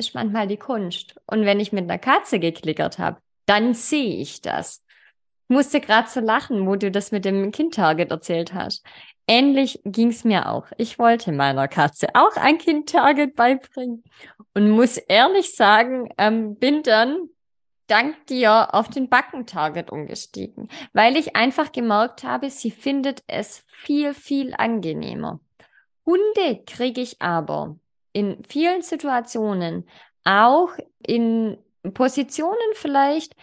ist 0.08 0.16
manchmal 0.16 0.48
die 0.48 0.58
Kunst. 0.58 1.16
Und 1.26 1.46
wenn 1.46 1.60
ich 1.60 1.72
mit 1.72 1.84
einer 1.84 2.00
Katze 2.00 2.40
geklickert 2.40 3.00
habe, 3.00 3.20
dann 3.46 3.74
sehe 3.74 4.18
ich 4.18 4.42
das. 4.42 4.84
Ich 5.50 5.56
musste 5.56 5.82
gerade 5.82 6.10
so 6.10 6.20
lachen, 6.20 6.66
wo 6.68 6.76
du 6.76 6.90
das 6.90 7.12
mit 7.12 7.26
dem 7.26 7.52
Kind-Target 7.52 8.12
erzählt 8.12 8.54
hast. 8.54 8.86
Ähnlich 9.28 9.82
ging 9.86 10.10
es 10.10 10.24
mir 10.24 10.50
auch. 10.50 10.66
Ich 10.78 11.00
wollte 11.00 11.32
meiner 11.32 11.68
Katze 11.68 12.08
auch 12.14 12.36
ein 12.36 12.58
Kind-Target 12.58 13.36
beibringen 13.36 14.04
und 14.54 14.70
muss 14.70 14.98
ehrlich 14.98 15.56
sagen, 15.56 16.10
ähm, 16.18 16.56
bin 16.56 16.84
dann 16.84 17.30
dank 17.88 18.26
dir 18.28 18.74
auf 18.74 18.90
den 18.90 19.10
Backen-Target 19.10 19.92
umgestiegen, 19.92 20.70
weil 20.94 21.16
ich 21.16 21.36
einfach 21.36 21.72
gemerkt 21.72 22.24
habe, 22.24 22.50
sie 22.50 22.72
findet 22.72 23.24
es 23.28 23.64
viel, 23.68 24.14
viel 24.14 24.54
angenehmer. 24.58 25.40
Hunde 26.06 26.64
kriege 26.66 27.02
ich 27.02 27.22
aber 27.22 27.78
in 28.14 28.44
vielen 28.48 28.82
Situationen, 28.82 29.88
auch 30.24 30.70
in 31.06 31.58
Positionen 31.94 32.58
vielleicht, 32.74 33.36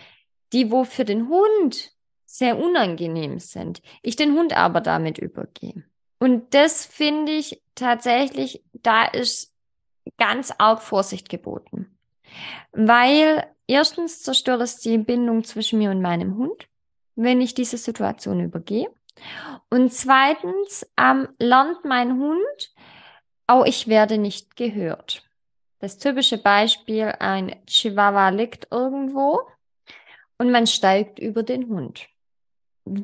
die 0.52 0.70
wo 0.70 0.84
für 0.84 1.04
den 1.04 1.28
Hund 1.28 1.92
sehr 2.24 2.58
unangenehm 2.58 3.38
sind. 3.38 3.82
Ich 4.02 4.16
den 4.16 4.34
Hund 4.34 4.56
aber 4.56 4.80
damit 4.80 5.18
übergehe. 5.18 5.84
Und 6.18 6.54
das 6.54 6.86
finde 6.86 7.32
ich 7.32 7.62
tatsächlich, 7.74 8.62
da 8.72 9.04
ist 9.04 9.54
ganz 10.16 10.52
arg 10.58 10.82
Vorsicht 10.82 11.28
geboten. 11.28 11.98
Weil 12.72 13.46
erstens 13.66 14.22
zerstört 14.22 14.60
es 14.60 14.78
die 14.78 14.98
Bindung 14.98 15.44
zwischen 15.44 15.78
mir 15.78 15.90
und 15.90 16.02
meinem 16.02 16.36
Hund, 16.36 16.68
wenn 17.16 17.40
ich 17.40 17.54
diese 17.54 17.78
Situation 17.78 18.40
übergehe. 18.40 18.88
Und 19.68 19.92
zweitens 19.92 20.86
ähm, 20.96 21.28
lernt 21.38 21.84
mein 21.84 22.18
Hund, 22.18 22.74
Oh, 23.52 23.64
ich 23.66 23.88
werde 23.88 24.16
nicht 24.16 24.54
gehört. 24.56 25.24
Das 25.80 25.98
typische 25.98 26.38
Beispiel, 26.38 27.14
ein 27.18 27.56
Chihuahua 27.66 28.28
liegt 28.28 28.68
irgendwo 28.70 29.40
und 30.38 30.52
man 30.52 30.68
steigt 30.68 31.18
über 31.18 31.42
den 31.42 31.68
Hund. 31.68 32.06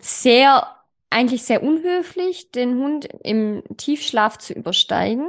Sehr, 0.01 0.77
eigentlich 1.11 1.43
sehr 1.43 1.65
unhöflich, 1.65 2.53
den 2.53 2.77
Hund 2.77 3.09
im 3.25 3.65
Tiefschlaf 3.77 4.39
zu 4.39 4.53
übersteigen. 4.53 5.29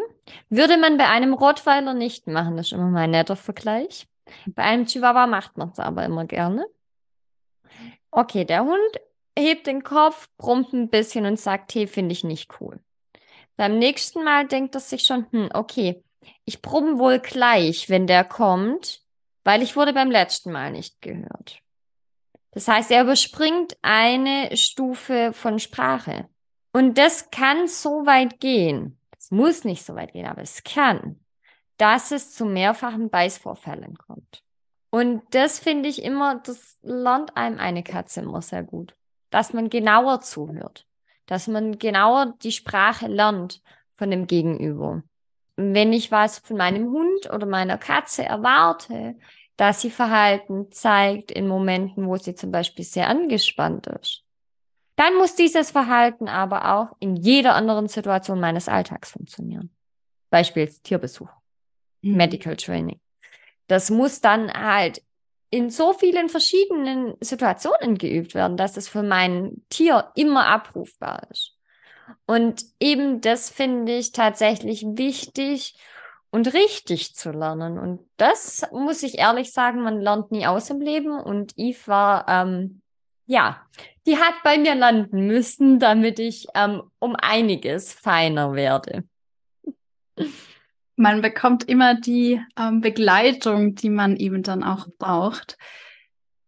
Würde 0.50 0.78
man 0.78 0.98
bei 0.98 1.08
einem 1.08 1.34
Rottweiler 1.34 1.96
nicht 1.96 2.28
machen, 2.28 2.56
das 2.56 2.68
ist 2.68 2.74
immer 2.74 2.90
mein 2.90 3.12
netter 3.12 3.38
Vergleich. 3.38 4.08
Bei 4.46 4.64
einem 4.64 4.86
Chihuahua 4.86 5.26
macht 5.26 5.58
man 5.58 5.70
es 5.70 5.80
aber 5.80 6.06
immer 6.06 6.26
gerne. 6.26 6.68
Okay, 8.12 8.46
der 8.46 8.66
Hund 8.66 9.02
hebt 9.38 9.66
den 9.66 9.84
Kopf, 9.84 10.30
brummt 10.38 10.74
ein 10.74 10.90
bisschen 10.90 11.26
und 11.26 11.40
sagt, 11.40 11.74
hey, 11.74 11.88
finde 11.88 12.14
ich 12.14 12.24
nicht 12.24 12.62
cool. 12.62 12.80
Beim 13.58 13.80
nächsten 13.80 14.24
Mal 14.24 14.48
denkt 14.48 14.76
er 14.76 14.82
sich 14.82 15.04
schon, 15.04 15.26
hm, 15.32 15.50
okay, 15.54 16.04
ich 16.46 16.62
brumm 16.62 17.00
wohl 17.00 17.20
gleich, 17.20 17.90
wenn 17.90 18.06
der 18.08 18.24
kommt, 18.24 19.02
weil 19.44 19.64
ich 19.64 19.76
wurde 19.76 19.94
beim 19.94 20.12
letzten 20.12 20.52
Mal 20.52 20.72
nicht 20.72 21.02
gehört. 21.02 21.60
Das 22.52 22.68
heißt, 22.68 22.92
er 22.92 23.04
überspringt 23.04 23.76
eine 23.82 24.56
Stufe 24.56 25.34
von 25.34 25.60
Sprache. 25.60 26.30
Und 26.72 26.98
das 26.98 27.32
kann 27.32 27.68
so 27.68 28.06
weit 28.06 28.40
gehen. 28.40 29.00
Es 29.18 29.32
muss 29.32 29.64
nicht 29.64 29.84
so 29.84 29.96
weit 29.96 30.14
gehen, 30.14 30.28
aber 30.28 30.44
es 30.44 30.64
kann, 30.64 31.20
dass 31.78 32.12
es 32.12 32.34
zu 32.34 32.46
mehrfachen 32.46 33.10
Beißvorfällen 33.10 33.98
kommt. 33.98 34.44
Und 34.92 35.24
das 35.32 35.60
finde 35.60 35.90
ich 35.90 36.04
immer, 36.04 36.36
das 36.36 36.78
lernt 36.82 37.36
einem 37.36 37.60
eine 37.60 37.84
Katze 37.84 38.22
immer 38.22 38.42
sehr 38.42 38.64
gut, 38.64 38.96
dass 39.32 39.54
man 39.54 39.70
genauer 39.70 40.22
zuhört 40.22 40.88
dass 41.28 41.48
man 41.48 41.78
genauer 41.78 42.34
die 42.42 42.52
Sprache 42.52 43.08
lernt 43.08 43.62
von 43.96 44.10
dem 44.10 44.26
Gegenüber. 44.26 45.04
Wenn 45.56 45.94
ich 45.94 46.12
was 46.12 46.40
von 46.40 46.58
meinem 46.58 46.92
Hund 46.92 47.32
oder 47.32 47.46
meiner 47.46 47.78
Katze 47.78 48.26
erwarte, 48.26 49.16
dass 49.58 49.82
sie 49.82 49.90
Verhalten 49.90 50.72
zeigt 50.72 51.32
in 51.32 51.48
Momenten, 51.48 52.08
wo 52.08 52.16
sie 52.18 52.36
zum 52.36 52.52
Beispiel 52.52 52.86
sehr 52.86 53.08
angespannt 53.08 53.88
ist, 53.88 54.24
dann 54.96 55.16
muss 55.16 55.36
dieses 55.36 55.72
Verhalten 55.72 56.28
aber 56.28 56.74
auch 56.76 56.96
in 57.00 57.16
jeder 57.16 57.56
anderen 57.56 57.88
Situation 57.88 58.40
meines 58.40 58.68
Alltags 58.68 59.12
funktionieren. 59.12 59.70
Beispiel 60.30 60.68
Tierbesuch, 60.68 61.30
mhm. 62.02 62.18
Medical 62.18 62.56
Training. 62.56 63.00
Das 63.68 63.90
muss 63.90 64.22
dann 64.22 64.52
halt 64.52 65.02
in 65.50 65.70
so 65.70 65.94
vielen 65.94 66.30
verschiedenen 66.30 67.16
Situationen 67.22 67.98
geübt 67.98 68.36
werden, 68.36 68.58
dass 68.58 68.78
es 68.78 68.90
für 68.90 69.04
mein 69.04 69.64
Tier 69.70 70.12
immer 70.16 70.48
abrufbar 70.48 71.28
ist. 71.32 71.54
Und 72.26 72.66
eben 72.80 73.22
das 73.22 73.50
finde 73.50 73.98
ich 73.98 74.12
tatsächlich 74.12 74.84
wichtig 74.86 75.78
und 76.32 76.54
richtig 76.54 77.16
zu 77.16 77.32
lernen. 77.32 77.80
Und 77.80 78.02
das 78.18 78.66
muss 78.72 79.04
ich 79.04 79.18
ehrlich 79.18 79.52
sagen, 79.52 79.82
man 79.82 80.02
lernt 80.02 80.32
nie 80.32 80.46
aus 80.46 80.70
im 80.70 80.82
Leben. 80.82 81.20
Und 81.20 81.54
Eve 81.58 81.80
war, 81.86 82.28
ähm, 82.28 82.82
ja, 83.26 83.62
die 84.06 84.18
hat 84.18 84.36
bei 84.44 84.58
mir 84.58 84.76
landen 84.76 85.28
müssen, 85.28 85.80
damit 85.80 86.20
ich 86.20 86.48
ähm, 86.56 86.84
um 87.00 87.16
einiges 87.16 87.94
feiner 87.94 88.54
werde 88.54 89.04
man 90.98 91.22
bekommt 91.22 91.64
immer 91.70 91.96
die 91.96 92.42
ähm, 92.60 92.82
Begleitung, 92.82 93.76
die 93.76 93.90
man 93.90 94.18
eben 94.18 94.44
dann 94.44 94.64
auch 94.64 94.88
braucht. 94.98 95.58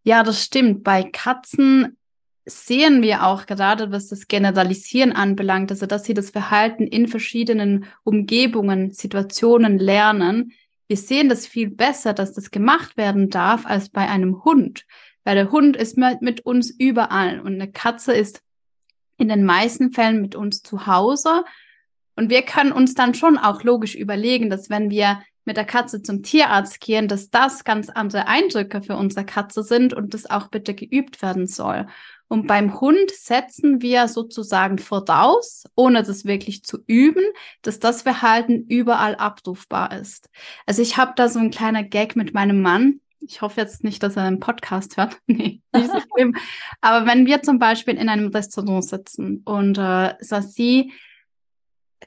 Ja, 0.03 0.23
das 0.23 0.43
stimmt. 0.43 0.83
Bei 0.83 1.03
Katzen 1.03 1.97
sehen 2.45 3.03
wir 3.03 3.25
auch 3.25 3.45
gerade, 3.45 3.91
was 3.91 4.07
das 4.07 4.27
Generalisieren 4.27 5.11
anbelangt, 5.11 5.71
also 5.71 5.85
dass 5.85 6.03
sie 6.03 6.15
das 6.15 6.31
Verhalten 6.31 6.87
in 6.87 7.07
verschiedenen 7.07 7.85
Umgebungen, 8.03 8.91
Situationen 8.91 9.77
lernen. 9.77 10.51
Wir 10.87 10.97
sehen 10.97 11.29
das 11.29 11.45
viel 11.45 11.69
besser, 11.69 12.13
dass 12.13 12.33
das 12.33 12.49
gemacht 12.49 12.97
werden 12.97 13.29
darf, 13.29 13.67
als 13.67 13.89
bei 13.89 14.09
einem 14.09 14.43
Hund. 14.43 14.85
Weil 15.25 15.35
der 15.35 15.51
Hund 15.51 15.77
ist 15.77 15.95
mit 15.95 16.41
uns 16.41 16.71
überall 16.71 17.39
und 17.39 17.53
eine 17.53 17.71
Katze 17.71 18.13
ist 18.13 18.41
in 19.17 19.29
den 19.29 19.43
meisten 19.43 19.91
Fällen 19.91 20.21
mit 20.21 20.33
uns 20.33 20.63
zu 20.63 20.87
Hause 20.87 21.43
und 22.19 22.29
wir 22.29 22.41
können 22.41 22.73
uns 22.73 22.95
dann 22.95 23.13
schon 23.13 23.37
auch 23.37 23.63
logisch 23.63 23.95
überlegen, 23.95 24.49
dass 24.49 24.69
wenn 24.69 24.89
wir 24.89 25.21
mit 25.45 25.55
der 25.55 25.63
Katze 25.63 26.03
zum 26.03 26.21
Tierarzt 26.21 26.81
gehen, 26.81 27.07
dass 27.07 27.29
das 27.29 27.63
ganz 27.63 27.89
andere 27.89 28.27
Eindrücke 28.27 28.81
für 28.81 28.97
unsere 28.97 29.25
Katze 29.25 29.63
sind 29.63 29.93
und 29.93 30.13
das 30.13 30.29
auch 30.29 30.49
bitte 30.49 30.73
geübt 30.73 31.21
werden 31.21 31.47
soll. 31.47 31.87
Und 32.27 32.45
beim 32.45 32.81
Hund 32.81 33.09
setzen 33.09 33.81
wir 33.81 34.09
sozusagen 34.09 34.79
voraus, 34.79 35.63
ohne 35.75 36.03
das 36.03 36.25
wirklich 36.25 36.61
zu 36.65 36.79
üben, 36.87 37.23
dass 37.61 37.79
das 37.79 38.01
Verhalten 38.01 38.65
überall 38.67 39.15
abrufbar 39.15 39.97
ist. 39.97 40.29
Also 40.65 40.81
ich 40.81 40.97
habe 40.97 41.13
da 41.15 41.29
so 41.29 41.39
ein 41.39 41.51
kleiner 41.51 41.83
Gag 41.83 42.17
mit 42.17 42.33
meinem 42.33 42.61
Mann. 42.61 42.99
Ich 43.21 43.41
hoffe 43.41 43.61
jetzt 43.61 43.85
nicht, 43.85 44.03
dass 44.03 44.17
er 44.17 44.23
einen 44.23 44.41
Podcast 44.41 44.97
hört. 44.97 45.15
nee, 45.25 45.61
nicht 45.73 45.89
so 45.89 46.01
schlimm. 46.13 46.35
Aber 46.81 47.05
wenn 47.05 47.25
wir 47.25 47.43
zum 47.43 47.59
Beispiel 47.59 47.95
in 47.95 48.09
einem 48.09 48.27
Restaurant 48.27 48.83
sitzen 48.83 49.41
und 49.45 49.77
äh, 49.77 50.15
Sassi 50.19 50.91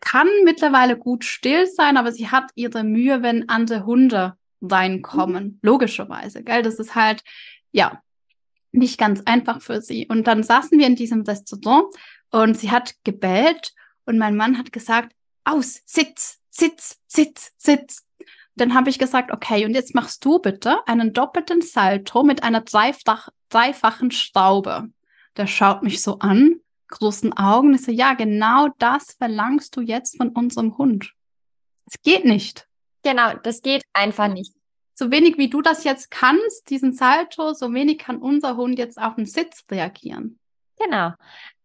kann 0.01 0.29
mittlerweile 0.45 0.97
gut 0.97 1.25
still 1.25 1.67
sein, 1.67 1.97
aber 1.97 2.13
sie 2.13 2.29
hat 2.29 2.51
ihre 2.55 2.85
Mühe, 2.85 3.23
wenn 3.23 3.49
andere 3.49 3.85
Hunde 3.85 4.37
reinkommen. 4.61 5.45
Mhm. 5.45 5.59
Logischerweise, 5.63 6.43
gell? 6.43 6.63
Das 6.63 6.79
ist 6.79 6.95
halt, 6.95 7.23
ja, 7.73 8.03
nicht 8.73 8.99
ganz 8.99 9.23
einfach 9.27 9.61
für 9.61 9.81
sie. 9.81 10.07
Und 10.07 10.27
dann 10.27 10.43
saßen 10.43 10.79
wir 10.79 10.87
in 10.87 10.97
diesem 10.97 11.23
Restaurant 11.23 11.95
und 12.31 12.57
sie 12.57 12.71
hat 12.71 12.95
gebellt 13.05 13.75
und 14.07 14.19
mein 14.19 14.37
Mann 14.37 14.59
hat 14.59 14.73
gesagt, 14.73 15.13
aus, 15.45 15.83
sitz, 15.85 16.39
sitz, 16.51 16.99
sitz, 17.07 17.53
sitz. 17.59 18.07
Dann 18.55 18.75
habe 18.75 18.91
ich 18.91 18.99
gesagt, 18.99 19.31
okay, 19.31 19.65
und 19.65 19.75
jetzt 19.75 19.95
machst 19.95 20.25
du 20.25 20.39
bitte 20.39 20.87
einen 20.87 21.13
doppelten 21.13 21.63
Salto 21.63 22.23
mit 22.23 22.43
einer 22.43 22.61
dreifach, 22.61 23.29
dreifachen 23.49 24.11
Staube. 24.11 24.89
Der 25.37 25.47
schaut 25.47 25.83
mich 25.83 26.03
so 26.03 26.19
an, 26.19 26.61
großen 26.93 27.33
Augen. 27.33 27.75
Ich 27.75 27.85
so, 27.85 27.91
ja, 27.91 28.15
genau 28.15 28.69
das 28.79 29.15
verlangst 29.19 29.77
du 29.77 29.81
jetzt 29.81 30.17
von 30.17 30.29
unserem 30.31 30.79
Hund. 30.79 31.13
Es 31.87 32.01
geht 32.03 32.25
nicht. 32.25 32.69
Genau, 33.03 33.35
das 33.43 33.63
geht 33.63 33.83
einfach 33.93 34.29
nicht. 34.29 34.55
So 34.95 35.11
wenig 35.11 35.39
wie 35.39 35.49
du 35.49 35.63
das 35.63 35.85
jetzt 35.85 36.11
kannst, 36.11 36.71
diesen 36.71 36.93
Salto, 36.93 37.55
so 37.55 37.73
wenig 37.73 37.99
kann 37.99 38.19
unser 38.19 38.57
Hund 38.57 38.79
jetzt 38.79 39.01
auf 39.01 39.17
den 39.17 39.27
Sitz 39.27 39.65
reagieren. 39.71 40.39
Genau. 40.79 41.13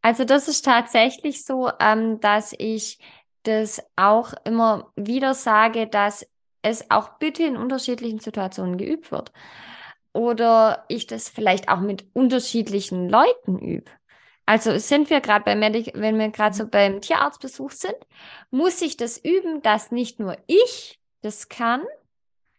Also 0.02 0.24
das 0.24 0.48
ist 0.48 0.66
tatsächlich 0.66 1.44
so, 1.44 1.70
ähm, 1.80 2.20
dass 2.20 2.54
ich 2.58 3.00
das 3.44 3.82
auch 3.96 4.34
immer 4.46 4.92
wieder 4.96 5.34
sage, 5.34 5.88
dass 5.88 6.26
es 6.62 6.90
auch 6.90 7.18
bitte 7.20 7.44
in 7.44 7.58
unterschiedlichen 7.58 8.20
Situationen 8.20 8.78
geübt 8.78 9.12
wird. 9.12 9.32
Oder 10.14 10.86
ich 10.88 11.08
das 11.08 11.30
vielleicht 11.30 11.70
auch 11.70 11.80
mit 11.80 12.06
unterschiedlichen 12.14 13.10
Leuten 13.10 13.60
übe. 13.60 13.92
Also 14.48 14.78
sind 14.78 15.10
wir 15.10 15.20
gerade 15.20 15.44
bei 15.44 15.56
Medic, 15.56 15.92
wenn 15.94 16.18
wir 16.18 16.30
gerade 16.30 16.56
so 16.56 16.66
beim 16.66 17.02
Tierarztbesuch 17.02 17.72
sind, 17.72 17.98
muss 18.50 18.82
ich 18.82 18.96
das 18.96 19.18
üben, 19.18 19.62
dass 19.62 19.92
nicht 19.92 20.22
nur 20.22 20.38
ich 20.48 21.02
das 21.22 21.50
kann, 21.50 21.82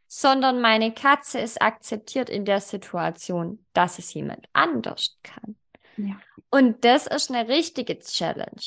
sondern 0.06 0.60
meine 0.60 0.92
Katze 0.92 1.40
es 1.40 1.56
akzeptiert 1.56 2.28
in 2.28 2.44
der 2.44 2.60
Situation, 2.60 3.64
dass 3.72 3.98
es 3.98 4.12
jemand 4.12 4.48
anders 4.52 5.16
kann. 5.22 5.56
Ja. 5.96 6.20
Und 6.50 6.84
das 6.84 7.06
ist 7.06 7.30
eine 7.30 7.48
richtige 7.48 7.98
Challenge. 7.98 8.62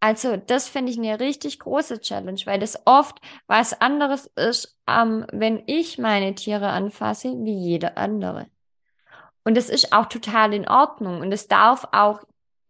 Also 0.00 0.36
das 0.36 0.68
finde 0.68 0.92
ich 0.92 0.98
eine 0.98 1.20
richtig 1.20 1.58
große 1.58 2.00
Challenge, 2.00 2.40
weil 2.44 2.58
das 2.58 2.82
oft 2.84 3.18
was 3.46 3.80
anderes 3.80 4.26
ist, 4.36 4.76
ähm, 4.86 5.24
wenn 5.32 5.62
ich 5.66 5.96
meine 5.96 6.34
Tiere 6.34 6.68
anfasse, 6.68 7.32
wie 7.44 7.54
jeder 7.54 7.96
andere. 7.96 8.46
Und 9.42 9.56
das 9.56 9.70
ist 9.70 9.94
auch 9.94 10.06
total 10.06 10.52
in 10.52 10.68
Ordnung. 10.68 11.22
Und 11.22 11.32
es 11.32 11.48
darf 11.48 11.88
auch 11.92 12.20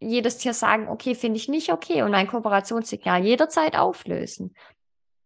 jedes 0.03 0.39
Tier 0.39 0.55
sagen, 0.55 0.89
okay, 0.89 1.15
finde 1.15 1.39
ich 1.39 1.49
nicht 1.49 1.73
okay 1.73 2.03
und 2.03 2.11
mein 2.11 2.27
Kooperationssignal 2.27 3.25
jederzeit 3.25 3.77
auflösen. 3.77 4.55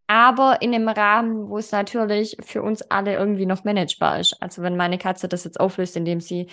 Aber 0.06 0.62
in 0.62 0.74
einem 0.74 0.88
Rahmen, 0.88 1.48
wo 1.48 1.58
es 1.58 1.72
natürlich 1.72 2.36
für 2.40 2.62
uns 2.62 2.82
alle 2.82 3.14
irgendwie 3.14 3.46
noch 3.46 3.64
managebar 3.64 4.20
ist. 4.20 4.40
Also 4.40 4.62
wenn 4.62 4.76
meine 4.76 4.98
Katze 4.98 5.28
das 5.28 5.44
jetzt 5.44 5.58
auflöst, 5.58 5.96
indem 5.96 6.20
sie 6.20 6.48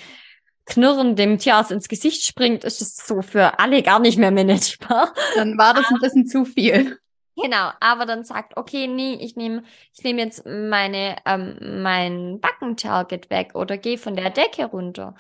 knurrend 0.66 1.20
dem 1.20 1.38
Tierarzt 1.38 1.72
ins 1.72 1.88
Gesicht 1.88 2.24
springt, 2.24 2.64
ist 2.64 2.82
es 2.82 2.96
so 2.96 3.22
für 3.22 3.60
alle 3.60 3.84
gar 3.84 4.00
nicht 4.00 4.18
mehr 4.18 4.32
managebar. 4.32 5.14
Dann 5.36 5.58
war 5.58 5.74
das 5.74 5.86
ein 5.90 6.00
bisschen 6.00 6.26
zu 6.26 6.46
viel. 6.46 6.98
Genau, 7.36 7.72
aber 7.80 8.06
dann 8.06 8.24
sagt, 8.24 8.58
okay, 8.58 8.88
nee, 8.88 9.16
ich 9.16 9.36
nehme 9.36 9.64
ich 9.92 10.04
nehm 10.04 10.20
jetzt 10.20 10.46
meine, 10.46 11.16
ähm, 11.26 11.82
mein 11.82 12.40
Backentarget 12.40 13.32
weg 13.32 13.56
oder 13.56 13.78
gehe 13.78 13.98
von 13.98 14.16
der 14.16 14.30
Decke 14.30 14.66
runter. 14.66 15.16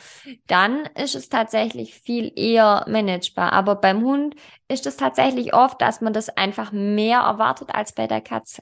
Dann 0.45 0.85
ist 0.95 1.15
es 1.15 1.29
tatsächlich 1.29 1.95
viel 1.95 2.31
eher 2.35 2.85
managebar. 2.87 3.51
Aber 3.53 3.75
beim 3.75 4.03
Hund 4.03 4.35
ist 4.67 4.85
es 4.85 4.95
tatsächlich 4.97 5.55
oft, 5.55 5.81
dass 5.81 6.01
man 6.01 6.13
das 6.13 6.29
einfach 6.29 6.71
mehr 6.71 7.19
erwartet 7.19 7.69
als 7.73 7.93
bei 7.93 8.05
der 8.05 8.21
Katze 8.21 8.61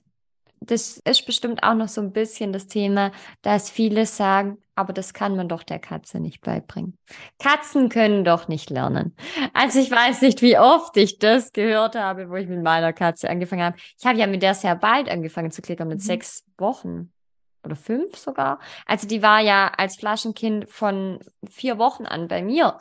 das 0.61 0.97
ist 0.97 1.25
bestimmt 1.25 1.63
auch 1.63 1.73
noch 1.73 1.87
so 1.87 2.01
ein 2.01 2.13
bisschen 2.13 2.53
das 2.53 2.67
Thema, 2.67 3.11
dass 3.41 3.69
viele 3.69 4.05
sagen, 4.05 4.59
aber 4.81 4.93
das 4.93 5.13
kann 5.13 5.35
man 5.35 5.47
doch 5.47 5.63
der 5.63 5.79
Katze 5.79 6.19
nicht 6.19 6.41
beibringen. 6.41 6.97
Katzen 7.39 7.89
können 7.89 8.25
doch 8.25 8.47
nicht 8.47 8.69
lernen. 8.71 9.15
Also 9.53 9.79
ich 9.79 9.91
weiß 9.91 10.21
nicht, 10.21 10.41
wie 10.41 10.57
oft 10.57 10.97
ich 10.97 11.19
das 11.19 11.53
gehört 11.53 11.95
habe, 11.95 12.29
wo 12.29 12.35
ich 12.35 12.47
mit 12.47 12.63
meiner 12.63 12.93
Katze 12.93 13.29
angefangen 13.29 13.63
habe. 13.63 13.77
Ich 13.97 14.05
habe 14.05 14.17
ja 14.17 14.25
mit 14.25 14.41
der 14.41 14.55
sehr 14.55 14.75
bald 14.75 15.07
angefangen 15.07 15.51
zu 15.51 15.61
klickern, 15.61 15.87
mit 15.87 15.99
mhm. 15.99 16.03
sechs 16.03 16.43
Wochen 16.57 17.13
oder 17.63 17.75
fünf 17.75 18.17
sogar. 18.17 18.59
Also 18.87 19.07
die 19.07 19.21
war 19.21 19.39
ja 19.39 19.71
als 19.77 19.97
Flaschenkind 19.97 20.67
von 20.67 21.19
vier 21.47 21.77
Wochen 21.77 22.05
an 22.05 22.27
bei 22.27 22.41
mir. 22.41 22.77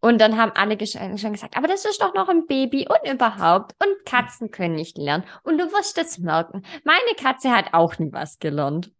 Und 0.00 0.20
dann 0.20 0.36
haben 0.36 0.52
alle 0.54 0.78
schon 0.86 1.32
gesagt, 1.32 1.56
aber 1.56 1.68
das 1.68 1.84
ist 1.84 2.02
doch 2.02 2.14
noch 2.14 2.28
ein 2.28 2.46
Baby 2.46 2.88
und 2.88 3.12
überhaupt. 3.12 3.74
Und 3.78 4.06
Katzen 4.06 4.50
können 4.50 4.74
nicht 4.74 4.98
lernen. 4.98 5.24
Und 5.42 5.58
du 5.58 5.70
wirst 5.72 5.96
das 5.96 6.18
merken. 6.18 6.62
Meine 6.84 7.14
Katze 7.16 7.50
hat 7.50 7.72
auch 7.72 7.98
nie 7.98 8.12
was 8.12 8.38
gelernt. 8.38 8.90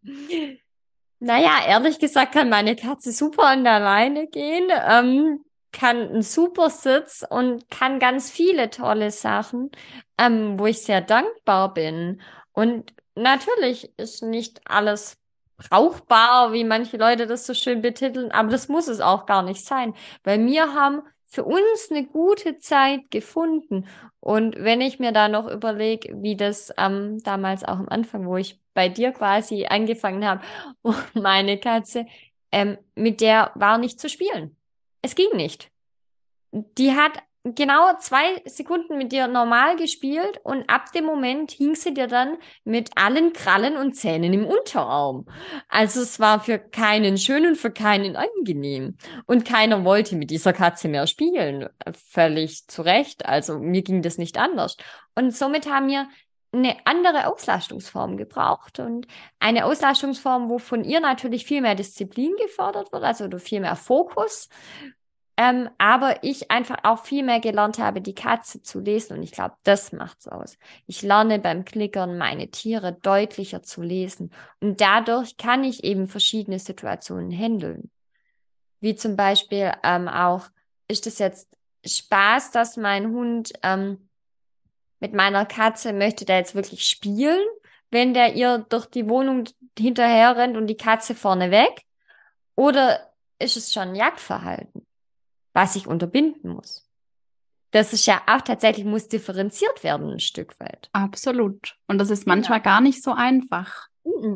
Naja, 1.23 1.51
ehrlich 1.67 1.99
gesagt 1.99 2.33
kann 2.33 2.49
meine 2.49 2.75
Katze 2.75 3.11
super 3.11 3.43
an 3.43 3.63
der 3.63 3.79
Leine 3.79 4.25
gehen, 4.27 4.69
ähm, 4.89 5.45
kann 5.71 5.97
einen 6.09 6.21
super 6.23 6.71
Sitz 6.71 7.23
und 7.29 7.69
kann 7.69 7.99
ganz 7.99 8.31
viele 8.31 8.71
tolle 8.71 9.11
Sachen, 9.11 9.69
ähm, 10.17 10.57
wo 10.59 10.65
ich 10.65 10.81
sehr 10.81 11.01
dankbar 11.01 11.75
bin. 11.75 12.21
Und 12.53 12.93
natürlich 13.13 13.93
ist 13.97 14.23
nicht 14.23 14.61
alles 14.65 15.17
brauchbar, 15.57 16.53
wie 16.53 16.63
manche 16.63 16.97
Leute 16.97 17.27
das 17.27 17.45
so 17.45 17.53
schön 17.53 17.83
betiteln, 17.83 18.31
aber 18.31 18.49
das 18.49 18.67
muss 18.67 18.87
es 18.87 18.99
auch 18.99 19.27
gar 19.27 19.43
nicht 19.43 19.63
sein, 19.63 19.93
weil 20.23 20.43
wir 20.43 20.73
haben 20.73 21.03
für 21.27 21.43
uns 21.45 21.89
eine 21.91 22.05
gute 22.07 22.57
Zeit 22.57 23.11
gefunden. 23.11 23.87
Und 24.19 24.55
wenn 24.57 24.81
ich 24.81 24.99
mir 24.99 25.11
da 25.11 25.29
noch 25.29 25.47
überlege, 25.47 26.15
wie 26.21 26.35
das 26.35 26.73
ähm, 26.79 27.19
damals 27.23 27.63
auch 27.63 27.77
am 27.77 27.89
Anfang, 27.89 28.25
wo 28.25 28.37
ich 28.37 28.60
bei 28.73 28.89
dir 28.89 29.11
quasi 29.11 29.65
angefangen 29.65 30.25
habe, 30.25 30.41
meine 31.13 31.59
Katze, 31.59 32.05
ähm, 32.51 32.77
mit 32.95 33.21
der 33.21 33.51
war 33.55 33.77
nicht 33.77 33.99
zu 33.99 34.09
spielen. 34.09 34.55
Es 35.01 35.15
ging 35.15 35.35
nicht. 35.35 35.71
Die 36.51 36.91
hat 36.91 37.13
genau 37.43 37.97
zwei 37.99 38.41
Sekunden 38.45 38.97
mit 38.97 39.11
dir 39.11 39.27
normal 39.27 39.75
gespielt 39.75 40.39
und 40.43 40.69
ab 40.69 40.91
dem 40.91 41.05
Moment 41.05 41.51
hing 41.51 41.75
sie 41.75 41.93
dir 41.93 42.07
dann 42.07 42.37
mit 42.63 42.91
allen 42.95 43.33
Krallen 43.33 43.77
und 43.77 43.95
Zähnen 43.95 44.33
im 44.33 44.45
Unterarm. 44.45 45.25
Also 45.67 46.01
es 46.01 46.19
war 46.19 46.39
für 46.39 46.59
keinen 46.59 47.17
schön 47.17 47.47
und 47.47 47.55
für 47.55 47.71
keinen 47.71 48.15
angenehm. 48.15 48.97
Und 49.25 49.45
keiner 49.45 49.83
wollte 49.83 50.15
mit 50.15 50.29
dieser 50.29 50.53
Katze 50.53 50.87
mehr 50.87 51.07
spielen. 51.07 51.67
Völlig 52.09 52.67
zu 52.67 52.83
Recht. 52.83 53.25
Also 53.25 53.57
mir 53.57 53.81
ging 53.81 54.01
das 54.01 54.17
nicht 54.17 54.37
anders. 54.37 54.77
Und 55.15 55.35
somit 55.35 55.69
haben 55.69 55.87
wir 55.87 56.07
eine 56.53 56.75
andere 56.85 57.27
Auslastungsform 57.27 58.17
gebraucht 58.17 58.79
und 58.79 59.07
eine 59.39 59.65
Auslastungsform, 59.65 60.49
wo 60.49 60.57
von 60.57 60.83
ihr 60.83 60.99
natürlich 60.99 61.45
viel 61.45 61.61
mehr 61.61 61.75
Disziplin 61.75 62.35
gefordert 62.37 62.91
wird, 62.91 63.03
also 63.03 63.29
viel 63.37 63.61
mehr 63.61 63.75
Fokus 63.75 64.49
ähm, 65.41 65.69
aber 65.79 66.23
ich 66.23 66.51
einfach 66.51 66.83
auch 66.83 67.03
viel 67.03 67.23
mehr 67.23 67.39
gelernt 67.39 67.79
habe, 67.79 67.99
die 67.99 68.13
Katze 68.13 68.61
zu 68.61 68.79
lesen. 68.79 69.17
Und 69.17 69.23
ich 69.23 69.31
glaube, 69.31 69.55
das 69.63 69.91
macht's 69.91 70.27
aus. 70.27 70.55
Ich 70.85 71.01
lerne 71.01 71.39
beim 71.39 71.65
Klickern 71.65 72.15
meine 72.19 72.51
Tiere 72.51 72.93
deutlicher 72.93 73.63
zu 73.63 73.81
lesen. 73.81 74.31
Und 74.59 74.81
dadurch 74.81 75.37
kann 75.37 75.63
ich 75.63 75.83
eben 75.83 76.07
verschiedene 76.07 76.59
Situationen 76.59 77.31
handeln. 77.31 77.89
Wie 78.81 78.93
zum 78.93 79.15
Beispiel 79.15 79.71
ähm, 79.83 80.07
auch, 80.07 80.47
ist 80.87 81.07
es 81.07 81.17
jetzt 81.17 81.57
Spaß, 81.85 82.51
dass 82.51 82.77
mein 82.77 83.07
Hund 83.11 83.51
ähm, 83.63 84.09
mit 85.01 85.13
meiner 85.13 85.45
Katze 85.45 85.91
möchte 85.91 86.23
der 86.23 86.37
jetzt 86.37 86.55
wirklich 86.55 86.85
spielen, 86.85 87.45
wenn 87.89 88.13
der 88.13 88.35
ihr 88.35 88.65
durch 88.69 88.85
die 88.85 89.09
Wohnung 89.09 89.43
hinterher 89.77 90.37
rennt 90.37 90.55
und 90.55 90.67
die 90.67 90.77
Katze 90.77 91.15
vorne 91.15 91.51
weg? 91.51 91.81
Oder 92.55 93.11
ist 93.39 93.57
es 93.57 93.73
schon 93.73 93.95
Jagdverhalten? 93.95 94.85
was 95.53 95.75
ich 95.75 95.87
unterbinden 95.87 96.51
muss. 96.51 96.87
Das 97.71 97.93
ist 97.93 98.05
ja 98.05 98.21
auch 98.27 98.41
tatsächlich, 98.41 98.85
muss 98.85 99.07
differenziert 99.07 99.83
werden 99.83 100.11
ein 100.11 100.19
Stück 100.19 100.59
weit. 100.59 100.89
Absolut. 100.91 101.77
Und 101.87 101.99
das 101.99 102.09
ist 102.09 102.27
manchmal 102.27 102.59
ja. 102.59 102.63
gar 102.63 102.81
nicht 102.81 103.01
so 103.01 103.13
einfach. 103.13 103.87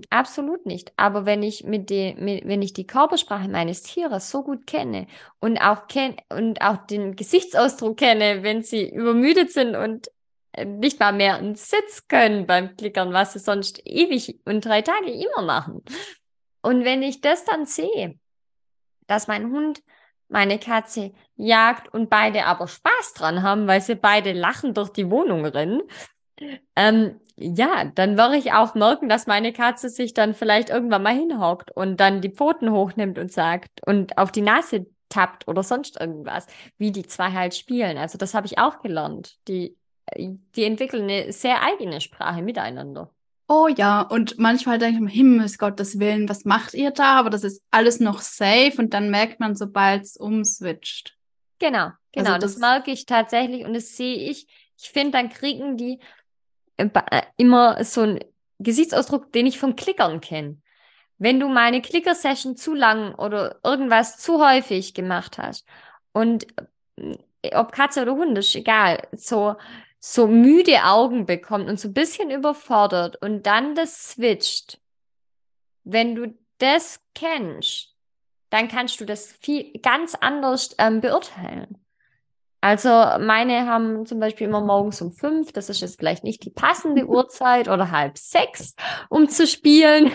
Absolut 0.09 0.66
nicht. 0.66 0.93
Aber 0.95 1.26
wenn 1.26 1.43
ich 1.43 1.63
mit 1.63 1.89
den, 1.89 2.24
mit, 2.24 2.47
wenn 2.47 2.61
ich 2.61 2.72
die 2.72 2.88
Körpersprache 2.88 3.49
meines 3.49 3.82
Tieres 3.82 4.30
so 4.30 4.43
gut 4.43 4.68
kenne 4.68 5.07
und 5.39 5.57
auch 5.57 5.88
kenn 5.88 6.16
und 6.30 6.61
auch 6.61 6.78
den 6.86 7.16
Gesichtsausdruck 7.16 7.97
kenne, 7.97 8.43
wenn 8.43 8.63
sie 8.63 8.88
übermüdet 8.89 9.51
sind 9.51 9.76
und 9.76 10.09
nicht 10.63 10.99
mal 10.99 11.13
mehr 11.13 11.35
einen 11.35 11.55
Sitz 11.55 12.07
können 12.07 12.45
beim 12.45 12.75
Klickern, 12.75 13.13
was 13.13 13.33
sie 13.33 13.39
sonst 13.39 13.81
ewig 13.85 14.39
und 14.45 14.63
drei 14.63 14.81
Tage 14.81 15.11
immer 15.11 15.41
machen. 15.41 15.83
Und 16.61 16.85
wenn 16.85 17.03
ich 17.03 17.21
das 17.21 17.45
dann 17.45 17.65
sehe, 17.65 18.19
dass 19.07 19.27
mein 19.27 19.51
Hund 19.51 19.81
meine 20.27 20.57
Katze 20.57 21.13
jagt 21.35 21.93
und 21.93 22.09
beide 22.09 22.45
aber 22.45 22.67
Spaß 22.67 23.13
dran 23.13 23.43
haben, 23.43 23.67
weil 23.67 23.81
sie 23.81 23.95
beide 23.95 24.33
lachen 24.33 24.73
durch 24.73 24.89
die 24.89 25.11
Wohnung 25.11 25.45
rennen, 25.45 25.81
ähm, 26.75 27.19
ja, 27.37 27.85
dann 27.93 28.17
würde 28.17 28.37
ich 28.37 28.53
auch 28.53 28.75
merken, 28.75 29.09
dass 29.09 29.27
meine 29.27 29.51
Katze 29.51 29.89
sich 29.89 30.13
dann 30.13 30.33
vielleicht 30.33 30.69
irgendwann 30.69 31.03
mal 31.03 31.13
hinhockt 31.13 31.71
und 31.71 31.99
dann 31.99 32.21
die 32.21 32.29
Pfoten 32.29 32.71
hochnimmt 32.71 33.19
und 33.19 33.31
sagt 33.31 33.85
und 33.85 34.17
auf 34.17 34.31
die 34.31 34.41
Nase 34.41 34.87
tappt 35.09 35.47
oder 35.47 35.61
sonst 35.63 35.99
irgendwas, 35.99 36.47
wie 36.77 36.91
die 36.91 37.05
zwei 37.05 37.31
halt 37.31 37.55
spielen. 37.55 37.97
Also 37.97 38.17
das 38.17 38.33
habe 38.33 38.47
ich 38.47 38.57
auch 38.57 38.81
gelernt. 38.81 39.35
Die, 39.47 39.77
die 40.17 40.63
entwickeln 40.63 41.03
eine 41.03 41.31
sehr 41.31 41.61
eigene 41.61 42.01
Sprache 42.01 42.41
miteinander. 42.41 43.11
Oh 43.47 43.67
ja, 43.67 44.01
und 44.01 44.39
manchmal 44.39 44.79
denke 44.79 44.95
ich 44.95 45.01
mir, 45.01 45.09
Himmels 45.09 45.59
Gottes 45.59 45.99
Willen, 45.99 46.27
was 46.27 46.45
macht 46.45 46.73
ihr 46.73 46.91
da? 46.91 47.19
Aber 47.19 47.29
das 47.29 47.43
ist 47.43 47.63
alles 47.69 47.99
noch 47.99 48.21
safe 48.21 48.73
und 48.77 48.93
dann 48.93 49.11
merkt 49.11 49.39
man, 49.39 49.55
sobald 49.55 50.03
es 50.03 50.17
umswitcht. 50.17 51.15
Genau, 51.59 51.91
genau, 52.11 52.33
also 52.33 52.39
das, 52.39 52.53
das 52.53 52.57
merke 52.57 52.91
ich 52.91 53.05
tatsächlich 53.05 53.63
und 53.65 53.73
das 53.73 53.95
sehe 53.95 54.29
ich. 54.29 54.47
Ich 54.77 54.89
finde, 54.89 55.11
dann 55.11 55.29
kriegen 55.29 55.77
die 55.77 55.99
äh, 56.77 56.89
äh, 57.11 57.21
immer 57.37 57.83
so 57.83 58.01
ein 58.01 58.19
Gesichtsausdruck, 58.59 59.31
den 59.31 59.45
ich 59.45 59.59
vom 59.59 59.75
Klickern 59.75 60.21
kenne. 60.21 60.57
Wenn 61.17 61.39
du 61.39 61.47
meine 61.47 61.81
Clicker-Session 61.81 62.57
zu 62.57 62.73
lang 62.73 63.15
oder 63.15 63.59
irgendwas 63.63 64.17
zu 64.17 64.43
häufig 64.43 64.93
gemacht 64.93 65.37
hast 65.37 65.65
und 66.13 66.47
äh, 66.97 67.55
ob 67.55 67.71
Katze 67.71 68.01
oder 68.01 68.15
Hund, 68.15 68.35
ist 68.37 68.55
egal, 68.55 69.07
so, 69.11 69.55
so 70.07 70.27
müde 70.27 70.83
Augen 70.83 71.25
bekommt 71.25 71.67
und 71.67 71.79
so 71.79 71.87
ein 71.87 71.93
bisschen 71.95 72.29
überfordert 72.29 73.19
und 73.23 73.47
dann 73.47 73.73
das 73.73 74.09
switcht, 74.09 74.79
wenn 75.83 76.13
du 76.13 76.37
das 76.59 77.01
kennst, 77.15 77.95
dann 78.51 78.67
kannst 78.67 78.99
du 78.99 79.05
das 79.05 79.31
viel 79.31 79.73
ganz 79.81 80.13
anders 80.13 80.75
ähm, 80.77 81.01
beurteilen. 81.01 81.79
Also 82.61 82.89
meine 82.89 83.65
haben 83.65 84.05
zum 84.05 84.19
Beispiel 84.19 84.45
immer 84.47 84.61
morgens 84.61 85.01
um 85.01 85.11
fünf, 85.11 85.51
das 85.51 85.71
ist 85.71 85.81
jetzt 85.81 85.97
vielleicht 85.97 86.23
nicht 86.23 86.45
die 86.45 86.51
passende 86.51 87.05
Uhrzeit 87.07 87.67
oder 87.67 87.89
halb 87.89 88.19
sechs, 88.19 88.75
um 89.09 89.27
zu 89.27 89.47
spielen. 89.47 90.11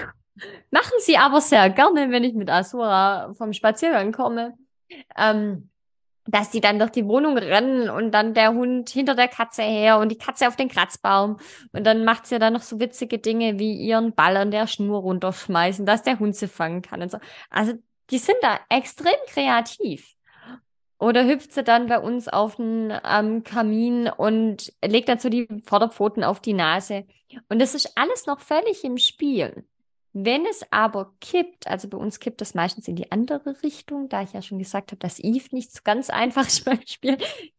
Machen 0.70 0.98
sie 1.00 1.16
aber 1.16 1.40
sehr 1.40 1.68
gerne, 1.68 2.12
wenn 2.12 2.22
ich 2.22 2.34
mit 2.34 2.48
Asura 2.48 3.34
vom 3.34 3.52
Spaziergang 3.52 4.12
komme. 4.12 4.56
Ähm, 5.16 5.68
dass 6.26 6.50
die 6.50 6.60
dann 6.60 6.78
durch 6.78 6.90
die 6.90 7.06
Wohnung 7.06 7.36
rennen 7.38 7.88
und 7.88 8.12
dann 8.12 8.34
der 8.34 8.52
Hund 8.52 8.90
hinter 8.90 9.14
der 9.14 9.28
Katze 9.28 9.62
her 9.62 9.98
und 9.98 10.10
die 10.10 10.18
Katze 10.18 10.48
auf 10.48 10.56
den 10.56 10.68
Kratzbaum. 10.68 11.38
Und 11.72 11.84
dann 11.84 12.04
macht 12.04 12.26
sie 12.26 12.38
dann 12.38 12.52
noch 12.52 12.62
so 12.62 12.78
witzige 12.78 13.18
Dinge 13.18 13.58
wie 13.58 13.74
ihren 13.74 14.14
Ball 14.14 14.36
an 14.36 14.50
der 14.50 14.66
Schnur 14.66 15.00
runterschmeißen, 15.00 15.86
dass 15.86 16.02
der 16.02 16.18
Hund 16.18 16.36
sie 16.36 16.48
fangen 16.48 16.82
kann 16.82 17.02
und 17.02 17.10
so. 17.10 17.18
Also 17.48 17.72
die 18.10 18.18
sind 18.18 18.36
da 18.42 18.58
extrem 18.68 19.16
kreativ. 19.28 20.14
Oder 20.98 21.24
hüpft 21.26 21.52
sie 21.52 21.64
dann 21.64 21.86
bei 21.86 21.98
uns 21.98 22.28
auf 22.28 22.56
den 22.56 22.92
ähm, 23.04 23.42
Kamin 23.42 24.08
und 24.08 24.70
legt 24.84 25.08
dazu 25.08 25.30
die 25.30 25.48
Vorderpfoten 25.64 26.22
auf 26.22 26.40
die 26.40 26.52
Nase. 26.52 27.06
Und 27.48 27.58
das 27.58 27.74
ist 27.74 27.96
alles 27.96 28.26
noch 28.26 28.40
völlig 28.40 28.84
im 28.84 28.98
Spiel. 28.98 29.64
Wenn 30.12 30.44
es 30.44 30.64
aber 30.72 31.14
kippt, 31.20 31.68
also 31.68 31.88
bei 31.88 31.96
uns 31.96 32.18
kippt 32.18 32.42
es 32.42 32.54
meistens 32.54 32.88
in 32.88 32.96
die 32.96 33.12
andere 33.12 33.62
Richtung, 33.62 34.08
da 34.08 34.22
ich 34.22 34.32
ja 34.32 34.42
schon 34.42 34.58
gesagt 34.58 34.90
habe, 34.90 34.98
dass 34.98 35.20
Eve 35.20 35.46
nicht 35.52 35.72
so 35.72 35.80
ganz 35.84 36.10
einfach 36.10 36.46
ist 36.46 36.64
beim 36.64 36.80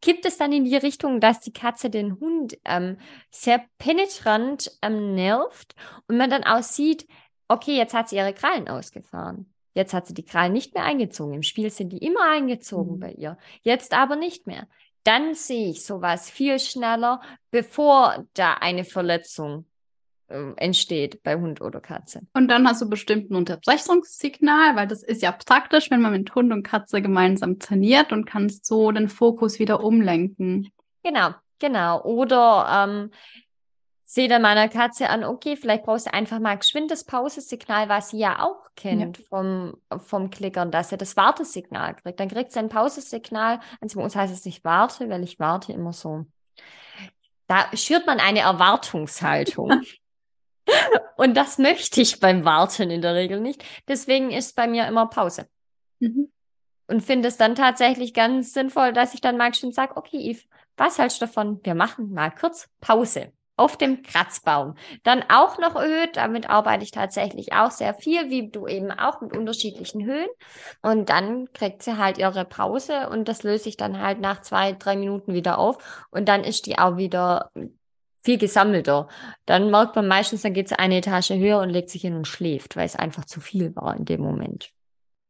kippt 0.02 0.26
es 0.26 0.38
dann 0.38 0.52
in 0.52 0.66
die 0.66 0.76
Richtung, 0.76 1.22
dass 1.22 1.40
die 1.40 1.54
Katze 1.54 1.90
den 1.90 2.20
Hund 2.20 2.58
ähm, 2.66 2.98
sehr 3.30 3.64
penetrant 3.78 4.72
ähm, 4.82 5.16
nervt 5.16 5.76
und 6.08 6.18
man 6.18 6.30
dann 6.30 6.44
auch 6.44 6.64
sieht, 6.64 7.08
okay, 7.48 7.78
jetzt 7.78 7.94
hat 7.94 8.10
sie 8.10 8.18
ihre 8.18 8.34
Krallen 8.34 8.68
ausgefahren. 8.68 9.54
Jetzt 9.74 9.94
hat 9.94 10.08
sie 10.08 10.14
die 10.14 10.26
Krallen 10.26 10.52
nicht 10.52 10.74
mehr 10.74 10.84
eingezogen. 10.84 11.34
Im 11.34 11.44
Spiel 11.44 11.70
sind 11.70 11.94
die 11.94 12.00
immer 12.00 12.30
eingezogen 12.30 12.96
mhm. 12.96 13.00
bei 13.00 13.12
ihr. 13.14 13.38
Jetzt 13.62 13.94
aber 13.94 14.18
nicht 14.18 14.46
mehr. 14.46 14.68
Dann 15.04 15.34
sehe 15.34 15.70
ich 15.70 15.86
sowas 15.86 16.30
viel 16.30 16.60
schneller, 16.60 17.22
bevor 17.50 18.26
da 18.34 18.56
eine 18.56 18.84
Verletzung 18.84 19.66
äh, 20.32 20.54
entsteht 20.58 21.24
bei 21.24 21.36
Hund 21.36 21.62
oder 21.62 21.80
Katze. 21.80 22.22
Und 22.34 22.48
dann 22.48 22.68
hast 22.68 22.82
du 22.82 22.90
bestimmt 22.90 23.30
ein 23.30 23.36
Unterbrechungssignal, 23.36 24.76
weil 24.76 24.88
das 24.88 25.04
ist 25.04 25.22
ja 25.22 25.32
praktisch, 25.32 25.92
wenn 25.92 26.02
man 26.02 26.14
mit 26.14 26.34
Hund 26.34 26.52
und 26.52 26.64
Katze 26.64 27.02
gemeinsam 27.02 27.60
trainiert 27.60 28.12
und 28.12 28.26
kannst 28.26 28.66
so 28.66 28.92
den 28.92 29.10
Fokus 29.10 29.60
wieder 29.60 29.84
umlenken. 29.84 30.72
Genau, 31.04 31.32
genau. 31.60 32.02
Oder 32.04 32.88
ähm, 32.90 33.12
sehe 34.12 34.28
dann 34.28 34.42
meiner 34.42 34.68
Katze 34.68 35.10
an, 35.10 35.24
okay, 35.24 35.56
vielleicht 35.56 35.84
brauchst 35.84 36.08
du 36.08 36.14
einfach 36.14 36.40
mal 36.40 36.58
geschwindes 36.58 37.06
Pausesignal, 37.06 37.88
was 37.88 38.10
sie 38.10 38.20
ja 38.20 38.44
auch 38.44 38.62
kennt 38.76 39.20
ja. 39.20 39.24
vom, 39.30 39.78
vom 40.00 40.30
Klickern, 40.30 40.70
dass 40.70 40.92
er 40.92 40.98
das 40.98 41.16
Wartesignal 41.16 41.96
kriegt. 41.96 42.20
Dann 42.20 42.28
kriegt 42.28 42.52
sie 42.52 42.60
ein 42.60 42.68
Pausesignal. 42.68 43.62
Also 43.80 43.98
bei 43.98 44.04
uns 44.04 44.16
heißt 44.16 44.34
es 44.34 44.44
nicht 44.44 44.66
warte, 44.66 45.10
weil 45.10 45.24
ich 45.24 45.40
warte 45.40 45.72
immer 45.72 45.94
so. 45.94 46.26
Da 47.48 47.66
schürt 47.74 48.06
man 48.06 48.20
eine 48.20 48.40
Erwartungshaltung. 48.40 49.82
Und 51.18 51.36
das 51.36 51.58
möchte 51.58 52.02
ich 52.02 52.20
beim 52.20 52.46
Warten 52.46 52.90
in 52.90 53.02
der 53.02 53.16
Regel 53.16 53.40
nicht. 53.40 53.64
Deswegen 53.88 54.32
ist 54.32 54.56
bei 54.56 54.68
mir 54.68 54.88
immer 54.88 55.08
Pause. 55.08 55.48
Mhm. 56.00 56.32
Und 56.88 57.02
finde 57.02 57.30
es 57.30 57.38
dann 57.38 57.56
tatsächlich 57.56 58.14
ganz 58.14 58.54
sinnvoll, 58.54 58.92
dass 58.92 59.14
ich 59.14 59.22
dann 59.22 59.38
mal 59.38 59.54
schon 59.54 59.72
sage, 59.72 59.96
okay, 59.96 60.32
Yves, 60.32 60.46
was 60.78 60.98
hältst 61.00 61.22
du 61.22 61.26
davon? 61.26 61.60
Wir 61.64 61.76
machen 61.76 62.12
mal 62.12 62.32
kurz 62.32 62.70
Pause 62.82 63.32
auf 63.56 63.78
dem 63.78 64.02
Kratzbaum. 64.02 64.76
Dann 65.04 65.24
auch 65.30 65.60
noch 65.60 65.76
erhöht, 65.76 66.18
damit 66.18 66.50
arbeite 66.50 66.84
ich 66.84 66.92
tatsächlich 66.92 67.54
auch 67.54 67.72
sehr 67.72 67.94
viel, 67.94 68.30
wie 68.30 68.50
du 68.50 68.68
eben 68.68 68.92
auch 68.92 69.22
mit 69.22 69.38
unterschiedlichen 69.38 70.04
Höhen. 70.04 70.28
Und 70.82 71.10
dann 71.10 71.52
kriegt 71.54 71.84
sie 71.84 71.98
halt 71.98 72.18
ihre 72.18 72.44
Pause 72.44 73.10
und 73.10 73.28
das 73.28 73.44
löse 73.44 73.70
ich 73.70 73.78
dann 73.78 74.02
halt 74.02 74.20
nach 74.20 74.42
zwei, 74.42 74.74
drei 74.74 74.96
Minuten 74.96 75.34
wieder 75.34 75.60
auf. 75.60 76.08
Und 76.10 76.28
dann 76.28 76.44
ist 76.44 76.66
die 76.66 76.80
auch 76.80 76.98
wieder 76.98 77.52
viel 78.22 78.38
gesammelter. 78.38 79.08
Dann 79.46 79.72
merkt 79.72 79.96
man 79.96 80.08
meistens, 80.08 80.42
dann 80.44 80.54
geht 80.54 80.68
es 80.68 80.74
eine 80.74 80.98
Etage 80.98 81.32
höher 81.32 81.60
und 81.60 81.70
legt 81.70 81.90
sich 81.90 82.02
hin 82.02 82.16
und 82.16 82.28
schläft, 82.28 82.76
weil 82.76 82.86
es 82.86 82.96
einfach 82.96 83.26
zu 83.26 83.42
viel 83.42 83.76
war 83.76 83.96
in 83.98 84.06
dem 84.06 84.22
Moment. 84.22 84.72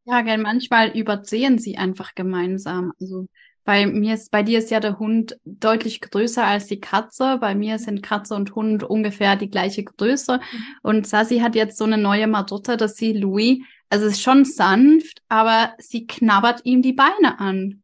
Ja, 0.05 0.21
gell, 0.21 0.37
manchmal 0.37 0.89
übersehen 0.89 1.57
sie 1.57 1.77
einfach 1.77 2.15
gemeinsam. 2.15 2.91
Also 2.99 3.27
bei 3.63 3.85
mir 3.85 4.15
ist, 4.15 4.31
bei 4.31 4.41
dir 4.43 4.59
ist 4.59 4.71
ja 4.71 4.79
der 4.79 4.97
Hund 4.97 5.37
deutlich 5.45 6.01
größer 6.01 6.45
als 6.45 6.65
die 6.65 6.79
Katze. 6.79 7.37
Bei 7.39 7.53
mir 7.53 7.77
sind 7.77 8.01
Katze 8.01 8.33
und 8.35 8.55
Hund 8.55 8.83
ungefähr 8.83 9.35
die 9.35 9.49
gleiche 9.49 9.83
Größe. 9.83 10.37
Mhm. 10.37 10.63
Und 10.81 11.07
Sassi 11.07 11.39
hat 11.39 11.55
jetzt 11.55 11.77
so 11.77 11.85
eine 11.85 11.99
neue 11.99 12.27
Madotta, 12.27 12.75
dass 12.75 12.97
sie 12.97 13.13
Louis, 13.13 13.59
also 13.89 14.07
es 14.07 14.13
ist 14.13 14.21
schon 14.21 14.45
sanft, 14.45 15.21
aber 15.29 15.73
sie 15.77 16.07
knabbert 16.07 16.61
ihm 16.65 16.81
die 16.81 16.93
Beine 16.93 17.39
an. 17.39 17.83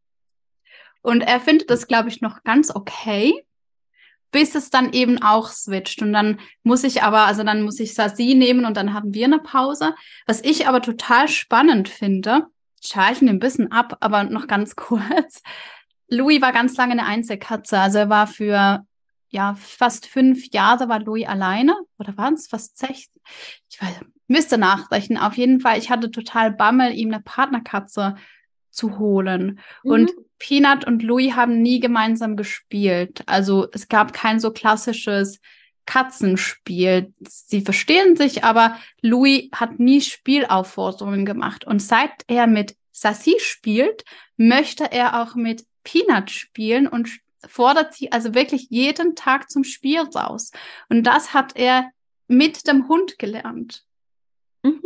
Und 1.01 1.21
er 1.21 1.39
findet 1.39 1.69
das, 1.69 1.87
glaube 1.87 2.09
ich, 2.09 2.21
noch 2.21 2.43
ganz 2.43 2.75
okay 2.75 3.45
bis 4.31 4.55
es 4.55 4.69
dann 4.69 4.93
eben 4.93 5.21
auch 5.21 5.49
switcht. 5.49 6.01
Und 6.01 6.13
dann 6.13 6.39
muss 6.63 6.83
ich 6.83 7.03
aber, 7.03 7.25
also 7.25 7.43
dann 7.43 7.61
muss 7.63 7.79
ich 7.79 7.93
Sasi 7.93 8.35
nehmen 8.35 8.65
und 8.65 8.77
dann 8.77 8.93
haben 8.93 9.13
wir 9.13 9.25
eine 9.25 9.39
Pause. 9.39 9.93
Was 10.25 10.41
ich 10.43 10.67
aber 10.67 10.81
total 10.81 11.27
spannend 11.27 11.89
finde, 11.89 12.47
schleichen 12.83 13.29
ein 13.29 13.39
bisschen 13.39 13.71
ab, 13.71 13.97
aber 13.99 14.23
noch 14.23 14.47
ganz 14.47 14.75
kurz. 14.75 15.41
Louis 16.09 16.41
war 16.41 16.53
ganz 16.53 16.77
lange 16.77 16.93
eine 16.93 17.05
Einzelkatze. 17.05 17.79
Also 17.79 17.99
er 17.99 18.09
war 18.09 18.27
für 18.27 18.85
ja 19.29 19.55
fast 19.55 20.05
fünf 20.05 20.51
Jahre 20.53 20.87
war 20.87 20.99
Louis 20.99 21.27
alleine. 21.27 21.75
Oder 21.97 22.17
waren 22.17 22.35
es 22.35 22.47
fast 22.47 22.77
sechs? 22.77 23.09
Ich 23.69 23.81
weiß, 23.81 24.01
müsste 24.27 24.57
nachrechnen. 24.57 25.17
Auf 25.17 25.35
jeden 25.35 25.59
Fall, 25.59 25.77
ich 25.77 25.89
hatte 25.89 26.11
total 26.11 26.51
Bammel, 26.51 26.93
ihm 26.93 27.13
eine 27.13 27.21
Partnerkatze 27.21 28.15
zu 28.69 28.99
holen. 28.99 29.59
Mhm. 29.83 29.91
Und 29.91 30.11
Peanut 30.39 30.85
und 30.85 31.03
Louis 31.03 31.35
haben 31.35 31.61
nie 31.61 31.79
gemeinsam 31.79 32.35
gespielt. 32.35 33.23
Also 33.25 33.67
es 33.73 33.87
gab 33.87 34.13
kein 34.13 34.39
so 34.39 34.51
klassisches 34.51 35.39
Katzenspiel. 35.85 37.13
Sie 37.27 37.61
verstehen 37.61 38.15
sich, 38.15 38.43
aber 38.43 38.77
Louis 39.01 39.49
hat 39.53 39.79
nie 39.79 40.01
Spielaufforderungen 40.01 41.25
gemacht. 41.25 41.65
Und 41.65 41.81
seit 41.81 42.11
er 42.27 42.45
mit 42.45 42.75
Sassy 42.91 43.37
spielt, 43.39 44.03
möchte 44.35 44.91
er 44.91 45.21
auch 45.21 45.35
mit 45.35 45.65
Peanut 45.83 46.29
spielen 46.29 46.87
und 46.87 47.09
fordert 47.47 47.93
sie 47.93 48.11
also 48.11 48.33
wirklich 48.35 48.67
jeden 48.69 49.15
Tag 49.15 49.49
zum 49.49 49.63
Spiel 49.63 50.01
raus. 50.01 50.51
Und 50.89 51.03
das 51.03 51.33
hat 51.33 51.55
er 51.55 51.89
mit 52.27 52.67
dem 52.67 52.87
Hund 52.87 53.17
gelernt. 53.17 53.83
Mhm. 54.63 54.81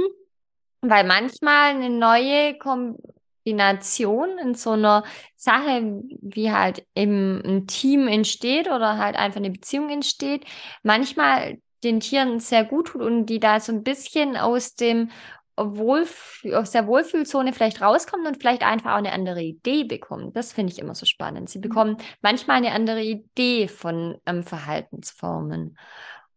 Weil 0.82 1.06
manchmal 1.06 1.72
eine 1.72 1.90
neue 1.90 2.58
Kom 2.58 2.98
Kombination 3.44 4.38
in 4.40 4.54
so 4.56 4.72
einer 4.72 5.04
Sache, 5.36 6.02
wie 6.22 6.52
halt 6.52 6.86
eben 6.96 7.42
ein 7.46 7.68
Team 7.68 8.08
entsteht 8.08 8.68
oder 8.68 8.98
halt 8.98 9.16
einfach 9.16 9.38
eine 9.38 9.52
Beziehung 9.52 9.90
entsteht, 9.90 10.46
manchmal 10.84 11.58
den 11.84 12.00
Tieren 12.00 12.40
sehr 12.40 12.64
gut 12.64 12.90
tut 12.90 13.02
und 13.02 13.26
die 13.26 13.40
da 13.40 13.60
so 13.60 13.72
ein 13.72 13.84
bisschen 13.84 14.38
aus 14.38 14.76
dem 14.76 15.10
Wohlf 15.58 16.44
aus 16.54 16.72
der 16.72 16.88
Wohlfühlzone 16.88 17.54
vielleicht 17.54 17.82
rauskommen 17.82 18.26
und 18.26 18.38
vielleicht 18.38 18.64
einfach 18.64 18.94
auch 18.94 18.98
eine 18.98 19.12
andere 19.12 19.42
Idee 19.42 19.84
bekommen. 19.84 20.34
Das 20.34 20.54
finde 20.54 20.74
ich 20.74 20.80
immer 20.80 20.96
so 20.96 21.06
spannend. 21.06 21.50
Sie 21.50 21.60
mhm. 21.60 21.64
bekommen 21.64 21.98
manchmal 22.22 22.58
eine 22.58 22.72
andere 22.72 23.02
Idee 23.02 23.68
von 23.68 24.18
ähm, 24.26 24.44
Verhaltensformen. 24.44 25.78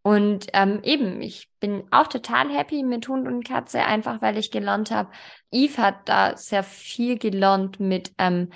Und 0.07 0.49
ähm, 0.53 0.81
eben, 0.83 1.23
ich 1.23 1.49
bin 1.61 1.85
auch 1.91 2.09
total 2.09 2.51
happy 2.51 2.83
mit 2.83 3.09
Hund 3.09 3.27
und 3.27 3.43
Katze, 3.43 3.83
einfach 3.85 4.21
weil 4.21 4.37
ich 4.37 4.51
gelernt 4.51 4.91
habe, 4.91 5.11
Eve 5.51 5.79
hat 5.79 6.07
da 6.11 6.37
sehr 6.37 6.63
viel 6.63 7.19
gelernt 7.19 7.81
mit 7.81 8.13
ähm, 8.19 8.53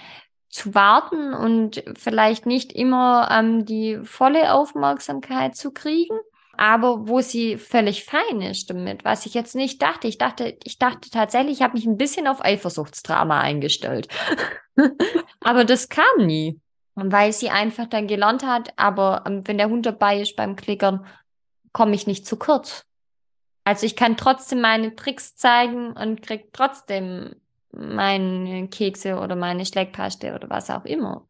zu 0.50 0.74
warten 0.74 1.32
und 1.32 1.82
vielleicht 1.96 2.44
nicht 2.44 2.74
immer 2.74 3.30
ähm, 3.32 3.64
die 3.64 3.98
volle 4.04 4.52
Aufmerksamkeit 4.52 5.56
zu 5.56 5.72
kriegen, 5.72 6.18
aber 6.58 7.08
wo 7.08 7.22
sie 7.22 7.56
völlig 7.56 8.04
fein 8.04 8.42
ist 8.42 8.68
damit, 8.68 9.06
was 9.06 9.24
ich 9.24 9.32
jetzt 9.32 9.54
nicht 9.54 9.80
dachte. 9.80 10.06
Ich 10.06 10.18
dachte, 10.18 10.58
ich 10.64 10.78
dachte 10.78 11.08
tatsächlich, 11.08 11.58
ich 11.58 11.62
habe 11.62 11.78
mich 11.78 11.86
ein 11.86 11.96
bisschen 11.96 12.26
auf 12.26 12.44
Eifersuchtsdrama 12.44 13.40
eingestellt. 13.40 14.08
aber 15.40 15.64
das 15.64 15.88
kam 15.88 16.26
nie. 16.26 16.60
Weil 16.94 17.32
sie 17.32 17.48
einfach 17.48 17.86
dann 17.86 18.08
gelernt 18.08 18.44
hat, 18.44 18.72
aber 18.76 19.22
ähm, 19.24 19.46
wenn 19.46 19.56
der 19.56 19.70
Hund 19.70 19.86
dabei 19.86 20.20
ist 20.20 20.36
beim 20.36 20.56
Klickern, 20.56 21.06
komme 21.78 21.94
ich 21.94 22.08
nicht 22.08 22.26
zu 22.26 22.36
kurz. 22.36 22.84
Also 23.62 23.86
ich 23.86 23.94
kann 23.94 24.16
trotzdem 24.16 24.60
meine 24.60 24.96
Tricks 24.96 25.36
zeigen 25.36 25.92
und 25.92 26.22
krieg 26.22 26.52
trotzdem 26.52 27.36
meine 27.70 28.66
Kekse 28.66 29.20
oder 29.20 29.36
meine 29.36 29.64
Schleckpaste 29.64 30.34
oder 30.34 30.50
was 30.50 30.70
auch 30.70 30.84
immer. 30.84 31.28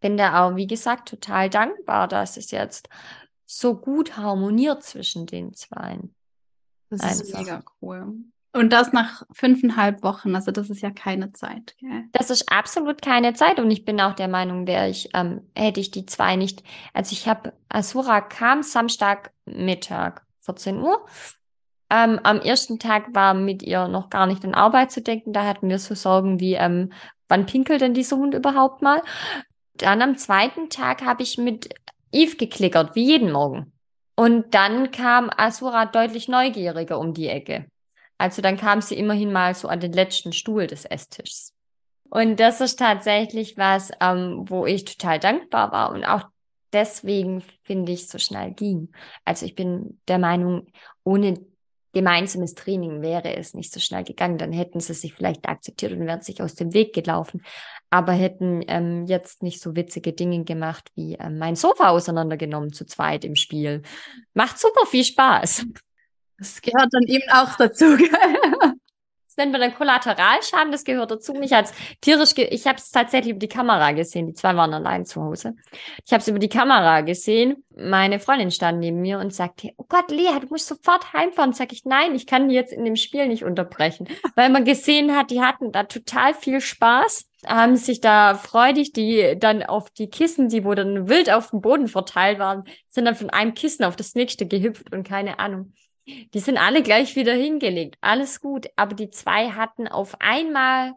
Bin 0.00 0.16
da 0.16 0.44
auch, 0.44 0.56
wie 0.56 0.66
gesagt, 0.66 1.10
total 1.10 1.48
dankbar, 1.48 2.08
dass 2.08 2.36
es 2.36 2.50
jetzt 2.50 2.88
so 3.46 3.76
gut 3.76 4.16
harmoniert 4.16 4.82
zwischen 4.82 5.26
den 5.26 5.54
zweien. 5.54 6.12
Das 6.90 7.20
ist 7.20 7.32
Einfach. 7.32 7.38
mega 7.38 7.64
cool. 7.80 8.16
Und 8.54 8.72
das 8.72 8.92
nach 8.92 9.24
fünfeinhalb 9.32 10.04
Wochen, 10.04 10.36
also 10.36 10.52
das 10.52 10.70
ist 10.70 10.80
ja 10.80 10.92
keine 10.92 11.32
Zeit. 11.32 11.74
Gell? 11.80 12.04
Das 12.12 12.30
ist 12.30 12.52
absolut 12.52 13.02
keine 13.02 13.34
Zeit 13.34 13.58
und 13.58 13.68
ich 13.68 13.84
bin 13.84 14.00
auch 14.00 14.14
der 14.14 14.28
Meinung, 14.28 14.68
wäre 14.68 14.88
ich, 14.88 15.08
ähm, 15.12 15.50
hätte 15.56 15.80
ich 15.80 15.90
die 15.90 16.06
zwei 16.06 16.36
nicht. 16.36 16.62
Also 16.92 17.14
ich 17.14 17.26
habe, 17.26 17.52
Asura 17.68 18.20
kam 18.20 18.62
Samstagmittag, 18.62 20.22
14 20.42 20.78
Uhr. 20.78 21.04
Ähm, 21.90 22.20
am 22.22 22.40
ersten 22.40 22.78
Tag 22.78 23.12
war 23.12 23.34
mit 23.34 23.64
ihr 23.64 23.88
noch 23.88 24.08
gar 24.08 24.28
nicht 24.28 24.44
an 24.44 24.54
Arbeit 24.54 24.92
zu 24.92 25.02
denken. 25.02 25.32
Da 25.32 25.44
hatten 25.44 25.68
wir 25.68 25.80
so 25.80 25.96
Sorgen 25.96 26.38
wie, 26.38 26.54
ähm, 26.54 26.92
wann 27.26 27.46
pinkelt 27.46 27.80
denn 27.80 27.92
dieser 27.92 28.18
Hund 28.18 28.34
überhaupt 28.34 28.82
mal? 28.82 29.02
Dann 29.74 30.00
am 30.00 30.16
zweiten 30.16 30.70
Tag 30.70 31.04
habe 31.04 31.24
ich 31.24 31.38
mit 31.38 31.70
Eve 32.12 32.36
geklickert, 32.36 32.94
wie 32.94 33.04
jeden 33.04 33.32
Morgen. 33.32 33.72
Und 34.14 34.54
dann 34.54 34.92
kam 34.92 35.28
Asura 35.36 35.86
deutlich 35.86 36.28
neugieriger 36.28 37.00
um 37.00 37.14
die 37.14 37.26
Ecke. 37.26 37.66
Also 38.18 38.42
dann 38.42 38.56
kam 38.56 38.80
sie 38.80 38.96
immerhin 38.96 39.32
mal 39.32 39.54
so 39.54 39.68
an 39.68 39.80
den 39.80 39.92
letzten 39.92 40.32
Stuhl 40.32 40.66
des 40.66 40.84
Esstischs. 40.84 41.52
Und 42.10 42.38
das 42.38 42.60
ist 42.60 42.78
tatsächlich 42.78 43.56
was, 43.56 43.90
ähm, 44.00 44.44
wo 44.48 44.66
ich 44.66 44.84
total 44.84 45.18
dankbar 45.18 45.72
war 45.72 45.90
und 45.90 46.04
auch 46.04 46.28
deswegen 46.72 47.42
finde 47.62 47.92
ich 47.92 48.08
so 48.08 48.18
schnell 48.18 48.52
ging. 48.52 48.92
Also 49.24 49.46
ich 49.46 49.54
bin 49.54 50.00
der 50.08 50.18
Meinung, 50.18 50.66
ohne 51.02 51.38
gemeinsames 51.94 52.54
Training 52.54 53.00
wäre 53.00 53.34
es 53.36 53.54
nicht 53.54 53.72
so 53.72 53.80
schnell 53.80 54.04
gegangen. 54.04 54.36
Dann 54.36 54.52
hätten 54.52 54.80
sie 54.80 54.92
sich 54.92 55.14
vielleicht 55.14 55.48
akzeptiert 55.48 55.92
und 55.92 56.06
wären 56.06 56.20
sich 56.20 56.42
aus 56.42 56.54
dem 56.54 56.74
Weg 56.74 56.92
gelaufen, 56.92 57.42
aber 57.88 58.12
hätten 58.12 58.62
ähm, 58.66 59.06
jetzt 59.06 59.42
nicht 59.42 59.60
so 59.60 59.74
witzige 59.76 60.12
Dinge 60.12 60.44
gemacht 60.44 60.90
wie 60.96 61.14
ähm, 61.14 61.38
mein 61.38 61.56
Sofa 61.56 61.90
auseinandergenommen 61.90 62.72
zu 62.72 62.84
zweit 62.84 63.24
im 63.24 63.36
Spiel. 63.36 63.82
Macht 64.34 64.58
super 64.58 64.84
viel 64.86 65.04
Spaß. 65.04 65.64
Das 66.38 66.60
gehört 66.60 66.88
dann 66.92 67.04
eben 67.04 67.30
auch 67.30 67.56
dazu. 67.56 67.96
das 69.34 69.36
nennt 69.36 69.52
man 69.52 69.60
dann 69.60 69.74
Kollateralschaden, 69.74 70.70
das 70.70 70.84
gehört 70.84 71.10
dazu. 71.10 71.32
Mich 71.34 71.54
als 71.54 71.72
tierisch, 72.00 72.32
ich 72.36 72.66
habe 72.66 72.78
es 72.78 72.90
tatsächlich 72.90 73.32
über 73.32 73.40
die 73.40 73.48
Kamera 73.48 73.92
gesehen. 73.92 74.26
Die 74.26 74.34
zwei 74.34 74.54
waren 74.54 74.72
allein 74.74 75.04
zu 75.04 75.22
Hause. 75.22 75.54
Ich 76.04 76.12
habe 76.12 76.20
es 76.20 76.28
über 76.28 76.38
die 76.38 76.48
Kamera 76.48 77.00
gesehen. 77.00 77.64
Meine 77.76 78.20
Freundin 78.20 78.50
stand 78.50 78.78
neben 78.78 79.00
mir 79.00 79.18
und 79.18 79.34
sagte, 79.34 79.70
oh 79.76 79.86
Gott, 79.88 80.10
Lea, 80.10 80.38
du 80.40 80.46
musst 80.48 80.68
sofort 80.68 81.12
heimfahren. 81.12 81.52
Sag 81.52 81.72
ich, 81.72 81.84
nein, 81.84 82.14
ich 82.14 82.26
kann 82.26 82.48
die 82.48 82.54
jetzt 82.54 82.72
in 82.72 82.84
dem 82.84 82.96
Spiel 82.96 83.26
nicht 83.26 83.44
unterbrechen. 83.44 84.08
Weil 84.34 84.50
man 84.50 84.64
gesehen 84.64 85.16
hat, 85.16 85.30
die 85.30 85.40
hatten 85.40 85.72
da 85.72 85.84
total 85.84 86.34
viel 86.34 86.60
Spaß 86.60 87.30
haben 87.46 87.76
sich 87.76 88.00
da 88.00 88.34
freudig, 88.34 88.92
die 88.92 89.36
dann 89.38 89.62
auf 89.62 89.90
die 89.90 90.08
Kissen, 90.08 90.48
die 90.48 90.64
wo 90.64 90.74
dann 90.74 91.08
wild 91.08 91.30
auf 91.30 91.50
dem 91.50 91.60
Boden 91.60 91.88
verteilt 91.88 92.38
waren, 92.38 92.64
sind 92.88 93.04
dann 93.04 93.16
von 93.16 93.30
einem 93.30 93.54
Kissen 93.54 93.84
auf 93.84 93.96
das 93.96 94.14
nächste 94.14 94.46
gehüpft 94.46 94.92
und 94.92 95.06
keine 95.06 95.38
Ahnung. 95.38 95.74
Die 96.06 96.40
sind 96.40 96.58
alle 96.58 96.82
gleich 96.82 97.16
wieder 97.16 97.32
hingelegt. 97.32 97.96
Alles 98.00 98.40
gut. 98.40 98.66
Aber 98.76 98.94
die 98.94 99.10
zwei 99.10 99.50
hatten 99.50 99.88
auf 99.88 100.20
einmal, 100.20 100.92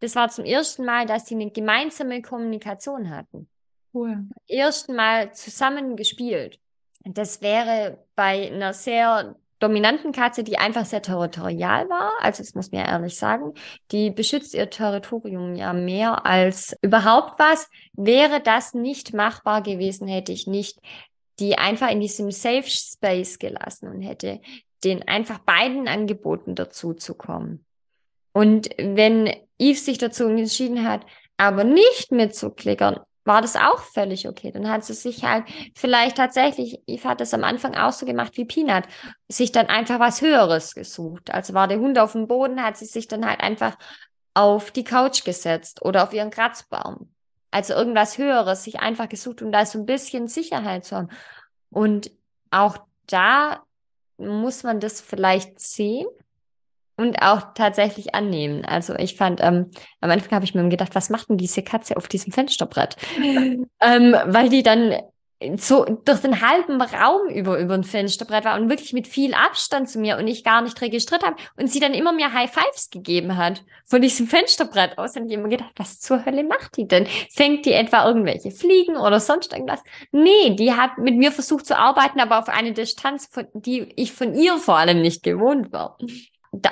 das 0.00 0.14
war 0.16 0.28
zum 0.28 0.44
ersten 0.44 0.84
Mal, 0.84 1.06
dass 1.06 1.26
sie 1.26 1.34
eine 1.34 1.50
gemeinsame 1.50 2.22
Kommunikation 2.22 3.10
hatten. 3.10 3.48
Cool. 3.92 4.26
Ersten 4.48 4.94
Mal 4.94 5.32
zusammen 5.32 5.96
gespielt. 5.96 6.58
Das 7.04 7.42
wäre 7.42 8.04
bei 8.16 8.50
einer 8.50 8.72
sehr 8.72 9.36
dominanten 9.64 10.12
Katze, 10.12 10.44
die 10.44 10.58
einfach 10.58 10.84
sehr 10.84 11.00
territorial 11.00 11.88
war, 11.88 12.12
also 12.20 12.42
das 12.42 12.54
muss 12.54 12.70
man 12.70 12.82
ja 12.82 12.88
ehrlich 12.88 13.16
sagen, 13.16 13.54
die 13.92 14.10
beschützt 14.10 14.54
ihr 14.54 14.68
Territorium 14.68 15.54
ja 15.54 15.72
mehr 15.72 16.26
als 16.26 16.76
überhaupt 16.82 17.38
was, 17.38 17.70
wäre 17.94 18.40
das 18.40 18.74
nicht 18.74 19.14
machbar 19.14 19.62
gewesen, 19.62 20.06
hätte 20.06 20.32
ich 20.32 20.46
nicht 20.46 20.80
die 21.38 21.58
einfach 21.58 21.90
in 21.90 22.00
diesem 22.00 22.30
Safe 22.30 22.68
Space 22.68 23.38
gelassen 23.38 23.88
und 23.88 24.02
hätte 24.02 24.40
den 24.84 25.06
einfach 25.08 25.38
beiden 25.38 25.88
angeboten, 25.88 26.54
dazu 26.54 26.94
zu 26.94 27.14
kommen. 27.14 27.64
Und 28.32 28.70
wenn 28.78 29.34
Eve 29.58 29.78
sich 29.78 29.98
dazu 29.98 30.24
entschieden 30.26 30.86
hat, 30.86 31.06
aber 31.36 31.64
nicht 31.64 32.12
mitzuklickern, 32.12 33.00
war 33.24 33.40
das 33.40 33.56
auch 33.56 33.78
völlig 33.78 34.28
okay. 34.28 34.52
Dann 34.52 34.68
hat 34.68 34.84
sie 34.84 34.92
sich 34.92 35.24
halt 35.24 35.44
vielleicht 35.74 36.16
tatsächlich, 36.16 36.80
Eve 36.86 37.08
hat 37.08 37.20
das 37.20 37.32
am 37.32 37.42
Anfang 37.42 37.74
auch 37.74 37.92
so 37.92 38.04
gemacht 38.04 38.36
wie 38.36 38.44
Peanut, 38.44 38.84
sich 39.28 39.50
dann 39.50 39.66
einfach 39.66 39.98
was 39.98 40.20
Höheres 40.20 40.74
gesucht. 40.74 41.32
Also 41.32 41.54
war 41.54 41.66
der 41.66 41.78
Hund 41.78 41.98
auf 41.98 42.12
dem 42.12 42.28
Boden, 42.28 42.62
hat 42.62 42.76
sie 42.76 42.84
sich 42.84 43.08
dann 43.08 43.26
halt 43.26 43.40
einfach 43.40 43.76
auf 44.34 44.72
die 44.72 44.84
Couch 44.84 45.24
gesetzt 45.24 45.82
oder 45.82 46.02
auf 46.02 46.12
ihren 46.12 46.30
Kratzbaum 46.30 47.13
also 47.54 47.72
irgendwas 47.74 48.18
Höheres 48.18 48.64
sich 48.64 48.80
einfach 48.80 49.08
gesucht, 49.08 49.40
um 49.40 49.52
da 49.52 49.64
so 49.64 49.78
ein 49.78 49.86
bisschen 49.86 50.26
Sicherheit 50.26 50.84
zu 50.84 50.96
haben. 50.96 51.08
Und 51.70 52.10
auch 52.50 52.78
da 53.06 53.62
muss 54.16 54.64
man 54.64 54.80
das 54.80 55.00
vielleicht 55.00 55.60
sehen 55.60 56.08
und 56.96 57.22
auch 57.22 57.54
tatsächlich 57.54 58.12
annehmen. 58.12 58.64
Also 58.64 58.96
ich 58.96 59.14
fand, 59.14 59.40
ähm, 59.40 59.70
am 60.00 60.10
Anfang 60.10 60.32
habe 60.32 60.44
ich 60.44 60.56
mir 60.56 60.68
gedacht, 60.68 60.96
was 60.96 61.10
macht 61.10 61.28
denn 61.28 61.36
diese 61.36 61.62
Katze 61.62 61.96
auf 61.96 62.08
diesem 62.08 62.32
Fensterbrett? 62.32 62.96
ähm, 63.18 63.68
weil 64.26 64.48
die 64.48 64.64
dann 64.64 64.92
so 65.56 65.84
durch 65.84 66.20
den 66.20 66.40
halben 66.40 66.80
Raum 66.80 67.28
über, 67.28 67.58
über 67.58 67.74
ein 67.74 67.84
Fensterbrett 67.84 68.44
war 68.44 68.58
und 68.58 68.68
wirklich 68.68 68.92
mit 68.92 69.06
viel 69.06 69.34
Abstand 69.34 69.88
zu 69.88 69.98
mir 69.98 70.16
und 70.16 70.26
ich 70.26 70.44
gar 70.44 70.62
nicht 70.62 70.80
registriert 70.80 71.24
habe 71.24 71.36
und 71.56 71.70
sie 71.70 71.80
dann 71.80 71.94
immer 71.94 72.12
mehr 72.12 72.32
High 72.32 72.50
Fives 72.50 72.90
gegeben 72.90 73.36
hat 73.36 73.62
von 73.84 74.00
diesem 74.00 74.26
Fensterbrett 74.26 74.96
aus. 74.98 75.16
Und 75.16 75.26
ich 75.26 75.34
immer 75.34 75.48
gedacht, 75.48 75.72
was 75.76 76.00
zur 76.00 76.24
Hölle 76.24 76.44
macht 76.44 76.76
die 76.76 76.88
denn? 76.88 77.06
Fängt 77.30 77.66
die 77.66 77.72
etwa 77.72 78.06
irgendwelche 78.06 78.50
Fliegen 78.50 78.96
oder 78.96 79.20
sonst 79.20 79.52
irgendwas? 79.52 79.82
Nee, 80.12 80.54
die 80.54 80.72
hat 80.72 80.98
mit 80.98 81.16
mir 81.16 81.32
versucht 81.32 81.66
zu 81.66 81.76
arbeiten, 81.76 82.20
aber 82.20 82.38
auf 82.38 82.48
eine 82.48 82.72
Distanz, 82.72 83.26
von, 83.26 83.46
die 83.52 83.92
ich 83.96 84.12
von 84.12 84.34
ihr 84.34 84.56
vor 84.58 84.78
allem 84.78 85.02
nicht 85.02 85.22
gewohnt 85.22 85.72
war. 85.72 85.98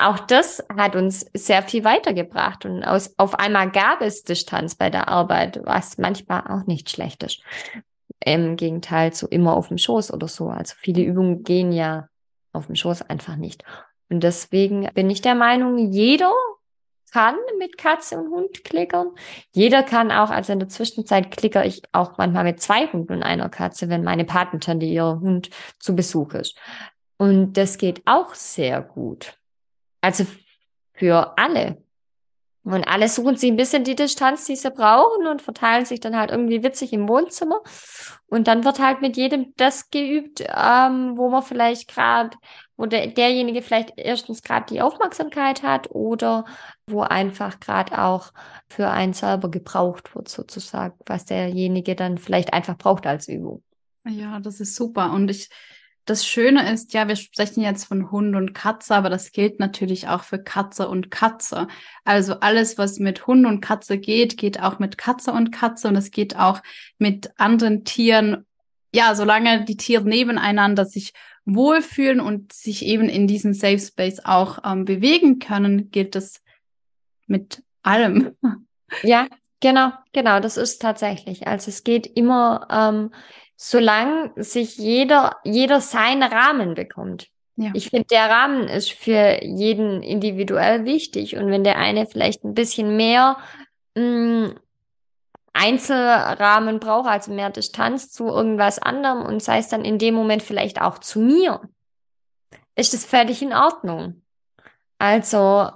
Auch 0.00 0.20
das 0.20 0.64
hat 0.76 0.94
uns 0.94 1.26
sehr 1.34 1.62
viel 1.62 1.82
weitergebracht 1.82 2.64
und 2.64 2.84
aus, 2.84 3.14
auf 3.16 3.34
einmal 3.34 3.70
gab 3.70 4.00
es 4.00 4.22
Distanz 4.22 4.76
bei 4.76 4.90
der 4.90 5.08
Arbeit, 5.08 5.60
was 5.64 5.98
manchmal 5.98 6.42
auch 6.48 6.66
nicht 6.66 6.88
schlecht 6.88 7.24
ist. 7.24 7.42
Im 8.24 8.56
Gegenteil 8.56 9.12
zu 9.12 9.26
immer 9.28 9.56
auf 9.56 9.68
dem 9.68 9.78
Schoß 9.78 10.12
oder 10.12 10.28
so. 10.28 10.48
Also 10.48 10.74
viele 10.78 11.02
Übungen 11.02 11.42
gehen 11.42 11.72
ja 11.72 12.08
auf 12.52 12.66
dem 12.66 12.74
Schoß 12.76 13.02
einfach 13.02 13.36
nicht. 13.36 13.64
Und 14.08 14.22
deswegen 14.22 14.88
bin 14.94 15.08
ich 15.10 15.22
der 15.22 15.34
Meinung, 15.34 15.78
jeder 15.90 16.32
kann 17.12 17.36
mit 17.58 17.76
Katze 17.76 18.18
und 18.18 18.30
Hund 18.30 18.64
klickern. 18.64 19.08
Jeder 19.52 19.82
kann 19.82 20.10
auch, 20.10 20.30
also 20.30 20.52
in 20.52 20.60
der 20.60 20.68
Zwischenzeit 20.68 21.30
klicker 21.30 21.64
ich 21.64 21.82
auch 21.92 22.16
manchmal 22.16 22.44
mit 22.44 22.60
zwei 22.60 22.86
Hunden 22.86 23.12
und 23.12 23.22
einer 23.22 23.50
Katze, 23.50 23.88
wenn 23.88 24.02
meine 24.02 24.24
Patentante 24.24 24.86
ihr 24.86 25.20
Hund 25.20 25.50
zu 25.78 25.94
Besuch 25.94 26.32
ist. 26.34 26.58
Und 27.18 27.54
das 27.54 27.78
geht 27.78 28.02
auch 28.06 28.34
sehr 28.34 28.80
gut. 28.80 29.38
Also 30.00 30.26
für 30.94 31.36
alle. 31.38 31.82
Und 32.64 32.84
alle 32.84 33.08
suchen 33.08 33.36
sich 33.36 33.50
ein 33.50 33.56
bisschen 33.56 33.82
die 33.82 33.96
Distanz, 33.96 34.44
die 34.44 34.54
sie 34.54 34.70
brauchen 34.70 35.26
und 35.26 35.42
verteilen 35.42 35.84
sich 35.84 35.98
dann 35.98 36.16
halt 36.16 36.30
irgendwie 36.30 36.62
witzig 36.62 36.92
im 36.92 37.08
Wohnzimmer. 37.08 37.60
Und 38.26 38.46
dann 38.46 38.64
wird 38.64 38.78
halt 38.78 39.00
mit 39.00 39.16
jedem 39.16 39.52
das 39.56 39.90
geübt, 39.90 40.40
ähm, 40.40 41.16
wo 41.16 41.28
man 41.28 41.42
vielleicht 41.42 41.88
gerade, 41.88 42.36
wo 42.76 42.86
der, 42.86 43.08
derjenige 43.08 43.62
vielleicht 43.62 43.94
erstens 43.96 44.42
gerade 44.42 44.66
die 44.72 44.80
Aufmerksamkeit 44.80 45.64
hat 45.64 45.90
oder 45.90 46.44
wo 46.86 47.00
einfach 47.00 47.58
gerade 47.58 48.00
auch 48.00 48.32
für 48.68 48.88
einen 48.88 49.12
selber 49.12 49.50
gebraucht 49.50 50.14
wird, 50.14 50.28
sozusagen, 50.28 50.94
was 51.04 51.24
derjenige 51.24 51.96
dann 51.96 52.16
vielleicht 52.16 52.52
einfach 52.52 52.78
braucht 52.78 53.06
als 53.06 53.26
Übung. 53.26 53.64
Ja, 54.04 54.38
das 54.38 54.60
ist 54.60 54.76
super. 54.76 55.12
Und 55.12 55.30
ich 55.30 55.48
das 56.04 56.26
Schöne 56.26 56.72
ist, 56.72 56.94
ja, 56.94 57.06
wir 57.06 57.16
sprechen 57.16 57.62
jetzt 57.62 57.84
von 57.84 58.10
Hund 58.10 58.34
und 58.34 58.54
Katze, 58.54 58.94
aber 58.94 59.08
das 59.08 59.30
gilt 59.30 59.60
natürlich 59.60 60.08
auch 60.08 60.24
für 60.24 60.42
Katze 60.42 60.88
und 60.88 61.10
Katze. 61.10 61.68
Also 62.04 62.40
alles, 62.40 62.76
was 62.76 62.98
mit 62.98 63.26
Hund 63.26 63.46
und 63.46 63.60
Katze 63.60 63.98
geht, 63.98 64.36
geht 64.36 64.60
auch 64.60 64.78
mit 64.80 64.98
Katze 64.98 65.32
und 65.32 65.52
Katze 65.52 65.88
und 65.88 65.96
es 65.96 66.10
geht 66.10 66.36
auch 66.36 66.60
mit 66.98 67.30
anderen 67.36 67.84
Tieren. 67.84 68.46
Ja, 68.92 69.14
solange 69.14 69.64
die 69.64 69.76
Tiere 69.76 70.04
nebeneinander 70.04 70.86
sich 70.86 71.12
wohlfühlen 71.44 72.20
und 72.20 72.52
sich 72.52 72.84
eben 72.84 73.08
in 73.08 73.26
diesem 73.26 73.54
Safe 73.54 73.78
Space 73.78 74.20
auch 74.24 74.58
ähm, 74.64 74.84
bewegen 74.84 75.38
können, 75.38 75.90
gilt 75.90 76.14
das 76.14 76.42
mit 77.26 77.62
allem. 77.82 78.36
Ja, 79.02 79.26
genau, 79.60 79.92
genau, 80.12 80.40
das 80.40 80.56
ist 80.56 80.82
tatsächlich. 80.82 81.46
Also 81.46 81.70
es 81.70 81.82
geht 81.84 82.06
immer 82.06 82.66
ähm, 82.70 83.10
solange 83.64 84.32
sich 84.34 84.76
jeder, 84.76 85.36
jeder 85.44 85.80
seinen 85.80 86.24
Rahmen 86.24 86.74
bekommt. 86.74 87.28
Ja. 87.54 87.70
Ich 87.74 87.90
finde, 87.90 88.08
der 88.10 88.28
Rahmen 88.28 88.66
ist 88.66 88.90
für 88.90 89.38
jeden 89.44 90.02
individuell 90.02 90.84
wichtig. 90.84 91.36
Und 91.36 91.48
wenn 91.48 91.62
der 91.62 91.78
eine 91.78 92.06
vielleicht 92.06 92.42
ein 92.42 92.54
bisschen 92.54 92.96
mehr 92.96 93.36
mh, 93.94 94.02
mm, 94.02 94.54
Einzelrahmen 95.52 96.80
braucht, 96.80 97.08
also 97.08 97.32
mehr 97.32 97.50
Distanz 97.50 98.10
zu 98.10 98.26
irgendwas 98.26 98.80
anderem 98.80 99.24
und 99.24 99.40
sei 99.40 99.58
es 99.58 99.68
dann 99.68 99.84
in 99.84 99.98
dem 99.98 100.14
Moment 100.14 100.42
vielleicht 100.42 100.80
auch 100.80 100.98
zu 100.98 101.20
mir, 101.20 101.60
ist 102.74 102.94
das 102.94 103.04
völlig 103.04 103.42
in 103.42 103.52
Ordnung. 103.52 104.22
Also, 104.98 105.70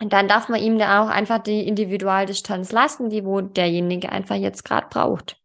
dann 0.00 0.26
darf 0.26 0.48
man 0.48 0.60
ihm 0.60 0.80
da 0.80 1.04
auch 1.04 1.10
einfach 1.10 1.38
die 1.38 1.64
Individualdistanz 1.64 2.72
lassen, 2.72 3.08
die 3.08 3.24
wo 3.24 3.40
derjenige 3.40 4.10
einfach 4.10 4.34
jetzt 4.34 4.64
gerade 4.64 4.88
braucht. 4.90 5.41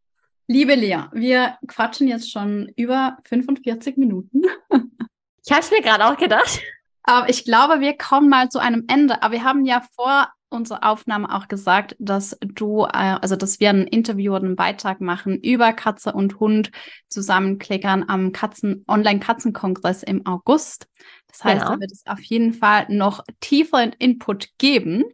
Liebe 0.50 0.76
Lea, 0.76 1.04
wir 1.12 1.58
quatschen 1.68 2.08
jetzt 2.08 2.32
schon 2.32 2.72
über 2.76 3.18
45 3.26 3.98
Minuten. 3.98 4.44
Ich 5.50 5.54
habe 5.54 5.62
es 5.62 5.72
mir 5.72 5.82
gerade 5.82 6.06
auch 6.06 6.18
gedacht. 6.18 6.60
Aber 7.04 7.30
ich 7.30 7.46
glaube, 7.46 7.80
wir 7.80 7.98
kommen 7.98 8.28
mal 8.28 8.50
zu 8.50 8.60
einem 8.60 8.84
Ende. 8.90 9.24
Aber 9.24 9.32
wir 9.32 9.46
haben 9.46 9.64
ja 9.64 9.82
vor 9.96 10.28
unserer 10.50 10.84
Aufnahme 10.84 11.34
auch 11.34 11.48
gesagt, 11.48 11.96
dass 12.00 12.38
du, 12.42 12.84
äh, 12.84 13.18
also 13.22 13.38
dass 13.38 13.62
wir 13.62 13.70
ein 13.70 13.88
Interview 13.88 14.36
oder 14.36 14.44
einen 14.44 14.58
Beitrag 14.58 15.00
machen 15.00 15.40
über 15.42 15.72
Katze 15.72 16.12
und 16.12 16.42
Hund 16.42 16.72
zusammenklickern 17.08 18.04
am 18.10 18.34
Katzen 18.34 18.84
Online-Katzenkongress 18.90 20.04
im 20.04 20.26
August. 20.26 20.90
Das 21.28 21.46
heißt, 21.46 21.62
genau. 21.62 21.76
da 21.76 21.80
wird 21.80 21.94
es 21.94 22.06
auf 22.08 22.22
jeden 22.24 22.54
Fall 22.54 22.88
noch 22.90 23.24
tieferen 23.40 23.94
Input 23.98 24.50
geben. 24.58 25.06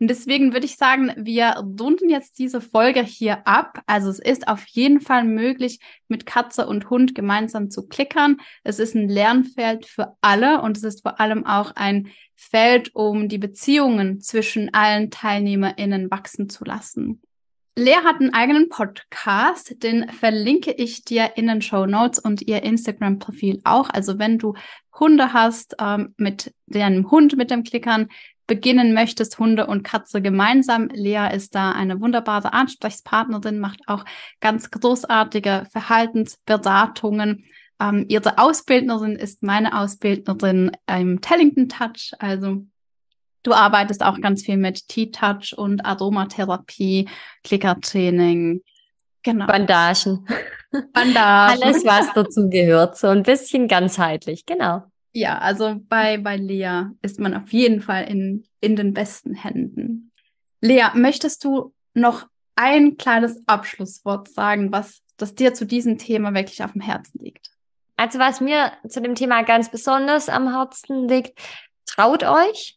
Und 0.00 0.08
deswegen 0.08 0.52
würde 0.52 0.66
ich 0.66 0.76
sagen, 0.76 1.12
wir 1.16 1.54
runden 1.80 2.08
jetzt 2.08 2.38
diese 2.38 2.60
Folge 2.60 3.02
hier 3.02 3.46
ab. 3.46 3.80
Also 3.86 4.10
es 4.10 4.18
ist 4.18 4.48
auf 4.48 4.66
jeden 4.66 5.00
Fall 5.00 5.24
möglich, 5.24 5.78
mit 6.08 6.26
Katze 6.26 6.66
und 6.66 6.90
Hund 6.90 7.14
gemeinsam 7.14 7.70
zu 7.70 7.86
klickern. 7.86 8.38
Es 8.64 8.78
ist 8.78 8.94
ein 8.94 9.08
Lernfeld 9.08 9.86
für 9.86 10.16
alle 10.20 10.62
und 10.62 10.76
es 10.76 10.82
ist 10.84 11.02
vor 11.02 11.20
allem 11.20 11.46
auch 11.46 11.72
ein 11.76 12.08
Feld, 12.34 12.94
um 12.94 13.28
die 13.28 13.38
Beziehungen 13.38 14.20
zwischen 14.20 14.74
allen 14.74 15.10
TeilnehmerInnen 15.10 16.10
wachsen 16.10 16.48
zu 16.48 16.64
lassen. 16.64 17.20
Lea 17.76 17.96
hat 18.04 18.20
einen 18.20 18.32
eigenen 18.32 18.68
Podcast, 18.68 19.82
den 19.82 20.08
verlinke 20.08 20.70
ich 20.70 21.02
dir 21.02 21.32
in 21.36 21.48
den 21.48 21.60
Show 21.60 21.86
Notes 21.86 22.20
und 22.20 22.42
ihr 22.42 22.62
Instagram-Profil 22.62 23.62
auch. 23.64 23.90
Also 23.90 24.20
wenn 24.20 24.38
du 24.38 24.54
Hunde 24.96 25.32
hast, 25.32 25.74
ähm, 25.80 26.14
mit 26.16 26.54
deinem 26.66 27.10
Hund 27.10 27.36
mit 27.36 27.50
dem 27.50 27.64
Klickern 27.64 28.08
beginnen 28.46 28.92
möchtest, 28.94 29.38
Hunde 29.38 29.66
und 29.66 29.82
Katze 29.82 30.20
gemeinsam. 30.20 30.88
Lea 30.88 31.28
ist 31.34 31.54
da 31.54 31.72
eine 31.72 32.00
wunderbare 32.00 32.52
Ansprechpartnerin, 32.52 33.58
macht 33.58 33.80
auch 33.86 34.04
ganz 34.40 34.70
großartige 34.70 35.66
Verhaltensberatungen. 35.70 37.44
Ähm, 37.80 38.06
ihre 38.08 38.38
Ausbildnerin 38.38 39.16
ist 39.16 39.42
meine 39.42 39.78
Ausbildnerin 39.78 40.72
im 40.88 41.20
Tellington 41.20 41.68
Touch. 41.68 42.12
Also 42.18 42.64
du 43.42 43.52
arbeitest 43.52 44.02
auch 44.02 44.20
ganz 44.20 44.42
viel 44.42 44.56
mit 44.56 44.88
T-Touch 44.88 45.54
und 45.56 45.84
Aromatherapie, 45.84 47.08
Klickertraining. 47.42 48.62
Genau. 49.22 49.46
Bandagen. 49.46 50.26
Bandagen. 50.92 51.62
Alles, 51.62 51.84
was 51.84 52.12
dazu 52.14 52.50
gehört. 52.50 52.98
So 52.98 53.08
ein 53.08 53.22
bisschen 53.22 53.68
ganzheitlich. 53.68 54.44
Genau. 54.44 54.82
Ja, 55.16 55.38
also 55.38 55.76
bei, 55.88 56.18
bei 56.18 56.36
Lea 56.36 56.86
ist 57.00 57.20
man 57.20 57.34
auf 57.34 57.52
jeden 57.52 57.80
Fall 57.80 58.04
in, 58.04 58.44
in 58.60 58.74
den 58.74 58.92
besten 58.92 59.32
Händen. 59.32 60.10
Lea, 60.60 60.88
möchtest 60.94 61.44
du 61.44 61.72
noch 61.94 62.26
ein 62.56 62.96
kleines 62.96 63.40
Abschlusswort 63.46 64.28
sagen, 64.28 64.72
was 64.72 65.02
das 65.16 65.36
dir 65.36 65.54
zu 65.54 65.66
diesem 65.66 65.98
Thema 65.98 66.34
wirklich 66.34 66.64
auf 66.64 66.72
dem 66.72 66.80
Herzen 66.80 67.20
liegt? 67.20 67.52
Also 67.96 68.18
was 68.18 68.40
mir 68.40 68.72
zu 68.88 69.00
dem 69.00 69.14
Thema 69.14 69.42
ganz 69.42 69.70
besonders 69.70 70.28
am 70.28 70.52
Herzen 70.52 71.06
liegt, 71.06 71.38
traut 71.86 72.24
euch, 72.24 72.76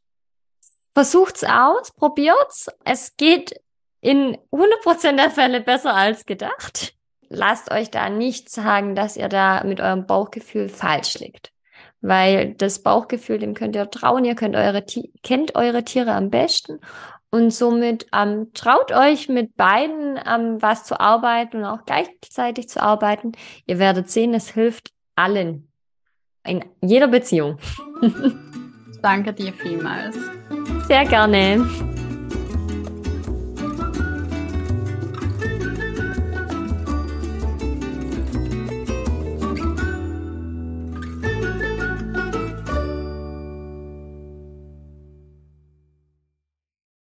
versucht's 0.94 1.44
aus, 1.44 1.92
probiert's. 1.92 2.68
Es 2.86 3.18
geht 3.18 3.60
in 4.00 4.38
100% 4.52 5.16
der 5.16 5.32
Fälle 5.32 5.62
besser 5.62 5.96
als 5.96 6.28
gedacht. 6.28 6.94
Lasst 7.30 7.72
euch 7.72 7.90
da 7.90 8.10
nicht 8.10 8.52
sagen, 8.52 8.94
dass 8.94 9.18
ihr 9.18 9.28
da 9.28 9.64
mit 9.64 9.82
eurem 9.82 10.06
Bauchgefühl 10.06 10.70
falsch 10.70 11.18
liegt 11.18 11.52
weil 12.02 12.54
das 12.54 12.80
Bauchgefühl, 12.84 13.40
dem 13.40 13.54
könnt 13.54 13.76
ihr 13.76 13.90
trauen, 13.90 14.26
ihr 14.26 14.36
könnt 14.36 14.56
eure, 14.56 14.84
kennt 15.24 15.56
eure 15.56 15.84
Tiere 15.84 16.14
am 16.14 16.30
besten 16.30 16.80
und 17.30 17.52
somit 17.52 18.08
ähm, 18.14 18.52
traut 18.54 18.92
euch 18.92 19.30
mit 19.30 19.56
beiden 19.56 20.20
ähm, 20.26 20.62
was 20.62 20.86
zu 20.86 21.00
arbeiten 21.00 21.58
und 21.58 21.66
auch 21.66 21.86
gleichzeitig 21.86 22.70
zu 22.70 22.82
arbeiten. 22.82 23.34
Ihr 23.66 23.80
werdet 23.80 24.10
sehen, 24.10 24.34
es 24.34 24.50
hilft 24.50 24.92
allen 25.16 25.68
in 26.46 26.64
jeder 26.82 27.08
Beziehung. 27.08 27.58
Danke 29.02 29.34
dir 29.34 29.54
vielmals. 29.54 30.18
Sehr 30.88 31.06
gerne. 31.06 31.68